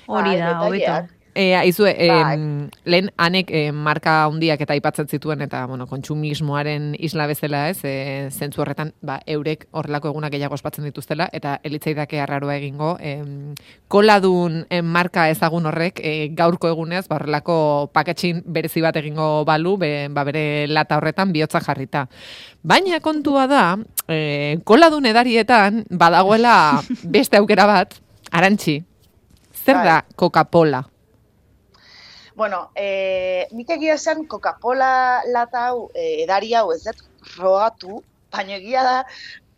Hori 0.06 0.36
da, 0.38 0.56
hobeto. 0.62 1.15
E, 1.36 1.52
aizu, 1.52 1.84
e, 1.84 2.08
lehen 2.88 3.10
anek 3.20 3.50
e, 3.52 3.66
marka 3.68 4.22
handiak 4.24 4.62
eta 4.64 4.72
aipatzen 4.72 5.10
zituen 5.12 5.42
eta 5.44 5.66
bueno, 5.68 5.84
kontsumismoaren 5.90 6.94
isla 6.96 7.26
bezala 7.28 7.66
ez, 7.68 7.82
e, 7.84 8.30
zentzu 8.32 8.62
horretan 8.64 8.94
ba, 9.04 9.18
eurek 9.28 9.66
horrelako 9.76 10.14
egunak 10.14 10.32
gehiago 10.32 10.56
ospatzen 10.56 10.88
dituztela 10.88 11.26
eta 11.36 11.58
elitzaidake 11.60 12.22
arraroa 12.24 12.56
egingo. 12.56 12.94
E, 13.04 13.12
koladun 13.92 14.62
e, 14.70 14.80
marka 14.80 15.28
ezagun 15.28 15.68
horrek 15.68 16.00
e, 16.00 16.14
gaurko 16.40 16.72
egunez 16.72 17.04
ba, 17.04 17.20
horrelako 17.20 17.58
paketxin 17.92 18.40
berezi 18.48 18.80
bat 18.88 18.96
egingo 18.96 19.44
balu, 19.44 19.76
be, 19.84 19.92
ba, 20.08 20.24
bere 20.24 20.64
lata 20.72 20.96
horretan 20.96 21.36
bihotza 21.36 21.60
jarrita. 21.60 22.06
Baina 22.64 23.04
kontua 23.04 23.44
da, 23.44 23.68
e, 24.08 24.56
koladun 24.64 25.12
edarietan 25.12 25.84
badagoela 25.92 26.80
beste 27.04 27.36
aukera 27.36 27.68
bat, 27.68 28.00
arantxi, 28.32 28.80
zer 29.52 29.82
bai. 29.84 29.88
da 29.92 30.04
Coca-Cola? 30.16 30.86
Bueno, 32.36 32.70
eh, 32.74 33.48
nik 33.56 33.70
egia 33.72 33.94
esan 33.96 34.26
Coca-Cola 34.28 35.22
lata 35.32 35.62
hau, 35.70 35.86
eh, 35.96 36.20
edari 36.24 36.50
hau 36.52 36.66
ez 36.74 36.82
dut 36.84 36.98
rogatu, 37.38 38.02
baina 38.34 38.58
egia 38.58 38.82
da, 38.84 38.96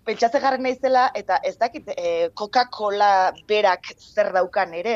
pentsatze 0.06 0.38
garren 0.44 0.62
naizela, 0.62 1.08
eta 1.18 1.40
ez 1.42 1.56
dakit 1.58 1.90
eh, 1.96 2.28
Coca-Cola 2.38 3.32
berak 3.50 3.90
zer 3.98 4.30
daukan 4.36 4.76
ere. 4.78 4.94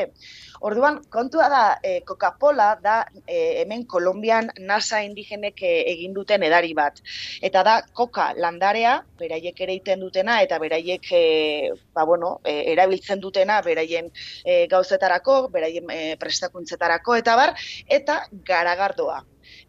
Orduan, 0.63 1.01
kontua 1.11 1.49
da, 1.51 1.63
e, 1.83 2.01
Coca-Cola 2.07 2.67
da 2.81 2.95
e, 3.27 3.61
hemen 3.61 3.83
Kolombian 3.83 4.47
NASA 4.63 5.01
indigenek 5.03 5.59
e, 5.59 5.71
egin 5.91 6.13
duten 6.15 6.45
edari 6.47 6.71
bat. 6.77 7.01
Eta 7.43 7.65
da, 7.67 7.73
Coca 7.91 8.29
landarea, 8.37 8.93
beraiek 9.19 9.59
ere 9.65 9.75
iten 9.75 9.99
dutena, 10.05 10.39
eta 10.45 10.61
beraiek 10.63 11.11
e, 11.11 11.23
ba, 11.91 12.07
bueno, 12.07 12.37
e, 12.47 12.55
erabiltzen 12.77 13.19
dutena, 13.19 13.59
beraien 13.67 14.07
e, 14.45 14.63
gauzetarako, 14.71 15.37
beraien 15.51 15.91
e, 15.91 16.01
prestakuntzetarako, 16.23 17.19
eta 17.19 17.35
bar, 17.43 17.55
eta 17.99 18.21
garagardoa 18.47 19.19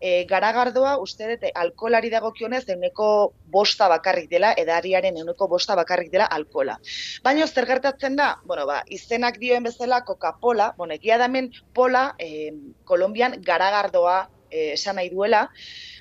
e, 0.00 0.24
garagardoa 0.30 0.96
uste 1.02 1.28
dut 1.30 1.48
alkolari 1.54 2.10
dagokionez 2.12 2.64
euneko 2.68 3.08
bosta 3.54 3.88
bakarrik 3.88 4.30
dela, 4.30 4.52
edariaren 4.56 5.16
euneko 5.22 5.48
bosta 5.48 5.76
bakarrik 5.78 6.12
dela 6.12 6.28
alkola. 6.30 6.78
Baina 7.24 7.46
zer 7.46 7.66
gertatzen 7.66 8.16
da, 8.16 8.34
bueno, 8.44 8.66
ba, 8.66 8.82
izenak 8.88 9.38
dioen 9.42 9.64
bezala 9.64 10.04
Coca-Cola, 10.04 10.72
bueno, 10.78 10.94
egia 10.94 11.18
da 11.18 11.30
hemen 11.30 11.50
pola, 11.74 12.14
e, 12.18 12.52
Kolombian 12.84 13.40
garagardoa 13.42 14.18
e, 14.50 14.72
esan 14.74 14.96
nahi 15.00 15.10
duela, 15.10 15.48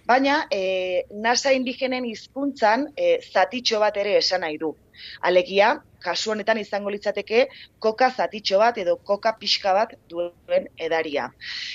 baina 0.05 0.43
e, 0.51 1.05
NASA 1.25 1.53
indigenen 1.55 2.05
hizkuntzan 2.05 2.89
e, 2.95 3.17
zatitxo 3.23 3.79
bat 3.83 3.97
ere 3.97 4.17
esan 4.19 4.43
nahi 4.45 4.59
du. 4.61 4.73
Alegia, 5.21 5.73
kasu 6.03 6.33
honetan 6.33 6.59
izango 6.61 6.91
litzateke 6.93 7.47
koka 7.79 8.09
zatitxo 8.11 8.59
bat 8.61 8.77
edo 8.83 8.97
koka 8.97 9.33
pixka 9.39 9.73
bat 9.77 9.95
duen 10.09 10.67
edaria. 10.77 11.29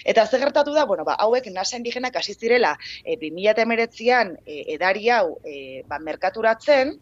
Eta 0.04 0.26
ze 0.26 0.38
gertatu 0.38 0.74
da, 0.76 0.84
bueno, 0.86 1.04
ba, 1.08 1.16
hauek 1.24 1.50
nasa 1.54 1.76
indigenak 1.80 2.16
hasi 2.16 2.34
zirela 2.34 2.76
e, 3.04 3.16
2019an 3.16 4.36
e, 4.44 4.62
edari 4.76 5.08
hau 5.10 5.38
e, 5.44 5.82
ba, 5.88 5.98
merkaturatzen 5.98 6.96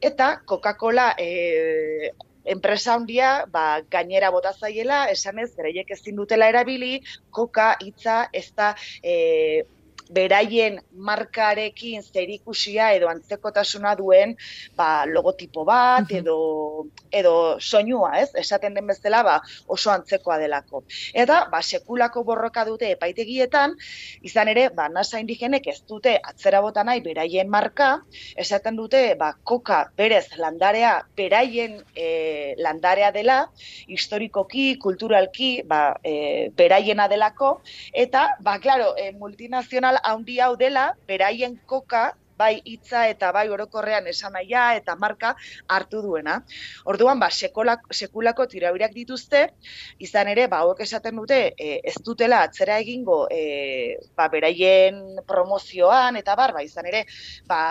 eta 0.00 0.34
Coca-Cola 0.46 1.12
e, 1.18 2.12
enpresa 2.44 2.94
handia 2.94 3.44
ba, 3.50 3.82
gainera 3.90 4.30
bota 4.34 4.52
zaiela, 4.52 5.04
esanez, 5.12 5.52
bereiek 5.56 5.92
ezin 5.94 6.18
dutela 6.18 6.48
erabili, 6.50 6.98
koka 7.30 7.76
hitza 7.80 8.24
ez 8.32 8.48
da 8.56 8.72
e, 9.02 9.62
beraien 10.10 10.80
markarekin 10.92 12.02
zerikusia 12.02 12.92
edo 12.96 13.08
antzekotasuna 13.08 13.94
duen 13.98 14.36
ba, 14.76 15.04
logotipo 15.06 15.64
bat 15.64 16.10
edo 16.12 16.86
edo 17.12 17.60
soinua, 17.60 18.16
ez? 18.20 18.30
Esaten 18.38 18.74
den 18.74 18.86
bezala 18.88 19.22
ba, 19.22 19.36
oso 19.66 19.92
antzekoa 19.92 20.38
delako. 20.40 20.82
Eta 21.14 21.46
ba, 21.52 21.62
sekulako 21.62 22.24
borroka 22.24 22.64
dute 22.68 22.90
epaitegietan, 22.96 23.76
izan 24.24 24.48
ere, 24.52 24.68
ba, 24.74 24.88
nasa 24.88 25.20
indigenek 25.20 25.68
ez 25.68 25.80
dute 25.88 26.16
atzera 26.22 26.62
bota 26.64 26.84
nahi 26.84 27.02
beraien 27.04 27.50
marka, 27.52 27.90
esaten 28.36 28.76
dute 28.76 29.02
ba, 29.20 29.32
koka 29.44 29.84
berez 29.96 30.26
landarea 30.38 30.94
beraien 31.16 31.78
e, 31.94 32.54
landarea 32.58 33.12
dela, 33.12 33.38
historikoki, 33.88 34.76
kulturalki, 34.82 35.52
ba, 35.68 35.82
e, 36.04 36.50
beraiena 36.56 37.08
delako, 37.12 37.54
eta, 37.92 38.26
ba, 38.40 38.58
klaro, 38.62 38.92
e, 38.96 39.12
multinazional 39.12 39.91
handi 40.02 40.40
hau 40.40 40.54
dela, 40.56 40.92
beraien 41.08 41.58
koka, 41.66 42.12
bai 42.42 42.60
hitza 42.64 43.04
eta 43.10 43.30
bai 43.36 43.44
orokorrean 43.54 44.06
esan 44.12 44.34
naia 44.36 44.64
eta 44.78 44.96
marka 45.02 45.34
hartu 45.76 46.02
duena. 46.06 46.38
Orduan, 46.92 47.20
ba, 47.22 47.28
sekulako, 47.30 47.92
sekulako 48.02 48.46
tirabirak 48.54 48.96
dituzte, 48.96 49.44
izan 50.06 50.32
ere, 50.32 50.48
ba, 50.52 50.62
hauek 50.64 50.82
esaten 50.86 51.20
dute, 51.22 51.40
e, 51.58 51.78
ez 51.92 51.94
dutela 52.08 52.42
atzera 52.48 52.80
egingo 52.84 53.20
e, 53.30 53.42
ba, 54.18 54.28
beraien 54.32 55.02
promozioan, 55.28 56.18
eta 56.22 56.36
bar, 56.38 56.56
ba, 56.56 56.64
izan 56.66 56.90
ere, 56.92 57.04
ba, 57.50 57.62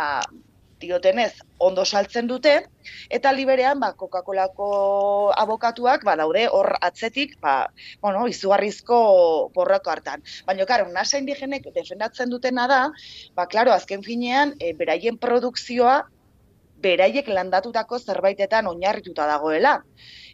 diotenez 0.82 1.34
ondo 1.62 1.86
saltzen 1.86 2.28
dute 2.28 2.54
eta 3.10 3.32
liberean 3.32 3.80
ba 3.80 3.94
Coca-Colako 3.98 4.70
abokatuak 5.38 6.06
ba 6.08 6.16
daude 6.20 6.48
hor 6.50 6.74
atzetik 6.82 7.38
ba 7.42 7.56
bueno 8.02 8.28
izugarrizko 8.28 9.02
borrako 9.56 9.94
hartan. 9.94 10.24
Baina 10.46 10.66
claro 10.66 10.90
nasa 10.92 11.22
indigenek 11.22 11.70
defendatzen 11.76 12.30
dutena 12.30 12.68
da 12.68 12.82
ba 13.36 13.48
claro 13.48 13.72
azken 13.72 14.04
finean 14.04 14.56
e, 14.60 14.74
beraien 14.74 15.18
produkzioa 15.18 16.02
beraiek 16.82 17.28
landatutako 17.28 18.00
zerbaitetan 18.00 18.68
oinarrituta 18.68 19.28
dagoela. 19.30 19.78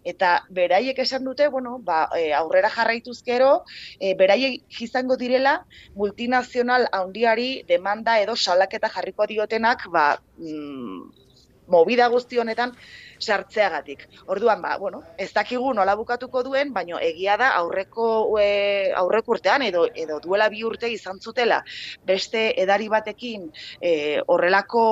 Eta 0.08 0.32
beraiek 0.58 1.00
esan 1.04 1.26
dute, 1.28 1.50
bueno, 1.52 1.78
ba, 1.84 2.08
e, 2.16 2.32
aurrera 2.34 2.70
jarraituzkero, 2.72 3.52
e, 4.00 4.14
beraiek 4.16 4.82
izango 4.88 5.18
direla 5.20 5.58
multinazional 5.96 6.88
handiari 6.94 7.64
demanda 7.68 8.20
edo 8.24 8.36
salaketa 8.36 8.90
jarriko 8.94 9.28
diotenak, 9.28 9.88
ba, 9.92 10.08
mm, 10.38 11.27
movida 11.68 12.08
guzti 12.08 12.40
honetan 12.40 12.74
sartzeagatik. 13.20 14.08
Orduan, 14.28 14.62
ba, 14.62 14.76
bueno, 14.78 15.02
ez 15.18 15.32
dakigu 15.34 15.72
nola 15.74 15.96
bukatuko 15.98 16.44
duen, 16.46 16.74
baino 16.74 17.00
egia 17.02 17.38
da 17.38 17.50
aurreko 17.58 18.38
e, 18.42 18.92
aurreko 18.96 19.34
urtean 19.38 19.66
edo 19.66 19.88
edo 19.96 20.20
duela 20.24 20.50
bi 20.54 20.64
urte 20.68 20.90
izan 20.94 21.20
zutela 21.20 21.64
beste 22.06 22.52
edari 22.62 22.90
batekin 22.94 23.50
e, 23.82 24.22
horrelako 24.28 24.84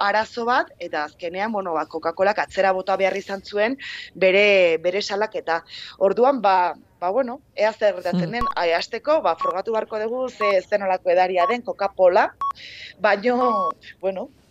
arazo 0.00 0.46
bat 0.46 0.70
eta 0.78 1.04
azkenean, 1.04 1.52
bueno, 1.52 1.74
ba, 1.74 1.86
Coca-Colak 1.86 2.38
atzera 2.44 2.72
bota 2.72 2.96
behar 2.96 3.16
izan 3.18 3.42
zuen 3.42 3.76
bere 4.14 4.78
bere 4.82 5.02
salaketa. 5.02 5.62
Orduan, 5.98 6.40
ba, 6.42 6.74
ba 7.00 7.10
bueno, 7.10 7.40
ea 7.56 7.72
zer 7.72 7.96
gertatzen 7.96 8.28
hmm. 8.28 8.36
den, 8.38 8.46
mm. 8.46 8.76
hasteko, 8.76 9.18
ba 9.22 9.34
frogatu 9.36 9.74
beharko 9.74 9.98
dugu 9.98 10.28
ze 10.30 10.60
zenolako 10.62 11.10
edaria 11.10 11.48
den 11.50 11.62
Coca-Cola, 11.66 12.28
baino, 13.00 13.72
bueno, 14.00 14.12
Bueno, 14.12 14.41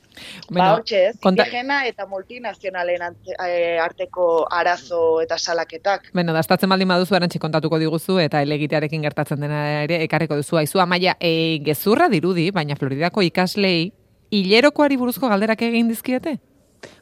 ba, 0.49 0.73
hortxe 0.75 1.01
ez, 1.09 1.15
konta... 1.21 1.45
eta 1.87 2.05
multinazionalen 2.07 3.01
eh, 3.47 3.79
arteko 3.81 4.47
arazo 4.49 5.21
eta 5.21 5.37
salaketak. 5.37 6.11
Bueno, 6.13 6.33
daztatzen 6.33 6.69
baldin 6.69 6.87
baduzu 6.87 7.15
erantzi 7.15 7.39
kontatuko 7.39 7.79
diguzu 7.79 8.19
eta 8.19 8.41
elegitearekin 8.41 9.01
gertatzen 9.01 9.39
dena 9.39 9.83
ere 9.83 10.03
ekarriko 10.03 10.35
duzu. 10.35 10.57
Aizu, 10.57 10.79
amaia, 10.79 11.15
e, 11.19 11.59
gezurra 11.65 12.09
dirudi, 12.09 12.51
baina 12.51 12.75
Floridako 12.75 13.21
ikaslei 13.21 13.91
hilerokoari 14.31 14.97
buruzko 14.97 15.29
galderak 15.29 15.61
egin 15.67 15.89
dizkiete? 15.91 16.37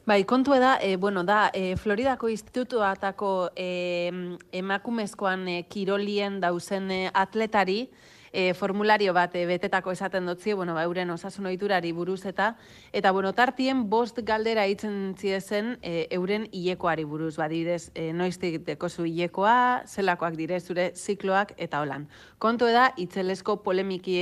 Bai, 0.09 0.23
kontu 0.25 0.55
da, 0.59 0.77
e, 0.81 0.95
bueno, 0.97 1.23
da, 1.23 1.51
e, 1.53 1.75
Floridako 1.77 2.29
institutuatako 2.29 3.51
e, 3.55 4.11
emakumezkoan 4.51 5.47
e, 5.47 5.63
kirolien 5.69 6.39
dauzen 6.41 6.89
atletari, 7.13 7.89
e, 8.31 8.53
formulario 8.53 9.13
bat 9.13 9.35
e, 9.35 9.45
betetako 9.45 9.91
esaten 9.91 10.25
dutzi, 10.25 10.53
bueno, 10.53 10.73
ba, 10.73 10.83
euren 10.83 11.09
osasun 11.09 11.47
ohiturari 11.49 11.91
buruz 11.91 12.25
eta, 12.25 12.55
eta 12.93 13.11
bueno, 13.11 13.33
tartien 13.33 13.85
bost 13.89 14.19
galdera 14.25 14.65
hitzen 14.67 15.15
ziezen 15.17 15.77
e, 15.81 16.07
euren 16.15 16.47
hilekoari 16.51 17.03
buruz, 17.03 17.35
ba, 17.37 17.47
direz, 17.49 17.91
e, 17.95 18.11
noiztik 18.13 18.61
dekozu 18.67 19.05
hilekoa, 19.09 19.83
zelakoak 19.87 20.35
dire 20.37 20.59
zure 20.59 20.91
zikloak 20.95 21.53
eta 21.57 21.81
holan. 21.81 22.07
Kontu 22.39 22.69
da, 22.71 22.89
itzelesko 22.97 23.57
polemiki 23.63 24.19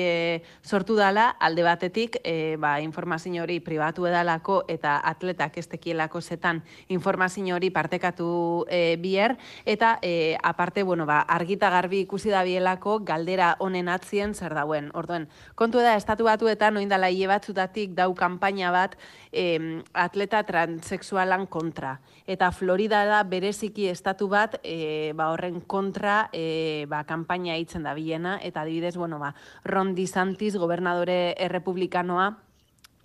sortu 0.63 0.95
dala, 0.97 1.29
alde 1.39 1.63
batetik, 1.63 2.17
e, 2.23 2.55
ba, 2.59 2.77
informazio 2.81 3.43
hori 3.43 3.59
pribatu 3.59 4.07
edalako 4.07 4.63
eta 4.71 4.97
atletak 5.05 5.57
ez 5.57 5.67
tekielako 5.67 6.21
zetan 6.21 6.63
informazio 6.87 7.55
hori 7.55 7.69
partekatu 7.73 8.65
e, 8.69 8.97
bier, 9.01 9.37
eta 9.65 9.97
e, 10.01 10.37
aparte, 10.43 10.83
bueno, 10.83 11.05
ba, 11.05 11.21
argita 11.21 11.69
garbi 11.69 12.01
ikusi 12.05 12.31
da 12.33 12.43
bielako 12.43 12.99
galdera 13.05 13.55
honen 13.59 13.89
atzien 13.97 14.33
zer 14.37 14.55
dauen. 14.55 14.87
Orduen, 14.97 15.27
kontu 15.59 15.81
da, 15.83 15.95
estatu 15.99 16.27
batuetan, 16.29 16.77
oindala 16.79 17.09
hile 17.11 17.27
batzutatik 17.33 17.95
dau 17.97 18.13
kanpaina 18.15 18.71
bat 18.71 18.95
em, 19.31 19.81
atleta 19.97 20.43
transexualan 20.47 21.47
kontra. 21.51 21.97
Eta 22.27 22.51
Florida 22.55 23.03
da 23.09 23.21
bereziki 23.27 23.89
estatu 23.91 24.29
bat 24.31 24.59
e, 24.63 25.11
ba, 25.17 25.31
horren 25.33 25.61
kontra 25.67 26.27
e, 26.31 26.85
ba, 26.89 27.03
kanpaina 27.09 27.57
hitzen 27.59 27.83
da 27.87 27.95
biena, 27.97 28.37
eta 28.41 28.63
adibidez, 28.63 28.95
bueno, 28.97 29.19
ba, 29.19 29.33
Ron 29.65 29.95
DeSantis, 29.97 30.55
gobernadore 30.57 31.35
errepublikanoa, 31.43 32.31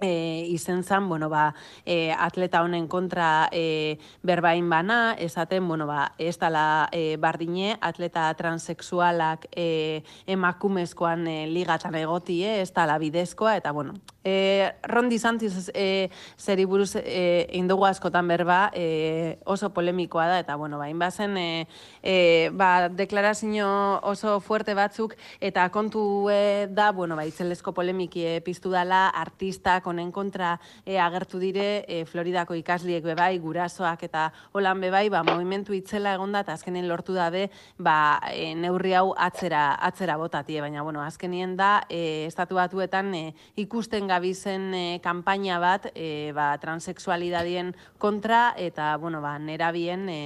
e, 0.03 0.47
izen 0.49 0.83
zan, 0.83 1.09
bueno, 1.09 1.29
ba, 1.31 1.55
e, 1.87 2.13
atleta 2.13 2.63
honen 2.63 2.89
kontra 2.89 3.49
e, 3.53 3.99
berbain 4.23 4.69
bana, 4.71 5.15
esaten, 5.19 5.67
bueno, 5.69 5.87
ba, 5.87 6.13
ez 6.19 6.37
dala 6.39 6.89
e, 6.93 7.17
bardine, 7.17 7.77
atleta 7.81 8.29
transexualak 8.35 9.47
e, 9.55 10.03
emakumezkoan 10.27 11.27
e, 11.27 11.39
ligatan 11.47 11.95
egotie, 12.03 12.61
ez 12.63 12.73
dala 12.73 12.99
bidezkoa, 12.99 13.57
eta, 13.63 13.73
bueno, 13.73 13.95
E, 14.25 14.73
Ron 14.85 15.09
DeSantis 15.11 15.71
e, 15.75 16.11
zeri 16.39 16.65
buruz 16.65 16.95
e, 16.95 17.49
indugu 17.59 17.89
askotan 17.89 18.29
berba 18.31 18.71
e, 18.71 19.39
oso 19.51 19.73
polemikoa 19.75 20.29
da 20.31 20.39
eta 20.39 20.55
bueno, 20.55 20.79
ba, 20.79 20.87
inbazen 20.89 21.37
e, 21.37 21.67
e, 22.03 22.51
ba, 22.55 22.89
deklarazio 22.89 23.67
oso 24.07 24.39
fuerte 24.39 24.77
batzuk 24.79 25.17
eta 25.41 25.67
kontu 25.75 26.31
e, 26.31 26.69
da, 26.71 26.93
bueno, 26.93 27.19
ba, 27.19 27.27
itzelesko 27.27 27.75
polemiki 27.75 28.23
e, 28.23 28.37
piztu 28.47 28.71
dala, 28.71 29.09
artistak 29.09 29.91
honen 29.93 30.11
kontra 30.13 30.57
e, 30.85 30.99
agertu 30.99 31.39
dire 31.39 31.85
e, 31.87 32.03
Floridako 32.09 32.57
ikasliek 32.59 33.05
bebai, 33.05 33.37
gurasoak 33.43 34.03
eta 34.09 34.27
holan 34.57 34.81
bebai, 34.83 35.07
ba, 35.13 35.23
movimentu 35.27 35.77
itzela 35.77 36.17
egonda 36.17 36.43
eta 36.43 36.57
azkenen 36.57 36.89
lortu 36.91 37.15
dabe 37.17 37.49
ba, 37.79 38.19
e, 38.33 38.53
neurri 38.59 38.97
hau 38.99 39.13
atzera, 39.17 39.77
atzera 39.81 40.17
botatie, 40.21 40.61
baina 40.65 40.83
bueno, 40.83 41.03
azkenien 41.05 41.57
da 41.57 41.85
e, 41.89 42.27
estatu 42.27 42.59
batuetan 42.59 43.13
e, 43.15 43.25
ikusten 43.63 44.09
gabizen 44.11 44.73
e, 44.75 44.85
kanpaina 45.05 45.61
bat 45.63 45.91
e, 45.95 46.33
ba, 46.37 46.53
transexualidadien 46.63 47.75
kontra 48.03 48.53
eta 48.57 48.97
bueno, 48.97 49.23
ba, 49.23 49.37
nerabien 49.39 50.09
e, 50.09 50.21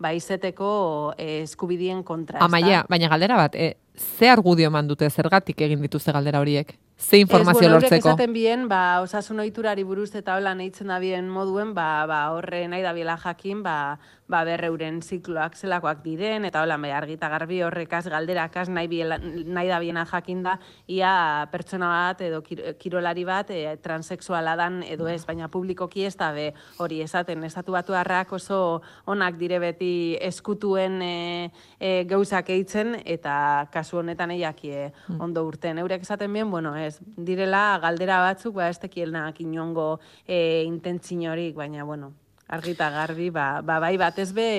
ba, 0.00 0.14
izeteko 0.16 1.14
e, 1.16 1.42
eskubidien 1.44 2.02
kontra. 2.02 2.40
Amaia, 2.44 2.84
baina 2.88 3.10
galdera 3.12 3.38
bat, 3.40 3.54
e, 3.54 3.76
ze 4.00 4.30
argudio 4.30 4.70
man 4.70 4.88
dute 4.88 5.08
zergatik 5.10 5.60
egin 5.66 5.82
dituzte 5.84 6.12
galdera 6.12 6.40
horiek? 6.40 6.76
Ze 7.00 7.16
informazio 7.16 7.62
bueno, 7.62 7.80
lortzeko? 7.80 8.10
esaten 8.10 8.32
bien, 8.32 8.68
ba, 8.68 9.00
osasun 9.00 9.40
ohiturari 9.40 9.82
buruz 9.88 10.10
eta 10.14 10.36
hola 10.36 10.52
nahitzen 10.54 10.92
da 10.92 10.98
bien 11.00 11.30
moduen, 11.32 11.72
ba, 11.74 12.04
ba, 12.06 12.20
horre 12.36 12.66
nahi 12.68 12.82
da 12.84 12.92
biela 12.92 13.16
jakin, 13.16 13.62
ba, 13.64 13.98
ba, 14.30 14.44
berreuren 14.46 15.00
zikloak 15.02 15.56
zelakoak 15.58 16.02
diren, 16.04 16.46
eta 16.48 16.62
hola, 16.62 16.78
argita 16.94 17.28
garbi 17.28 17.60
horrekaz, 17.66 18.04
galderakaz 18.12 18.68
nahi, 18.70 18.88
biela, 18.88 19.18
nahi 19.18 19.68
da 19.68 19.80
biena 19.82 20.04
jakin 20.06 20.42
da, 20.46 20.56
ia 20.86 21.48
pertsona 21.52 21.88
bat 21.90 22.22
edo 22.24 22.42
kirolari 22.78 23.24
bat 23.26 23.50
e, 23.50 23.76
transexuala 23.82 24.56
dan 24.56 24.80
edo 24.86 25.08
ez, 25.08 25.24
baina 25.26 25.48
publikoki 25.48 26.06
ez 26.06 26.14
da 26.16 26.30
be, 26.36 26.50
hori 26.78 27.00
esaten, 27.02 27.44
estatu 27.44 27.74
batu 27.76 27.96
harrak 27.98 28.32
oso 28.38 28.80
onak 29.10 29.38
dire 29.40 29.58
beti 29.62 30.16
eskutuen 30.30 31.00
e, 31.02 31.50
e, 31.78 31.92
gauzak 32.10 32.50
eitzen, 32.54 32.96
eta 33.04 33.66
kasu 33.72 34.00
honetan 34.00 34.34
eiakie 34.36 34.90
mm. 34.90 35.20
ondo 35.20 35.44
urten. 35.48 35.82
Eurek 35.82 36.06
esaten 36.06 36.32
bien, 36.32 36.50
bueno, 36.50 36.76
ez, 36.76 36.98
direla 37.16 37.80
galdera 37.82 38.22
batzuk, 38.24 38.54
ba, 38.60 38.70
ez 38.70 38.78
tekielnak 38.78 39.42
inongo 39.42 39.92
e, 40.26 40.62
intentzinorik, 40.68 41.56
baina, 41.58 41.84
bueno, 41.84 42.14
argita 42.50 42.90
garbi, 42.90 43.30
ba, 43.30 43.62
ba 43.62 43.78
bai 43.80 43.96
bat 43.96 44.18
be, 44.34 44.50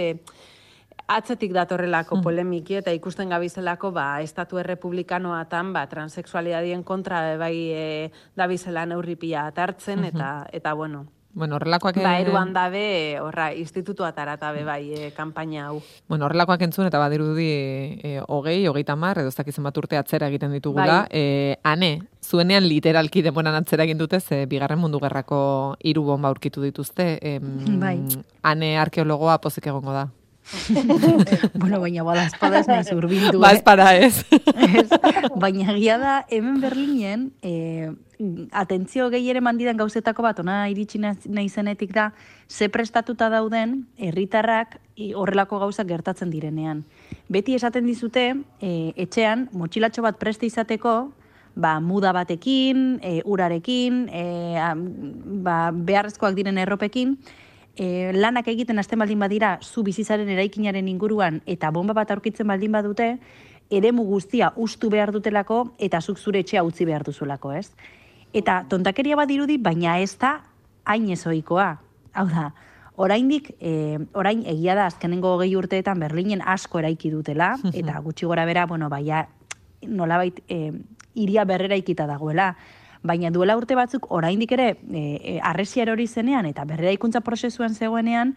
atzetik 1.11 1.53
datorrelako 1.55 2.17
mm. 2.17 2.23
polemiki 2.23 2.77
eta 2.79 2.93
ikusten 2.95 3.31
gabizelako 3.33 3.91
ba 3.95 4.21
estatu 4.23 4.59
errepublikanoatan 4.61 5.73
ba 5.75 5.85
transexualidadien 5.91 6.83
kontra 6.83 7.37
bai 7.37 7.55
e, 7.75 8.11
dabizela 8.37 8.85
neurripia 8.85 9.49
hartzen 9.55 10.05
eta 10.07 10.47
eta 10.51 10.73
bueno 10.73 11.05
Bueno, 11.33 11.55
horrelakoak... 11.55 11.95
Ba, 12.03 12.19
eruan 12.19 12.51
dabe, 12.53 13.19
horra, 13.21 13.53
institutu 13.55 14.03
atarata 14.03 14.51
be 14.51 14.63
bai, 14.67 14.93
e, 14.93 15.11
kampaina 15.15 15.67
hau. 15.69 15.81
Bueno, 16.09 16.25
horrelakoak 16.27 16.61
entzun, 16.67 16.89
eta 16.89 16.99
badirudi 16.99 17.47
e, 18.03 18.21
hogei, 18.27 18.67
hogeita 18.67 18.97
mar, 18.99 19.21
edo 19.23 19.31
zakizen 19.31 19.63
bat 19.63 19.77
urte 19.79 19.97
atzera 19.97 20.27
egiten 20.27 20.51
ditugula. 20.51 21.05
Bai. 21.05 21.21
E, 21.23 21.57
ane, 21.63 21.91
zuenean 22.21 22.67
literalki 22.67 23.23
demoran 23.23 23.55
atzera 23.55 23.87
egin 23.87 24.01
dute, 24.01 24.19
ze 24.19 24.45
bigarren 24.45 24.79
mundu 24.79 24.99
gerrako 24.99 25.41
hiru 25.79 26.03
bomba 26.11 26.29
aurkitu 26.29 26.63
dituzte. 26.63 27.13
E, 27.21 27.37
bai. 27.79 27.97
Ane 28.43 28.75
arkeologoa 28.79 29.39
pozik 29.39 29.71
egongo 29.71 29.95
da. 29.95 30.09
bueno, 31.53 31.79
baina 31.79 32.03
bada 32.03 32.25
espada 32.25 32.59
ez 32.59 32.67
nahi 32.67 32.83
zurbindu. 32.83 33.39
Ba 33.39 33.53
espada 33.53 33.95
ez. 33.95 34.25
baina 35.39 35.75
gia 35.77 35.97
da, 36.01 36.15
hemen 36.29 36.59
Berlinen, 36.61 37.31
eh, 37.41 37.91
atentzio 38.51 39.09
gehi 39.13 39.29
ere 39.31 39.41
mandidan 39.41 39.79
gauzetako 39.79 40.25
bat, 40.25 40.39
ona 40.43 40.67
iritsi 40.69 40.99
nahi 41.01 41.49
zenetik 41.49 41.93
da, 41.95 42.11
ze 42.49 42.69
prestatuta 42.69 43.29
dauden, 43.29 43.85
herritarrak 43.97 44.77
horrelako 45.15 45.59
gauzak 45.63 45.87
gertatzen 45.89 46.29
direnean. 46.29 46.83
Beti 47.31 47.55
esaten 47.55 47.87
dizute, 47.87 48.35
e, 48.61 48.93
etxean, 48.99 49.47
motxilatxo 49.57 50.03
bat 50.05 50.19
preste 50.19 50.45
izateko, 50.45 51.11
ba, 51.55 51.79
muda 51.79 52.11
batekin, 52.15 52.99
e, 53.01 53.21
urarekin, 53.25 54.03
e, 54.11 54.25
ba, 55.45 55.71
beharrezkoak 55.73 56.35
diren 56.37 56.59
erropekin, 56.61 57.17
e, 57.75 58.11
lanak 58.13 58.47
egiten 58.51 58.79
hasten 58.79 58.99
baldin 58.99 59.19
badira, 59.19 59.57
zu 59.61 59.83
bizizaren 59.83 60.29
eraikinaren 60.29 60.87
inguruan, 60.87 61.41
eta 61.45 61.71
bomba 61.71 61.93
bat 61.97 62.11
aurkitzen 62.11 62.47
baldin 62.47 62.71
badute, 62.71 63.15
eremu 63.71 64.03
guztia 64.03 64.51
ustu 64.55 64.89
behar 64.91 65.13
dutelako, 65.15 65.63
eta 65.79 66.01
zuk 66.01 66.19
zure 66.19 66.41
etxea 66.43 66.63
utzi 66.67 66.85
behar 66.85 67.05
duzulako, 67.07 67.53
ez? 67.55 67.69
Eta 68.33 68.65
tontakeria 68.69 69.15
bat 69.19 69.29
dirudi, 69.29 69.57
baina 69.57 69.97
ez 69.99 70.17
da 70.19 70.41
hain 70.85 71.09
ezoikoa. 71.11 71.69
Hau 72.13 72.27
da, 72.27 72.51
oraindik, 72.99 73.53
e, 73.59 73.99
orain 74.13 74.43
egia 74.47 74.75
da 74.75 74.87
azkenengo 74.91 75.35
hogei 75.35 75.53
urteetan 75.55 75.99
Berlinen 75.99 76.43
asko 76.43 76.79
eraiki 76.79 77.11
dutela, 77.11 77.55
eta 77.73 77.99
gutxi 78.03 78.27
gora 78.27 78.45
bera, 78.45 78.67
bueno, 78.67 78.89
baina 78.91 79.25
nolabait 79.87 80.43
e, 80.47 80.71
iria 81.15 81.45
berrera 81.45 81.79
ikita 81.79 82.07
dagoela. 82.07 82.55
Baina 83.03 83.31
duela 83.33 83.55
urte 83.57 83.75
batzuk 83.75 84.05
oraindik 84.13 84.51
ere 84.53 84.75
e, 84.93 85.01
e, 85.01 85.39
arresia 85.41 85.83
erori 85.87 86.05
zenean 86.07 86.45
eta 86.45 86.65
berrera 86.69 86.93
ikuntza 86.93 87.21
prozesuan 87.25 87.73
zegoenean, 87.73 88.35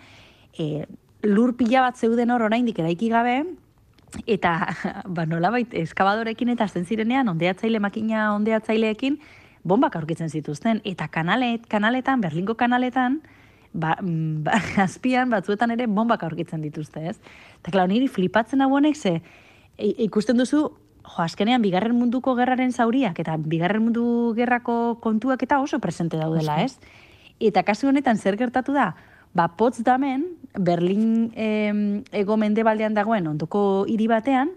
e, 0.57 0.87
lur 1.22 1.55
pila 1.57 1.83
bat 1.85 1.96
zeuden 2.00 2.31
hor 2.33 2.46
oraindik 2.46 2.79
eraiki 2.81 3.11
gabe, 3.12 3.42
eta 4.27 4.55
ba, 5.16 5.27
nolabait 5.27 5.74
eskabadorekin 5.85 6.55
eta 6.55 6.64
azten 6.64 6.87
zirenean, 6.87 7.29
ondeatzaile 7.29 7.81
makina 7.81 8.31
ondeatzaileekin, 8.35 9.18
bombak 9.64 9.96
aurkitzen 9.96 10.29
zituzten, 10.29 10.81
eta 10.85 11.09
kanalet, 11.09 11.66
kanaletan, 11.68 12.20
Berlingo 12.20 12.57
kanaletan, 12.61 13.20
ba, 13.72 13.96
mm, 14.00 14.44
ba, 14.46 14.61
azpian 14.87 15.33
batzuetan 15.33 15.74
ere 15.77 15.87
bombak 15.87 16.24
aurkitzen 16.24 16.64
dituzte, 16.64 17.05
ez? 17.11 17.18
Eta 17.61 17.74
klar, 17.74 17.88
niri 17.90 18.09
flipatzen 18.09 18.64
hau 18.64 18.70
honek 18.77 18.96
ze, 18.96 19.18
i- 19.79 19.94
ikusten 20.07 20.40
duzu, 20.40 20.70
jo, 21.04 21.22
azkenean, 21.22 21.62
bigarren 21.62 21.94
munduko 21.96 22.34
gerraren 22.34 22.72
zauriak, 22.72 23.18
eta 23.20 23.36
bigarren 23.38 23.84
mundu 23.84 24.34
gerrako 24.36 24.98
kontuak 25.00 25.42
eta 25.42 25.60
oso 25.60 25.78
presente 25.78 26.16
daudela, 26.16 26.62
ez? 26.64 26.78
Eta 27.40 27.62
kasu 27.62 27.88
honetan 27.88 28.16
zer 28.16 28.36
gertatu 28.40 28.72
da, 28.72 28.94
ba, 29.34 29.48
Potsdamen, 29.56 30.24
Berlin 30.58 31.32
em, 31.34 32.02
ego 32.12 32.36
mendebaldean 32.36 32.94
dagoen 32.94 33.26
ondoko 33.26 33.84
hiri 33.90 34.06
batean, 34.08 34.54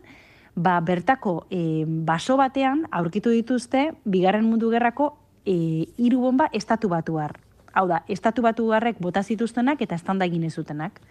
ba, 0.55 0.79
bertako 0.81 1.45
e, 1.49 1.85
baso 1.85 2.37
batean 2.37 2.85
aurkitu 2.91 3.33
dituzte 3.33 3.91
bigarren 4.05 4.45
mundu 4.45 4.69
gerrako 4.73 5.15
e, 5.45 5.87
hiru 5.97 6.21
bomba 6.21 6.49
estatu 6.53 6.89
batuar. 6.89 7.37
Hau 7.73 7.87
da, 7.89 8.03
estatu 8.09 8.41
batuarrek 8.41 9.01
bota 9.01 9.23
zituztenak 9.23 9.81
eta 9.81 9.97
estanda 9.97 10.25
egin 10.25 10.45
ez 10.47 10.55
zutenak. 10.55 11.01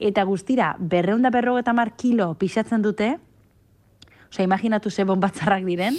Eta 0.00 0.24
guztira, 0.24 0.74
berreunda 0.78 1.30
berrogeta 1.30 1.74
mar 1.76 1.92
kilo 1.96 2.32
pixatzen 2.40 2.82
dute, 2.82 3.18
osea, 4.30 4.44
imaginatu 4.44 4.90
ze 4.90 5.04
bombatzarrak 5.04 5.64
diren, 5.64 5.96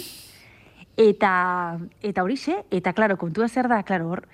eta, 0.96 1.78
eta 2.02 2.22
hori 2.22 2.36
xe, 2.36 2.64
eta 2.70 2.92
klaro, 2.92 3.16
kontua 3.16 3.48
zer 3.48 3.68
da, 3.68 3.82
klaro, 3.82 4.08
hor, 4.08 4.26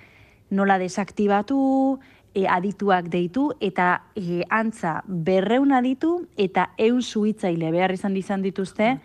nola 0.51 0.79
desaktibatu, 0.79 1.99
e, 2.35 2.47
adituak 2.47 3.09
deitu, 3.13 3.53
eta 3.61 4.05
e, 4.17 4.43
antza 4.51 5.03
berreun 5.07 5.73
aditu, 5.73 6.29
eta 6.37 6.71
eun 6.79 7.03
suhitzaile 7.03 7.71
behar 7.75 7.93
izan 7.93 8.17
izan 8.17 8.43
dituzte, 8.43 8.99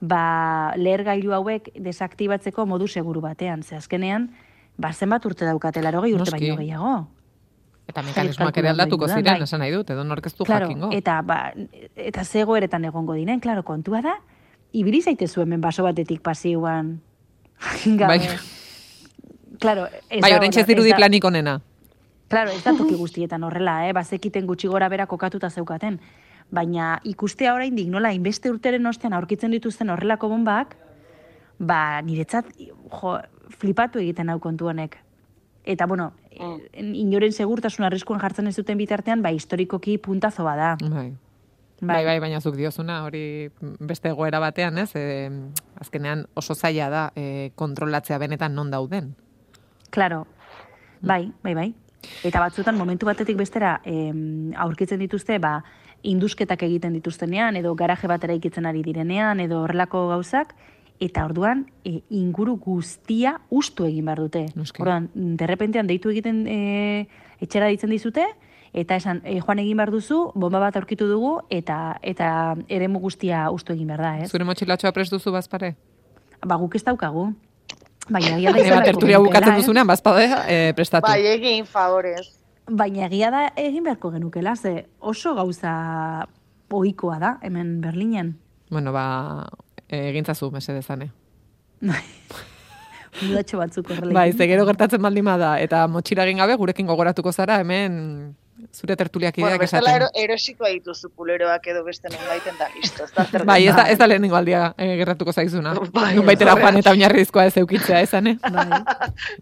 ba, 0.00 0.72
lehergailu 0.76 1.34
hauek 1.34 1.70
desaktibatzeko 1.74 2.66
modu 2.66 2.88
seguru 2.88 3.20
batean. 3.20 3.62
Ze 3.62 3.76
azkenean, 3.76 4.30
ba, 4.78 4.92
zenbat 4.92 5.24
urte 5.26 5.44
daukatela, 5.44 5.90
rogei 5.90 6.14
urte 6.14 6.30
Noski. 6.30 6.50
baino 6.50 6.60
gehiago. 6.62 6.96
Eta 7.88 8.02
mekanismoak 8.04 8.56
ere 8.60 8.68
aldatuko 8.68 9.08
ziren, 9.08 9.42
esan 9.42 9.62
nahi 9.64 9.72
dut, 9.72 9.90
edo 9.90 10.04
nork 10.04 10.26
ez 10.26 10.34
du 10.36 10.44
Claro, 10.44 10.66
jakingo. 10.68 10.90
eta, 10.92 11.22
ba, 11.22 11.52
eta 11.96 12.24
zegoeretan 12.24 12.84
egongo 12.84 13.14
diren, 13.16 13.40
claro, 13.40 13.62
kontua 13.64 14.02
da, 14.04 14.18
ibili 14.72 15.00
zaitezu 15.02 15.40
hemen 15.42 15.60
baso 15.60 15.82
batetik 15.82 16.20
pasioan. 16.22 17.00
gabe. 17.84 18.18
Bai. 18.18 18.38
Claro, 19.58 19.86
ez 20.10 20.20
Bai, 20.22 20.32
orain 20.34 20.52
horra- 20.52 20.60
ez 20.60 20.66
dirudi 20.66 20.92
planik 20.94 21.24
onena. 21.24 21.60
Claro, 22.28 22.50
ez 22.50 22.62
da 22.62 22.74
toki 22.76 22.94
guztietan 23.04 23.42
horrela, 23.44 23.88
eh? 23.88 23.92
Bazekiten 23.92 24.46
gutxi 24.46 24.68
gora 24.68 24.88
bera 24.88 25.06
kokatuta 25.06 25.50
zeukaten. 25.50 25.98
Baina 26.50 27.00
ikustea 27.04 27.54
oraindik 27.54 27.88
nola 27.88 28.12
inbeste 28.12 28.50
urteren 28.50 28.86
ostean 28.86 29.12
aurkitzen 29.12 29.50
dituzten 29.50 29.90
horrelako 29.90 30.28
bombak, 30.28 30.76
ba, 31.58 32.00
niretzat, 32.02 32.46
jo, 32.56 33.18
flipatu 33.58 33.98
egiten 33.98 34.30
hau 34.30 34.38
kontu 34.40 34.68
honek. 34.68 34.96
Eta, 35.64 35.86
bueno, 35.86 36.12
Mm. 36.38 36.94
inoren 36.94 37.32
segurtasun 37.32 37.84
arriskuan 37.84 38.20
jartzen 38.20 38.46
ez 38.46 38.54
duten 38.56 38.78
bitartean, 38.78 39.22
ba, 39.22 39.32
historikoki 39.34 39.98
puntazo 39.98 40.44
bada. 40.44 40.76
Bai. 40.80 41.12
Bai, 41.80 42.04
bai, 42.04 42.18
baina 42.18 42.40
zuk 42.40 42.56
diozuna, 42.58 43.04
hori 43.06 43.50
beste 43.60 44.10
egoera 44.10 44.40
batean, 44.42 44.78
ez? 44.82 44.90
E, 44.98 45.30
azkenean 45.78 46.24
oso 46.34 46.56
zaila 46.56 46.88
da 46.90 47.02
e, 47.14 47.52
kontrolatzea 47.54 48.18
benetan 48.18 48.56
non 48.58 48.70
dauden. 48.70 49.12
Claro, 49.94 50.26
bai, 51.00 51.30
bai, 51.42 51.54
bai. 51.54 51.68
Eta 52.26 52.40
batzutan 52.42 52.76
momentu 52.78 53.06
batetik 53.06 53.38
bestera 53.38 53.78
em, 53.84 54.50
aurkitzen 54.58 54.98
dituzte, 54.98 55.38
ba, 55.38 55.60
indusketak 56.02 56.62
egiten 56.66 56.98
dituztenean, 56.98 57.56
edo 57.58 57.74
garaje 57.78 58.10
bat 58.10 58.26
eraikitzen 58.26 58.66
ari 58.66 58.82
direnean, 58.82 59.40
edo 59.40 59.62
horrelako 59.62 60.08
gauzak, 60.10 60.54
eta 60.98 61.24
orduan 61.26 61.66
e, 61.86 62.00
inguru 62.10 62.56
guztia 62.58 63.36
ustu 63.54 63.86
egin 63.86 64.10
behar 64.10 64.24
dute. 64.26 64.44
Noski. 64.58 64.82
Orduan, 64.82 65.10
derrepentean 65.14 65.86
deitu 65.86 66.10
egiten 66.10 66.42
e, 66.50 67.06
etxera 67.38 67.70
ditzen 67.70 67.94
dizute, 67.94 68.26
eta 68.72 68.96
esan, 68.96 69.20
e, 69.24 69.38
joan 69.40 69.60
egin 69.62 69.76
behar 69.76 69.92
duzu, 69.92 70.32
bomba 70.34 70.60
bat 70.62 70.76
aurkitu 70.76 71.08
dugu, 71.08 71.38
eta 71.50 71.98
eta 72.02 72.56
eremu 72.68 73.00
guztia 73.00 73.48
ustu 73.54 73.72
egin 73.72 73.88
behar 73.88 74.04
da, 74.04 74.14
ez? 74.22 74.30
Zure 74.30 74.46
motxilatxoa 74.48 74.92
prest 74.96 75.14
duzu 75.14 75.32
bazpare? 75.34 75.74
Ba, 76.44 76.56
guk 76.56 76.74
ez 76.78 76.84
daukagu. 76.86 77.30
Baina 78.08 78.36
egia 78.38 78.52
da 78.52 78.64
izan 78.64 78.84
tertulia 78.86 79.20
bukatzen 79.20 79.52
eh? 79.52 79.62
duzunean, 79.62 79.86
bazpade, 79.88 80.28
e, 80.48 80.58
prestatu. 80.76 81.08
Bai, 81.08 81.20
egin 81.34 81.66
favorez. 81.68 82.28
Baina 82.68 83.06
egia 83.08 83.30
da 83.32 83.46
egin 83.56 83.84
beharko 83.84 84.12
genukela, 84.12 84.56
ze 84.56 84.86
oso 85.00 85.34
gauza 85.34 85.72
ohikoa 86.72 87.18
da, 87.18 87.38
hemen 87.42 87.80
Berlinen. 87.80 88.36
Bueno, 88.70 88.92
ba, 88.92 89.48
egintzazu 89.88 90.50
mesedezane. 90.52 91.10
Mudatxo 93.18 93.58
batzuk 93.58 93.90
horrela. 93.90 94.12
Bai, 94.14 94.32
ze 94.32 94.46
gero 94.46 94.66
gertatzen 94.68 95.02
baldin 95.02 95.24
bada, 95.26 95.56
eta 95.60 95.86
motxila 95.90 96.26
egin 96.28 96.40
gabe, 96.42 96.56
gurekin 96.60 96.86
gogoratuko 96.86 97.32
zara, 97.32 97.58
hemen 97.64 98.36
zure 98.74 98.96
tertuliak 98.96 99.36
Bueno, 99.36 99.56
ideak 99.56 99.72
ero, 99.72 100.06
esaten. 100.06 100.22
erosiko 100.24 100.66
dituzu 100.66 101.10
puleroak 101.10 101.66
edo 101.66 101.84
beste 101.84 102.08
nonbaiten 102.12 102.58
da, 102.58 102.68
listo. 102.74 103.04
Ez 103.04 103.12
da 103.14 103.24
zer 103.24 103.44
Bai, 103.44 103.66
ez 103.66 103.76
da, 103.76 103.84
ez 103.90 103.98
da 103.98 104.06
lehenengo 104.06 104.36
aldia 104.36 104.74
e, 104.76 104.96
gertatuko 104.96 105.32
zaizuna. 105.32 105.74
Bai, 105.92 106.14
Nun 106.16 106.26
baitera 106.26 106.56
joan 106.58 106.76
eta 106.80 106.90
oinarrizkoa 106.96 107.46
ez 107.46 107.56
eukitzea, 107.62 108.00
esan, 108.00 108.26
eh? 108.26 108.36
Bai. 108.58 108.82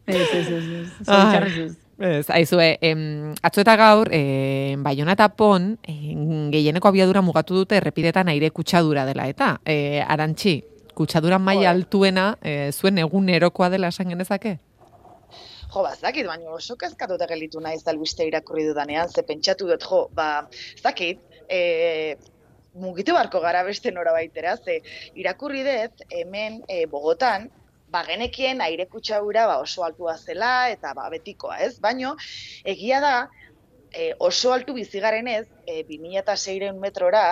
Ez, 0.07 0.29
ez, 0.35 0.47
ez, 0.49 1.67
ez. 1.99 2.27
Aizue, 2.29 2.77
em, 2.85 3.33
atzo 3.43 3.63
eta 3.63 3.77
gaur, 3.81 4.11
em, 4.13 4.83
Baiona 4.85 5.15
eta 5.17 5.31
Pon, 5.33 5.79
em, 5.89 6.51
gehieneko 6.53 6.89
abiadura 6.89 7.23
mugatu 7.25 7.55
dute 7.63 7.79
errepidetan 7.81 8.29
aire 8.29 8.51
kutsadura 8.51 9.07
dela, 9.09 9.29
eta, 9.33 9.55
e, 9.65 10.03
arantxi, 10.07 10.59
kutsadura 10.97 11.39
maila 11.39 11.71
altuena, 11.71 12.37
e, 12.43 12.71
zuen 12.73 12.99
egunerokoa 12.99 13.71
dela 13.73 13.89
esan 13.89 14.09
genezake? 14.13 14.59
Jo, 15.77 15.83
ba, 15.85 15.91
ez 15.93 16.01
dakit, 16.01 16.25
baina 16.25 16.55
oso 16.57 16.75
kezkatuta 16.81 17.27
gelitu 17.29 17.61
naiz 17.61 17.83
albiste 17.91 18.25
irakurri 18.25 18.63
dudanean, 18.65 19.11
ze 19.13 19.21
pentsatu 19.29 19.67
dut, 19.69 19.83
jo, 19.85 19.99
ba, 20.17 20.29
ez 20.73 20.81
dakit, 20.81 21.19
e, 21.53 21.59
mugitu 22.81 23.13
barko 23.13 23.43
gara 23.45 23.61
beste 23.67 23.93
nora 23.93 24.15
baitera, 24.17 24.55
ze 24.57 24.79
irakurri 25.21 25.67
dut 25.67 26.01
hemen 26.09 26.63
e, 26.65 26.87
Bogotan, 26.95 27.51
ba, 27.93 28.01
genekien 28.09 28.65
aire 28.65 28.87
kutsadura 28.89 29.45
ba, 29.51 29.59
oso 29.67 29.85
altua 29.85 30.17
zela 30.17 30.71
eta 30.73 30.95
ba, 30.97 31.11
betikoa, 31.13 31.59
ez? 31.69 31.75
Baino, 31.85 32.15
egia 32.65 33.03
da, 33.05 33.15
e, 33.93 34.15
oso 34.31 34.57
altu 34.57 34.79
bizigaren 34.81 35.29
ez, 35.29 35.45
e, 35.67 35.83
2600 35.93 36.81
metrora, 36.81 37.27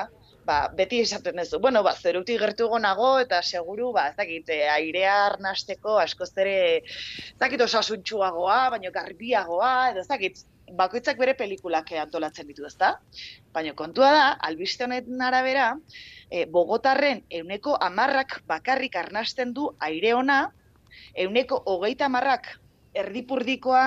ba, 0.47 0.57
beti 0.77 1.01
esaten 1.05 1.39
duzu, 1.41 1.61
bueno, 1.61 1.83
ba, 1.83 1.95
zerutik 1.95 2.41
gertu 2.41 2.69
nago 2.81 3.19
eta 3.21 3.41
seguru, 3.43 3.93
ba, 3.93 4.09
ez 4.09 4.17
dakit, 4.17 4.49
e, 4.49 4.65
airea 4.69 5.15
arnasteko 5.27 5.99
askoz 5.99 6.33
ere, 6.37 6.57
ez 6.79 7.39
dakit 7.41 7.61
osasuntxuagoa, 7.61 8.71
baino 8.77 8.91
garbiagoa, 8.93 9.91
edo 9.93 10.01
ez 10.01 10.09
dakit, 10.09 10.45
bakoitzak 10.73 11.19
bere 11.19 11.35
pelikulak 11.37 11.93
antolatzen 12.01 12.47
ditu, 12.49 12.67
ezta? 12.67 12.99
Baina 13.53 13.75
kontua 13.75 14.11
da, 14.13 14.27
albiste 14.49 14.85
honetan 14.85 15.21
arabera, 15.23 15.71
e, 16.31 16.45
Bogotarren 16.47 17.25
euneko 17.31 17.77
amarrak 17.81 18.41
bakarrik 18.49 18.97
arnasten 18.97 19.53
du 19.55 19.71
aire 19.81 20.15
ona, 20.15 20.51
euneko 21.15 21.63
hogeita 21.67 22.07
amarrak 22.07 22.49
erdipurdikoa, 22.95 23.87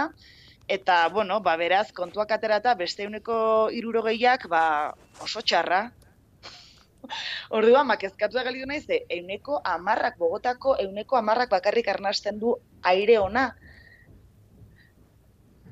eta, 0.68 1.08
bueno, 1.10 1.40
ba, 1.42 1.56
beraz, 1.58 1.92
kontuak 1.96 2.32
aterata 2.36 2.76
beste 2.76 3.06
euneko 3.08 3.70
irurogeiak, 3.72 4.48
ba, 4.52 4.94
oso 5.24 5.42
txarra. 5.42 5.88
Orduan, 7.60 7.88
ba, 7.88 7.98
kezkatu 8.02 8.40
da 8.40 8.44
galitu 8.48 8.68
naiz, 8.70 8.86
ze 8.86 9.04
euneko 9.20 9.62
amarrak, 9.64 10.18
Bogotako 10.18 10.78
euneko 10.84 11.18
amarrak 11.18 11.50
bakarrik 11.54 11.88
arnasten 11.94 12.40
du 12.40 12.56
aire 12.84 13.20
ona. 13.20 13.52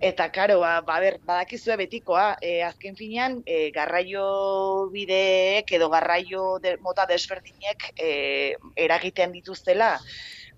Eta, 0.04 0.28
karo, 0.30 0.60
ba, 0.60 0.82
ba, 0.84 1.00
ber, 1.00 1.20
badakizue 1.24 1.78
betikoa, 1.80 2.36
e, 2.44 2.62
azken 2.68 2.98
finean, 3.00 3.40
e, 3.48 3.72
garraio 3.72 4.26
bideek 4.92 5.72
edo 5.78 5.88
garraio 5.90 6.60
de, 6.60 6.76
mota 6.84 7.06
desberdinek 7.08 7.92
e, 7.96 8.10
eragiten 8.76 9.32
dituztela, 9.32 9.94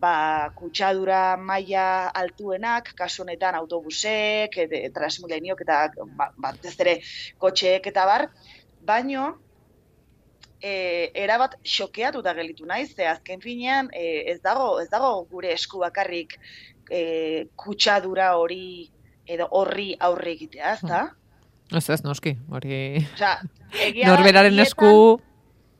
ba, 0.02 0.50
kutsadura 0.58 1.38
maila 1.38 2.10
altuenak, 2.22 2.94
kasu 2.98 3.24
honetan 3.24 3.56
autobusek, 3.62 4.58
e, 4.58 4.84
transmileniok 4.94 5.62
eta 5.68 5.82
ba, 6.18 6.32
batez 6.38 6.74
ere 6.80 6.98
kotxeek 7.38 7.92
eta 7.94 8.06
bar, 8.10 8.30
baino, 8.82 9.36
e, 10.62 11.12
erabat 11.16 11.58
xokeatuta 11.64 12.34
gelitu 12.38 12.66
naiz, 12.66 12.90
ze 12.96 13.08
azken 13.08 13.42
finean 13.42 13.90
e, 13.94 14.24
ez 14.32 14.40
dago 14.42 14.80
ez 14.82 14.90
dago 14.90 15.26
gure 15.32 15.54
esku 15.54 15.80
bakarrik 15.84 16.38
e, 16.90 17.48
kutsadura 17.56 18.34
hori 18.38 18.90
edo 19.28 19.48
horri 19.52 19.94
aurre 20.00 20.32
egitea, 20.38 20.74
ezta? 20.80 21.02
Ez 21.76 21.90
ez, 21.90 22.02
noski, 22.04 22.38
hori... 22.50 23.04
Osea, 23.14 23.34
egia 23.84 24.14
Norberaren 24.14 24.60
esku... 24.64 24.92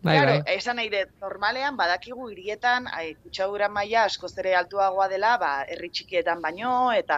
Bai, 0.06 0.22
claro, 0.22 0.32
bai. 0.32 0.44
esan 0.54 0.78
nahi 0.78 0.90
dut, 0.94 1.10
normalean 1.24 1.76
badakigu 1.76 2.28
hirietan 2.32 2.86
kutsadura 3.24 3.68
maila 3.68 4.04
askoz 4.08 4.30
ere 4.38 4.54
altuagoa 4.56 5.08
dela, 5.10 5.32
ba, 5.42 5.50
herri 5.74 5.90
txikietan 5.90 6.40
baino, 6.44 6.92
eta 6.94 7.18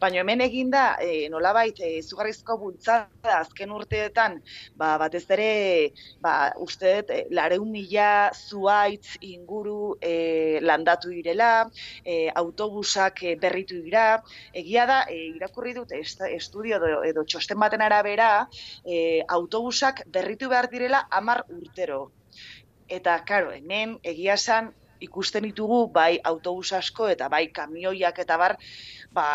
baino 0.00 0.20
hemen 0.22 0.40
eginda, 0.46 0.84
e, 1.02 1.28
nolabait, 1.32 1.74
e, 1.82 1.90
izugarrizko 1.98 2.56
bultzada 2.62 3.34
azken 3.40 3.72
urteetan, 3.76 4.38
ba, 4.78 4.92
batez 5.02 5.24
ere, 5.36 5.48
ba, 6.22 6.34
uste 6.66 6.92
dut, 7.00 7.10
e, 7.18 7.24
lareun 7.34 7.68
mila 7.74 8.30
zuaitz 8.32 9.16
inguru 9.32 9.96
e, 10.00 10.60
landatu 10.62 11.10
direla, 11.10 11.50
e, 12.06 12.30
autobusak 12.44 13.24
e, 13.24 13.34
berritu 13.42 13.82
dira, 13.84 14.06
egia 14.54 14.86
da, 14.86 15.00
e, 15.10 15.18
irakurri 15.36 15.74
dut 15.80 15.92
est- 15.98 16.24
estudio 16.30 16.78
edo, 16.80 17.02
edo 17.10 17.26
txosten 17.26 17.58
baten 17.60 17.82
arabera, 17.90 18.30
e, 18.86 19.20
autobusak 19.28 20.04
berritu 20.06 20.48
behar 20.48 20.70
direla 20.70 21.04
amar 21.10 21.42
urtero. 21.48 22.00
Eta, 22.90 23.20
karo, 23.26 23.52
hemen 23.54 23.98
egia 24.02 24.34
esan 24.34 24.72
ikusten 25.00 25.46
ditugu 25.48 25.84
bai 25.94 26.18
autobus 26.30 26.72
asko 26.76 27.08
eta 27.08 27.28
bai 27.32 27.46
kamioiak 27.56 28.18
eta 28.24 28.36
bar, 28.40 28.56
ba, 29.16 29.26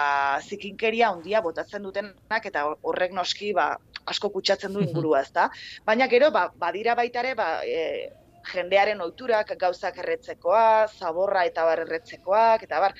zikinkeria 0.44 1.10
handia 1.10 1.42
botatzen 1.42 1.88
dutenak 1.88 2.46
eta 2.52 2.68
horrek 2.84 3.16
noski 3.18 3.54
ba, 3.58 3.72
asko 4.06 4.30
kutsatzen 4.30 4.76
du 4.76 4.84
ingurua, 4.86 5.24
ezta? 5.26 5.50
Baina 5.88 6.08
gero, 6.12 6.30
ba, 6.36 6.48
badira 6.62 6.96
baita 7.00 7.24
ere, 7.24 7.34
ba, 7.40 7.50
e, 7.66 8.12
jendearen 8.52 9.02
ohiturak 9.02 9.56
gauzak 9.58 9.98
erretzekoa, 10.04 10.88
zaborra 11.00 11.46
eta 11.50 11.66
bar 11.66 11.82
erretzekoak, 11.88 12.68
eta 12.70 12.84
bar, 12.84 12.96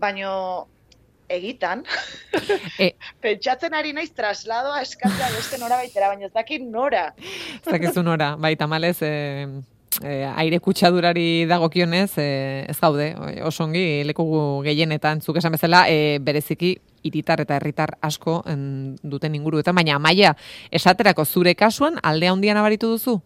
baino 0.00 0.32
egitan, 1.28 1.84
E. 2.80 2.94
pentsatzen 3.24 3.74
ari 3.76 3.92
naiz 3.92 4.10
trasladoa 4.16 4.80
eskatzea 4.80 5.28
beste 5.34 5.58
nora 5.60 5.82
baitera, 5.82 6.08
baina 6.08 6.30
ez 6.30 6.32
dakit 6.32 6.64
nora. 6.64 7.10
Ez 7.18 7.66
dakizu 7.68 8.04
nora, 8.06 8.30
bai, 8.40 8.54
tamalez, 8.56 8.96
e, 9.04 9.12
e, 10.02 10.24
aire 10.24 10.60
kutsadurari 10.60 11.46
dagokionez, 11.46 12.18
e, 12.18 12.66
ez 12.68 12.78
gaude, 12.80 13.14
oso 13.44 13.64
ongi, 13.64 14.04
leku 14.06 14.26
gehienetan, 14.66 15.20
zuk 15.20 15.38
esan 15.40 15.56
bezala, 15.56 15.86
e, 15.88 16.18
bereziki 16.20 16.76
hiritar 17.02 17.42
eta 17.42 17.56
herritar 17.56 17.96
asko 18.02 18.42
en, 18.46 18.96
duten 19.02 19.34
inguruetan, 19.38 19.74
baina 19.74 19.96
amaia, 19.96 20.34
esaterako 20.70 21.24
zure 21.24 21.54
kasuan, 21.54 21.98
aldea 22.02 22.32
handia 22.32 22.54
nabaritu 22.54 22.92
duzu? 22.94 23.18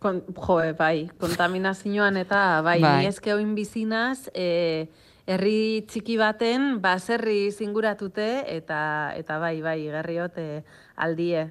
Kon, 0.00 0.22
jo, 0.32 0.56
bai, 0.78 1.10
kontaminazioan 1.20 2.16
eta 2.16 2.62
bai, 2.64 2.80
Bai. 2.80 2.82
bai. 2.88 2.98
ni 3.04 3.08
eske 3.12 3.34
oin 3.34 3.54
bizinaz, 3.54 4.30
e, 4.32 4.88
herri 5.30 5.84
txiki 5.86 6.16
baten 6.18 6.78
baserri 6.82 7.50
zinguratute 7.52 8.44
eta 8.48 9.12
eta 9.16 9.38
bai, 9.38 9.60
bai, 9.62 9.80
gerriot 9.92 10.38
e, 10.40 10.62
aldie. 10.96 11.50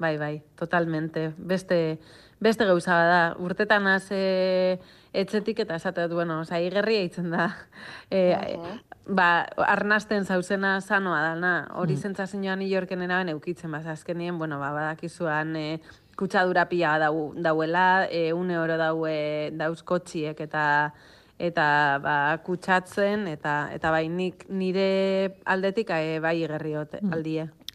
Bai, 0.00 0.16
bai, 0.16 0.42
totalmente. 0.56 1.26
Beste 1.36 1.98
beste 2.40 2.64
gauza 2.64 2.96
da. 3.04 3.36
Urtetan 3.38 3.86
az 3.86 4.08
e, 4.10 4.78
etxetik 5.12 5.58
eta 5.60 5.76
esate 5.76 6.06
dut, 6.08 6.16
bueno, 6.20 6.40
osea, 6.40 6.60
igerria 6.64 7.02
itzen 7.06 7.30
da. 7.30 7.50
E, 8.10 8.34
Aha. 8.34 8.72
ba, 9.06 9.26
arnasten 9.70 10.24
zauzena 10.24 10.80
sanoa 10.80 11.20
dana, 11.22 11.68
hori 11.78 11.94
Mm. 11.94 12.00
zentzazioan 12.00 12.58
New 12.58 12.68
Yorken 12.68 13.02
eraben 13.02 13.28
eukitzen, 13.28 13.70
baz, 13.70 13.86
azkenien, 13.86 14.38
bueno, 14.38 14.58
ba, 14.58 14.72
badakizuan 14.72 15.54
e, 15.56 15.80
kutsadura 16.16 16.66
pila 16.68 16.98
dau, 16.98 17.32
dauela, 17.36 18.08
e, 18.10 18.32
une 18.32 18.58
oro 18.58 18.76
daue 18.76 19.50
dauz 19.54 19.82
kotxiek 19.82 20.40
eta 20.40 20.92
eta 21.40 21.98
ba, 22.02 22.36
kutsatzen, 22.44 23.26
eta 23.28 23.70
eta 23.72 23.90
bai 23.90 24.08
nik 24.12 24.44
nire 24.50 25.38
aldetik 25.46 25.88
e, 25.90 26.18
bai 26.20 26.42
igerriot 26.42 26.98
Mm. 27.00 27.12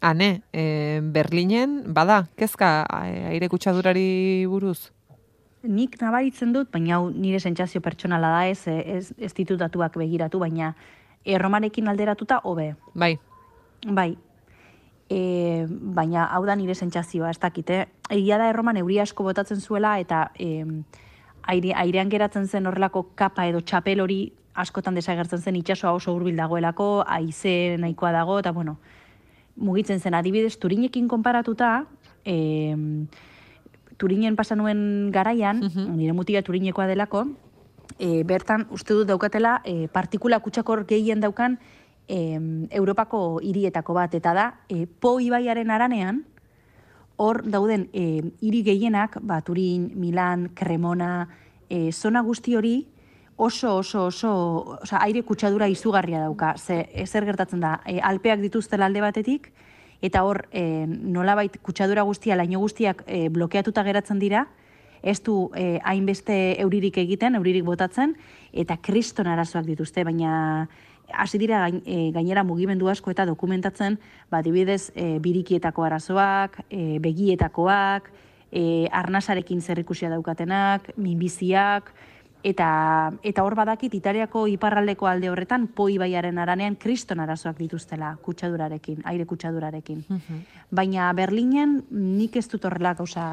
Ane, 0.06 0.43
e, 0.53 1.01
Berlinen, 1.01 1.80
bada, 1.93 2.28
kezka 2.38 2.86
e, 2.86 3.24
aire 3.32 3.49
kutsadurari 3.49 4.45
buruz? 4.45 4.91
Nik 5.66 5.95
nabaritzen 5.97 6.51
dut, 6.53 6.70
baina 6.70 6.99
hau 6.99 7.08
nire 7.10 7.39
sentsazio 7.41 7.82
pertsonala 7.82 8.30
da 8.36 8.43
ez, 8.45 8.68
eh, 8.70 8.84
ez, 8.97 9.14
ez 9.18 9.34
ditut 9.34 9.58
datuak 9.58 9.97
begiratu, 9.97 10.38
baina 10.43 10.76
erromarekin 11.26 11.89
alderatuta 11.89 12.43
hobe. 12.43 12.76
Bai, 12.93 13.16
Bai. 13.86 14.16
E, 15.10 15.66
baina 15.70 16.26
hau 16.34 16.45
da 16.45 16.56
nire 16.58 16.74
sentsazioa, 16.74 17.30
ez 17.30 17.39
dakite. 17.39 17.86
Egia 18.10 18.39
da 18.41 18.49
erroman 18.49 18.78
euri 18.82 18.97
asko 18.99 19.24
botatzen 19.24 19.62
zuela 19.62 19.99
eta 20.01 20.32
e, 20.39 20.66
aire, 21.53 21.74
airean 21.78 22.10
geratzen 22.10 22.47
zen 22.47 22.66
horrelako 22.66 23.12
kapa 23.16 23.45
edo 23.45 23.62
txapel 23.62 24.01
hori 24.01 24.20
askotan 24.56 24.95
desagertzen 24.95 25.41
zen 25.41 25.60
itsasoa 25.60 25.93
oso 25.93 26.16
hurbil 26.16 26.38
dagoelako, 26.39 27.03
haize 27.06 27.76
nahikoa 27.78 28.12
dago, 28.16 28.39
eta 28.39 28.51
bueno, 28.56 28.78
mugitzen 29.56 29.99
zen 29.99 30.14
adibidez 30.14 30.58
Turinekin 30.60 31.08
konparatuta, 31.08 31.88
e, 32.26 32.76
Turinen 33.97 34.36
pasa 34.36 34.56
nuen 34.56 35.10
garaian, 35.12 35.62
Mhm. 35.64 35.95
nire 35.95 36.14
mutila 36.14 36.41
Turinekoa 36.41 36.88
delako, 36.88 37.28
e, 37.99 38.24
bertan 38.24 38.68
uste 38.72 38.93
dut 38.93 39.08
daukatela 39.08 39.62
e, 39.64 39.88
partikula 39.88 40.39
kutsakor 40.39 40.86
gehien 40.86 41.22
daukan 41.22 41.60
em, 42.08 42.68
Europako 42.70 43.39
hirietako 43.41 43.93
bat, 43.93 44.14
eta 44.14 44.34
da, 44.34 44.60
e, 44.70 44.86
Po 44.86 45.20
ibaiaren 45.20 45.72
aranean, 45.72 46.26
hor 47.18 47.41
dauden 47.49 47.89
e, 47.93 48.22
hiri 48.41 48.62
gehienak, 48.64 49.18
ba, 49.22 49.41
Turin, 49.41 49.91
Milan, 49.95 50.49
Cremona, 50.53 51.30
e, 51.70 51.91
zona 51.91 52.22
guzti 52.22 52.56
hori, 52.56 52.88
oso, 53.38 53.77
oso, 53.77 54.05
oso, 54.05 54.33
oza, 54.81 54.99
aire 55.03 55.23
kutsadura 55.23 55.67
izugarria 55.67 56.19
dauka. 56.19 56.55
Ze, 56.57 56.89
e, 56.93 57.05
zer 57.05 57.25
gertatzen 57.25 57.59
da, 57.59 57.79
e, 57.86 57.99
alpeak 57.99 58.39
dituztela 58.39 58.86
alde 58.86 59.01
batetik, 59.01 59.51
eta 60.01 60.23
hor, 60.23 60.45
e, 60.51 60.86
nolabait 60.88 61.57
kutsadura 61.61 62.03
guztia, 62.03 62.36
laino 62.36 62.59
guztiak 62.59 63.03
e, 63.07 63.27
blokeatuta 63.29 63.83
geratzen 63.83 64.19
dira, 64.19 64.47
ez 65.05 65.21
du 65.21 65.51
eh, 65.53 65.79
hainbeste 65.86 66.36
euririk 66.63 66.97
egiten, 66.97 67.38
euririk 67.38 67.63
botatzen, 67.67 68.15
eta 68.51 68.79
kriston 68.81 69.29
arazoak 69.29 69.67
dituzte, 69.67 70.03
baina 70.03 70.67
hasi 71.13 71.38
dira 71.38 71.59
gain, 71.67 71.83
eh, 71.86 72.09
gainera 72.11 72.43
mugimendu 72.43 72.89
asko 72.89 73.13
eta 73.13 73.27
dokumentatzen, 73.29 73.99
ba, 74.33 74.41
dibidez, 74.41 74.89
e, 74.95 75.19
birikietako 75.21 75.86
arazoak, 75.86 76.63
e, 76.69 76.97
begietakoak, 77.05 78.09
e, 78.49 78.88
arnasarekin 78.91 79.61
zerrikusia 79.61 80.09
daukatenak, 80.09 80.89
minbiziak, 80.97 81.93
eta, 82.46 83.12
eta 83.26 83.43
hor 83.43 83.56
badakit 83.58 83.93
Italiako 83.98 84.46
iparraldeko 84.54 85.08
alde 85.10 85.32
horretan, 85.32 85.66
po 85.74 85.88
ibaiaren 85.89 86.38
aranean 86.38 86.76
kriston 86.78 87.24
arazoak 87.24 87.58
dituztela 87.58 88.12
kutsadurarekin, 88.22 89.02
aire 89.10 89.26
kutsadurarekin. 89.26 90.04
Baina 90.70 91.10
Berlinen 91.18 91.80
nik 91.89 92.38
ez 92.38 92.46
dut 92.52 92.68
horrela 92.70 92.93
gauza 92.93 93.26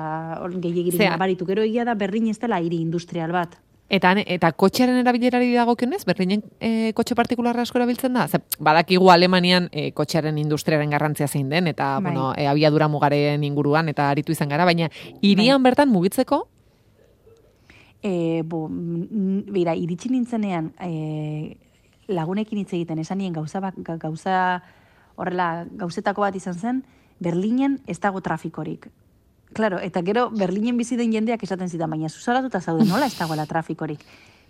gehiagirik 0.55 0.97
Zea. 0.97 1.11
nabaritu. 1.13 1.45
Gero 1.47 1.63
egia 1.63 1.85
da 1.85 1.95
Berlin 1.95 2.31
ez 2.33 2.39
dela 2.41 2.61
hiri 2.61 2.81
industrial 2.81 3.33
bat. 3.37 3.59
Eta, 3.93 4.15
eta 4.17 4.49
kotxearen 4.57 4.97
erabilerari 5.03 5.51
dagokionez, 5.53 6.07
Berlinen 6.09 6.41
e, 6.65 6.95
kotxe 6.97 7.13
partikularra 7.19 7.67
asko 7.67 7.77
erabiltzen 7.77 8.15
da? 8.17 8.25
Ze, 8.25 8.41
badakigu 8.57 9.11
Alemanian 9.13 9.69
e, 9.69 9.91
kotxearen 9.93 10.39
industriaren 10.41 10.95
garrantzia 10.97 11.29
zein 11.29 11.51
den, 11.53 11.69
eta 11.69 11.99
Bai. 11.99 12.07
bueno, 12.07 12.33
e, 12.33 12.47
abiadura 12.49 12.89
mugaren 12.89 13.45
inguruan, 13.45 13.93
eta 13.93 14.09
aritu 14.09 14.33
izan 14.33 14.49
gara, 14.49 14.65
baina 14.65 14.89
hirian 15.21 15.61
bertan 15.63 15.93
mugitzeko, 15.93 16.47
E, 18.03 18.43
bo, 18.43 18.67
beira, 18.69 19.77
iritsi 19.79 20.11
nintzenean 20.11 20.73
e, 20.83 21.57
lagunekin 22.11 22.59
hitz 22.59 22.73
egiten 22.73 22.99
esan 22.99 23.23
nien 23.23 23.33
gauza, 23.33 23.61
gauza 23.79 24.63
horrela 25.15 25.67
gauzetako 25.79 26.27
bat 26.27 26.37
izan 26.37 26.59
zen, 26.59 26.83
Berlinen 27.23 27.79
ez 27.87 28.01
dago 28.03 28.21
trafikorik. 28.21 28.89
Claro, 29.53 29.79
eta 29.79 30.03
gero 30.03 30.31
Berlinen 30.31 30.79
bizi 30.81 30.97
den 30.97 31.13
jendeak 31.13 31.43
esaten 31.45 31.69
zidan, 31.69 31.93
baina 31.93 32.09
zuzaratuta 32.09 32.61
zaude 32.61 32.87
nola 32.89 33.07
ez 33.07 33.17
dagoela 33.19 33.47
trafikorik. 33.47 34.03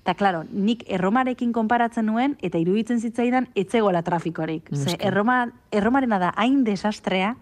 Eta 0.03 0.15
claro, 0.19 0.43
nik 0.51 0.83
erromarekin 0.91 1.53
konparatzen 1.55 2.07
nuen, 2.07 2.37
eta 2.43 2.59
iruditzen 2.59 2.99
zitzaidan 3.01 3.49
etzegoela 3.55 4.03
trafikorik. 4.03 4.71
Ze 4.75 4.97
erroma, 4.99 5.53
erromarena 5.71 6.19
da 6.19 6.33
hain 6.37 6.65
desastrea, 6.65 7.37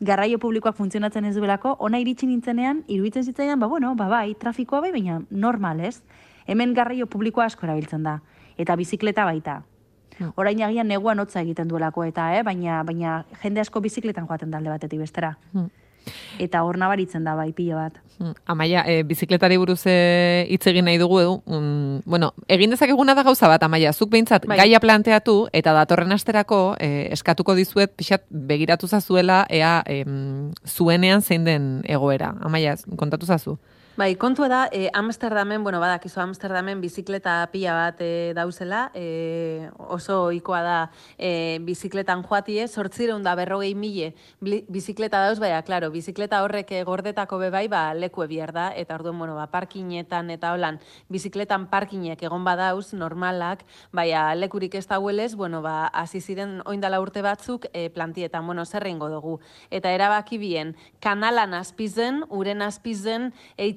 garraio 0.00 0.38
publikoak 0.38 0.76
funtzionatzen 0.76 1.24
ez 1.24 1.34
duelako, 1.36 1.76
ona 1.78 1.98
iritsi 1.98 2.26
nintzenean, 2.26 2.82
iruditzen 2.88 3.24
zitzaidan, 3.24 3.60
ba 3.60 3.66
bueno, 3.66 3.94
ba 3.96 4.08
bai, 4.08 4.34
trafikoa 4.34 4.80
bai, 4.80 4.92
baina 4.92 5.20
normal 5.30 5.80
ez. 5.80 6.02
Hemen 6.46 6.74
garraio 6.74 7.06
publikoa 7.06 7.46
asko 7.46 7.66
erabiltzen 7.66 8.04
da, 8.04 8.20
eta 8.58 8.76
bizikleta 8.76 9.24
baita. 9.24 9.62
Hmm. 10.18 10.32
Orain 10.36 10.62
agian 10.62 10.88
neguan 10.88 11.18
hotza 11.20 11.40
egiten 11.40 11.68
duelako 11.68 12.04
eta, 12.04 12.30
eh? 12.36 12.42
baina, 12.42 12.82
baina 12.84 13.24
jende 13.42 13.60
asko 13.60 13.80
bizikletan 13.84 14.28
joaten 14.28 14.50
da 14.50 14.58
alde 14.58 14.72
batetik 14.72 15.00
bestera. 15.00 15.36
Hmm. 15.52 15.68
Eta 16.42 16.62
hor 16.64 16.78
nabaritzen 16.78 17.24
da 17.24 17.34
bai 17.38 17.52
pila 17.56 17.76
bat. 17.76 18.00
Mm, 18.18 18.32
Amaia, 18.46 18.82
e, 18.88 19.02
bizikletari 19.04 19.58
buruz 19.60 19.82
e, 19.86 20.46
hitz 20.48 20.64
egin 20.70 20.86
nahi 20.88 20.96
dugu, 20.98 21.20
mm, 21.44 22.02
bueno, 22.08 22.32
egin 22.48 22.72
dezakeguna 22.72 23.14
da 23.14 23.22
gauza 23.26 23.48
bat, 23.48 23.62
Amaia, 23.62 23.92
zuk 23.92 24.10
behintzat 24.10 24.46
Bai. 24.48 24.56
gaia 24.62 24.80
planteatu, 24.80 25.36
eta 25.52 25.74
datorren 25.76 26.12
asterako 26.16 26.76
e, 26.80 27.08
eskatuko 27.12 27.54
dizuet 27.54 27.92
pixat 27.96 28.24
begiratu 28.30 28.88
zazuela, 28.88 29.44
ea 29.50 29.82
em, 29.86 30.52
zuenean 30.66 31.22
zein 31.22 31.44
den 31.44 31.82
egoera. 31.84 32.32
Amaia, 32.40 32.76
kontatu 32.96 33.26
zazu. 33.26 33.58
Bai, 33.96 34.14
kontua 34.16 34.46
da, 34.48 34.68
e, 34.70 34.90
Amsterdamen, 34.92 35.62
bueno, 35.64 35.78
badakizu 35.80 36.20
Amsterdamen 36.20 36.82
bizikleta 36.82 37.38
pila 37.48 37.72
bat 37.72 38.00
e, 38.04 38.34
dauzela, 38.36 38.90
e, 38.92 39.70
oso 39.88 40.18
ohikoa 40.26 40.58
da 40.60 40.74
e, 41.16 41.30
bizikletan 41.64 42.20
joatie, 42.20 42.66
sortzireun 42.68 43.22
da 43.24 43.32
berrogei 43.38 43.72
mile 43.74 44.10
bizikleta 44.68 45.22
dauz, 45.24 45.38
baina, 45.40 45.62
klaro, 45.64 45.88
bizikleta 45.94 46.42
horrek 46.44 46.74
gordetako 46.84 47.38
bebai, 47.40 47.62
ba, 47.72 47.94
leku 47.96 48.26
ebier 48.26 48.52
da, 48.52 48.66
eta 48.76 48.98
orduan, 48.98 49.16
bueno, 49.16 49.38
ba, 49.38 49.46
parkinetan 49.48 50.28
eta 50.34 50.52
holan, 50.52 50.76
bizikletan 51.08 51.64
parkinek 51.72 52.20
egon 52.28 52.44
badauz, 52.44 52.92
normalak, 52.92 53.64
baina 53.96 54.26
lekurik 54.36 54.76
ez 54.76 54.84
dauelez, 54.92 55.30
bueno, 55.40 55.62
ba, 55.64 55.86
hasi 55.88 56.20
ziren 56.20 56.60
oindala 56.66 57.00
urte 57.00 57.24
batzuk 57.24 57.64
e, 57.72 57.88
plantietan, 57.88 58.44
bueno, 58.44 58.66
zer 58.66 58.84
dugu. 58.84 59.40
Eta 59.70 59.88
erabaki 59.88 60.36
bien, 60.36 60.76
kanalan 61.00 61.54
azpizen, 61.54 62.24
uren 62.28 62.60
azpizen, 62.60 63.32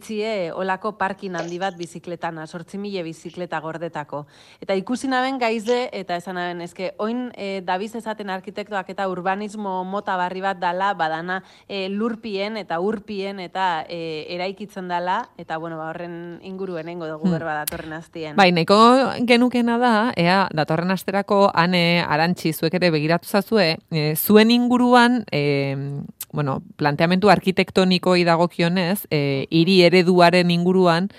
eitzie 0.10 0.51
olako 0.53 0.93
parkin 0.97 1.36
handi 1.36 1.60
bat 1.60 1.76
bizikletana, 1.78 2.47
sortzi 2.47 2.78
mile 2.78 3.03
bizikleta 3.03 3.60
gordetako. 3.62 4.26
Eta 4.62 4.74
ikusi 4.74 5.07
naben 5.07 5.38
gaize, 5.39 5.89
eta 5.93 6.16
esan 6.18 6.36
naben, 6.36 6.62
eske, 6.62 6.93
oin 6.97 7.30
e, 7.38 7.62
dabiz 7.66 7.93
esaten 7.95 8.30
arkitektoak 8.30 8.89
eta 8.89 9.07
urbanismo 9.10 9.84
mota 9.86 10.18
barri 10.18 10.41
bat 10.41 10.60
dala, 10.60 10.93
badana 10.93 11.41
e, 11.68 11.88
lurpien 11.89 12.57
eta 12.57 12.80
urpien 12.80 13.39
eta 13.39 13.86
e, 13.88 14.26
eraikitzen 14.36 14.88
dala, 14.88 15.30
eta 15.38 15.57
bueno, 15.57 15.78
ba, 15.78 15.89
horren 15.89 16.39
inguruen 16.43 16.89
engo 16.89 17.07
dugu 17.07 17.30
berba 17.30 17.53
datorren 17.62 17.93
aztien. 17.93 18.36
Bai, 18.39 18.51
nahiko 18.51 18.80
genukena 19.28 19.78
da, 19.78 19.95
ea, 20.18 20.47
datorren 20.55 20.91
asterako 20.91 21.49
ane 21.53 22.03
arantxi 22.07 22.53
zuek 22.53 22.80
ere 22.80 22.91
begiratu 22.95 23.30
zazue, 23.30 23.76
e, 23.91 24.16
zuen 24.16 24.51
inguruan, 24.51 25.24
e, 25.32 26.01
bueno, 26.32 26.60
planteamentu 26.78 27.30
arkitektonikoi 27.30 28.24
dagokionez, 28.24 29.07
e, 29.10 29.47
hiri 29.49 29.80
ereduaren 30.00 30.52
inguruan, 30.52 31.10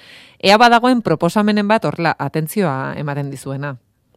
ea 0.41 0.57
badagoen 0.59 1.05
proposamenen 1.05 1.69
bat 1.69 1.85
horla 1.85 2.17
atentzioa 2.19 2.95
ematen 2.97 3.31
dizuena. 3.31 3.77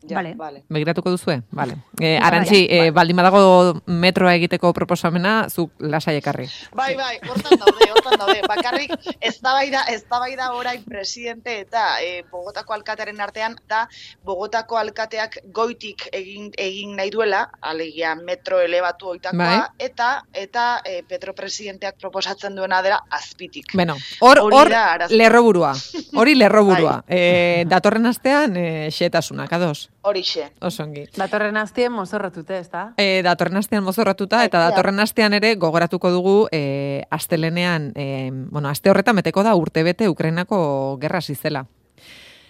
Ja, 0.10 0.18
Vale. 0.18 0.34
vale. 0.36 0.64
Begiratuko 0.70 1.10
duzue? 1.12 1.42
Vale. 1.52 1.78
E, 2.00 2.18
Bai, 2.20 2.28
arantxi, 2.28 2.68
bai. 2.68 2.88
e, 2.88 2.92
baldin 2.92 3.16
badago 3.16 3.82
metroa 3.88 4.34
egiteko 4.36 4.74
proposamena, 4.74 5.48
zuk 5.50 5.72
lasai 5.80 6.18
ekarri. 6.20 6.48
Bai, 6.76 6.96
bai, 6.96 7.20
hortan 7.30 7.58
daude, 7.62 7.88
hortan 7.96 8.18
daude. 8.20 8.42
Bakarrik 8.48 8.92
eztabaida, 9.22 9.86
eztabaida 9.94 10.50
orain 10.54 10.84
presidente 10.84 11.60
eta 11.62 12.02
e, 12.04 12.24
Bogotako 12.32 12.74
alkatearen 12.74 13.22
artean 13.22 13.56
da 13.70 13.88
Bogotako 14.26 14.78
alkateak 14.78 15.38
goitik 15.54 16.10
egin 16.12 16.52
egin 16.58 16.98
nahi 16.98 17.10
duela, 17.10 17.46
alegia 17.62 18.16
metro 18.16 18.60
elebatu 18.60 19.08
oitakoa 19.14 19.38
Bai. 19.38 19.62
eta 19.80 20.24
eta 20.34 20.82
e, 20.84 21.04
Petro 21.08 21.34
presidenteak 21.34 21.96
proposatzen 22.00 22.56
duena 22.56 22.82
dela 22.82 23.00
azpitik. 23.10 23.72
Bueno, 23.74 23.96
hor, 24.20 24.40
hor 24.44 24.70
da 24.70 25.08
lerroburua. 25.10 25.74
Hori 26.14 26.36
lerroburua. 26.42 27.00
Bai. 27.08 27.18
e, 27.18 27.66
datorren 27.72 28.06
astean, 28.06 28.58
e, 28.58 28.90
xetasunak, 28.92 29.52
ados. 29.54 29.90
Horixe. 30.04 30.50
Osongi. 30.60 31.06
Datorren 31.16 31.58
aztien 31.58 31.92
mozorratute, 31.96 32.58
ez 32.60 32.70
da? 32.70 32.90
E, 33.00 33.22
datorren 33.24 33.62
astean 33.62 33.86
mozorratuta 33.86 34.42
eta 34.44 34.60
datorren 34.66 35.00
astean 35.00 35.34
ere 35.38 35.54
gogoratuko 35.56 36.12
dugu 36.12 36.36
e, 36.52 37.04
astelenean, 37.10 37.94
e, 37.96 38.30
bueno, 38.34 38.68
aste 38.68 38.92
horretan 38.92 39.16
beteko 39.22 39.46
da 39.48 39.56
urtebete 39.56 40.10
Ukrainako 40.12 40.98
gerra 41.00 41.22
zizela. 41.22 41.64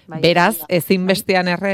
Bai, 0.07 0.19
Beraz, 0.19 0.57
ezinbestean 0.67 1.47
erre 1.47 1.73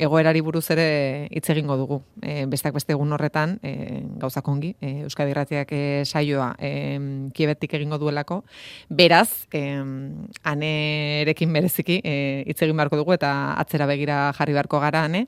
egoerari 0.00 0.40
buruz 0.40 0.64
ere 0.72 1.28
hitz 1.28 1.44
egingo 1.52 1.76
dugu. 1.76 2.00
E, 2.22 2.46
besteak 2.48 2.74
beste 2.76 2.94
egun 2.96 3.12
horretan, 3.12 3.58
e, 3.62 4.00
gauzak 4.22 4.48
ongi, 4.48 4.72
e, 4.80 5.02
Euskadi 5.04 5.34
Irratiak 5.34 5.72
e, 5.76 5.82
saioa 6.06 6.54
e, 6.58 6.72
kiebetik 7.36 7.74
egingo 7.76 7.98
duelako. 8.00 8.42
Beraz, 8.88 9.46
em, 9.52 10.26
anerekin 10.42 11.52
bereziki 11.52 12.00
e, 12.00 12.14
hitz 12.46 12.60
egin 12.62 12.80
beharko 12.80 13.02
dugu 13.02 13.16
eta 13.16 13.32
atzera 13.60 13.88
begira 13.90 14.30
jarri 14.38 14.56
beharko 14.56 14.80
gara 14.80 15.04
ane. 15.04 15.26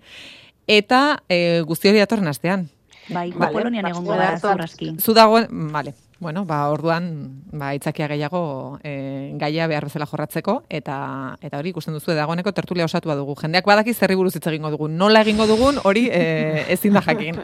Eta 0.66 1.18
e, 1.28 1.60
guzti 1.68 1.92
hori 1.92 2.00
datorren 2.00 2.32
astean. 2.32 2.68
Bai, 3.08 3.32
Vale. 3.34 3.52
Polonian 3.52 3.86
egongo 3.90 4.14
Vale. 4.14 4.30
da, 4.30 4.38
zaurraski. 4.38 4.94
Zu 5.02 5.12
dagoen, 5.12 5.48
vale, 5.74 5.92
bueno, 6.22 6.44
ba, 6.46 6.68
orduan, 6.70 7.42
ba, 7.50 7.72
itzakia 7.74 8.06
gehiago 8.06 8.78
e, 8.86 9.34
gaia 9.40 9.66
behar 9.66 9.88
bezala 9.88 10.06
jorratzeko, 10.06 10.60
eta 10.70 10.96
eta 11.42 11.58
hori 11.58 11.72
ikusten 11.74 11.96
duzu, 11.98 12.14
dagoeneko 12.14 12.52
tertulia 12.54 12.86
osatua 12.86 13.16
dugu. 13.18 13.34
Jendeak 13.40 13.66
badaki 13.66 13.92
zerri 13.92 14.14
buruz 14.14 14.36
hitz 14.38 14.46
egingo 14.46 14.70
dugun. 14.70 14.94
Nola 15.00 15.24
egingo 15.26 15.48
dugun, 15.50 15.80
hori 15.82 16.06
e, 16.14 16.22
ezin 16.76 16.94
da 16.94 17.02
jakin. 17.02 17.42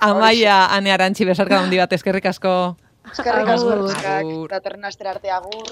Amaia, 0.00 0.64
ane 0.72 0.94
arantxi, 0.96 1.28
besarka 1.28 1.60
handi 1.60 1.82
bat, 1.82 1.92
eskerrik 1.92 2.32
asko. 2.32 2.54
Eskerrik 3.12 3.52
asko, 3.58 4.48
datorren 4.48 4.88
astera 4.88 5.12
arte 5.12 5.30
agur. 5.30 5.68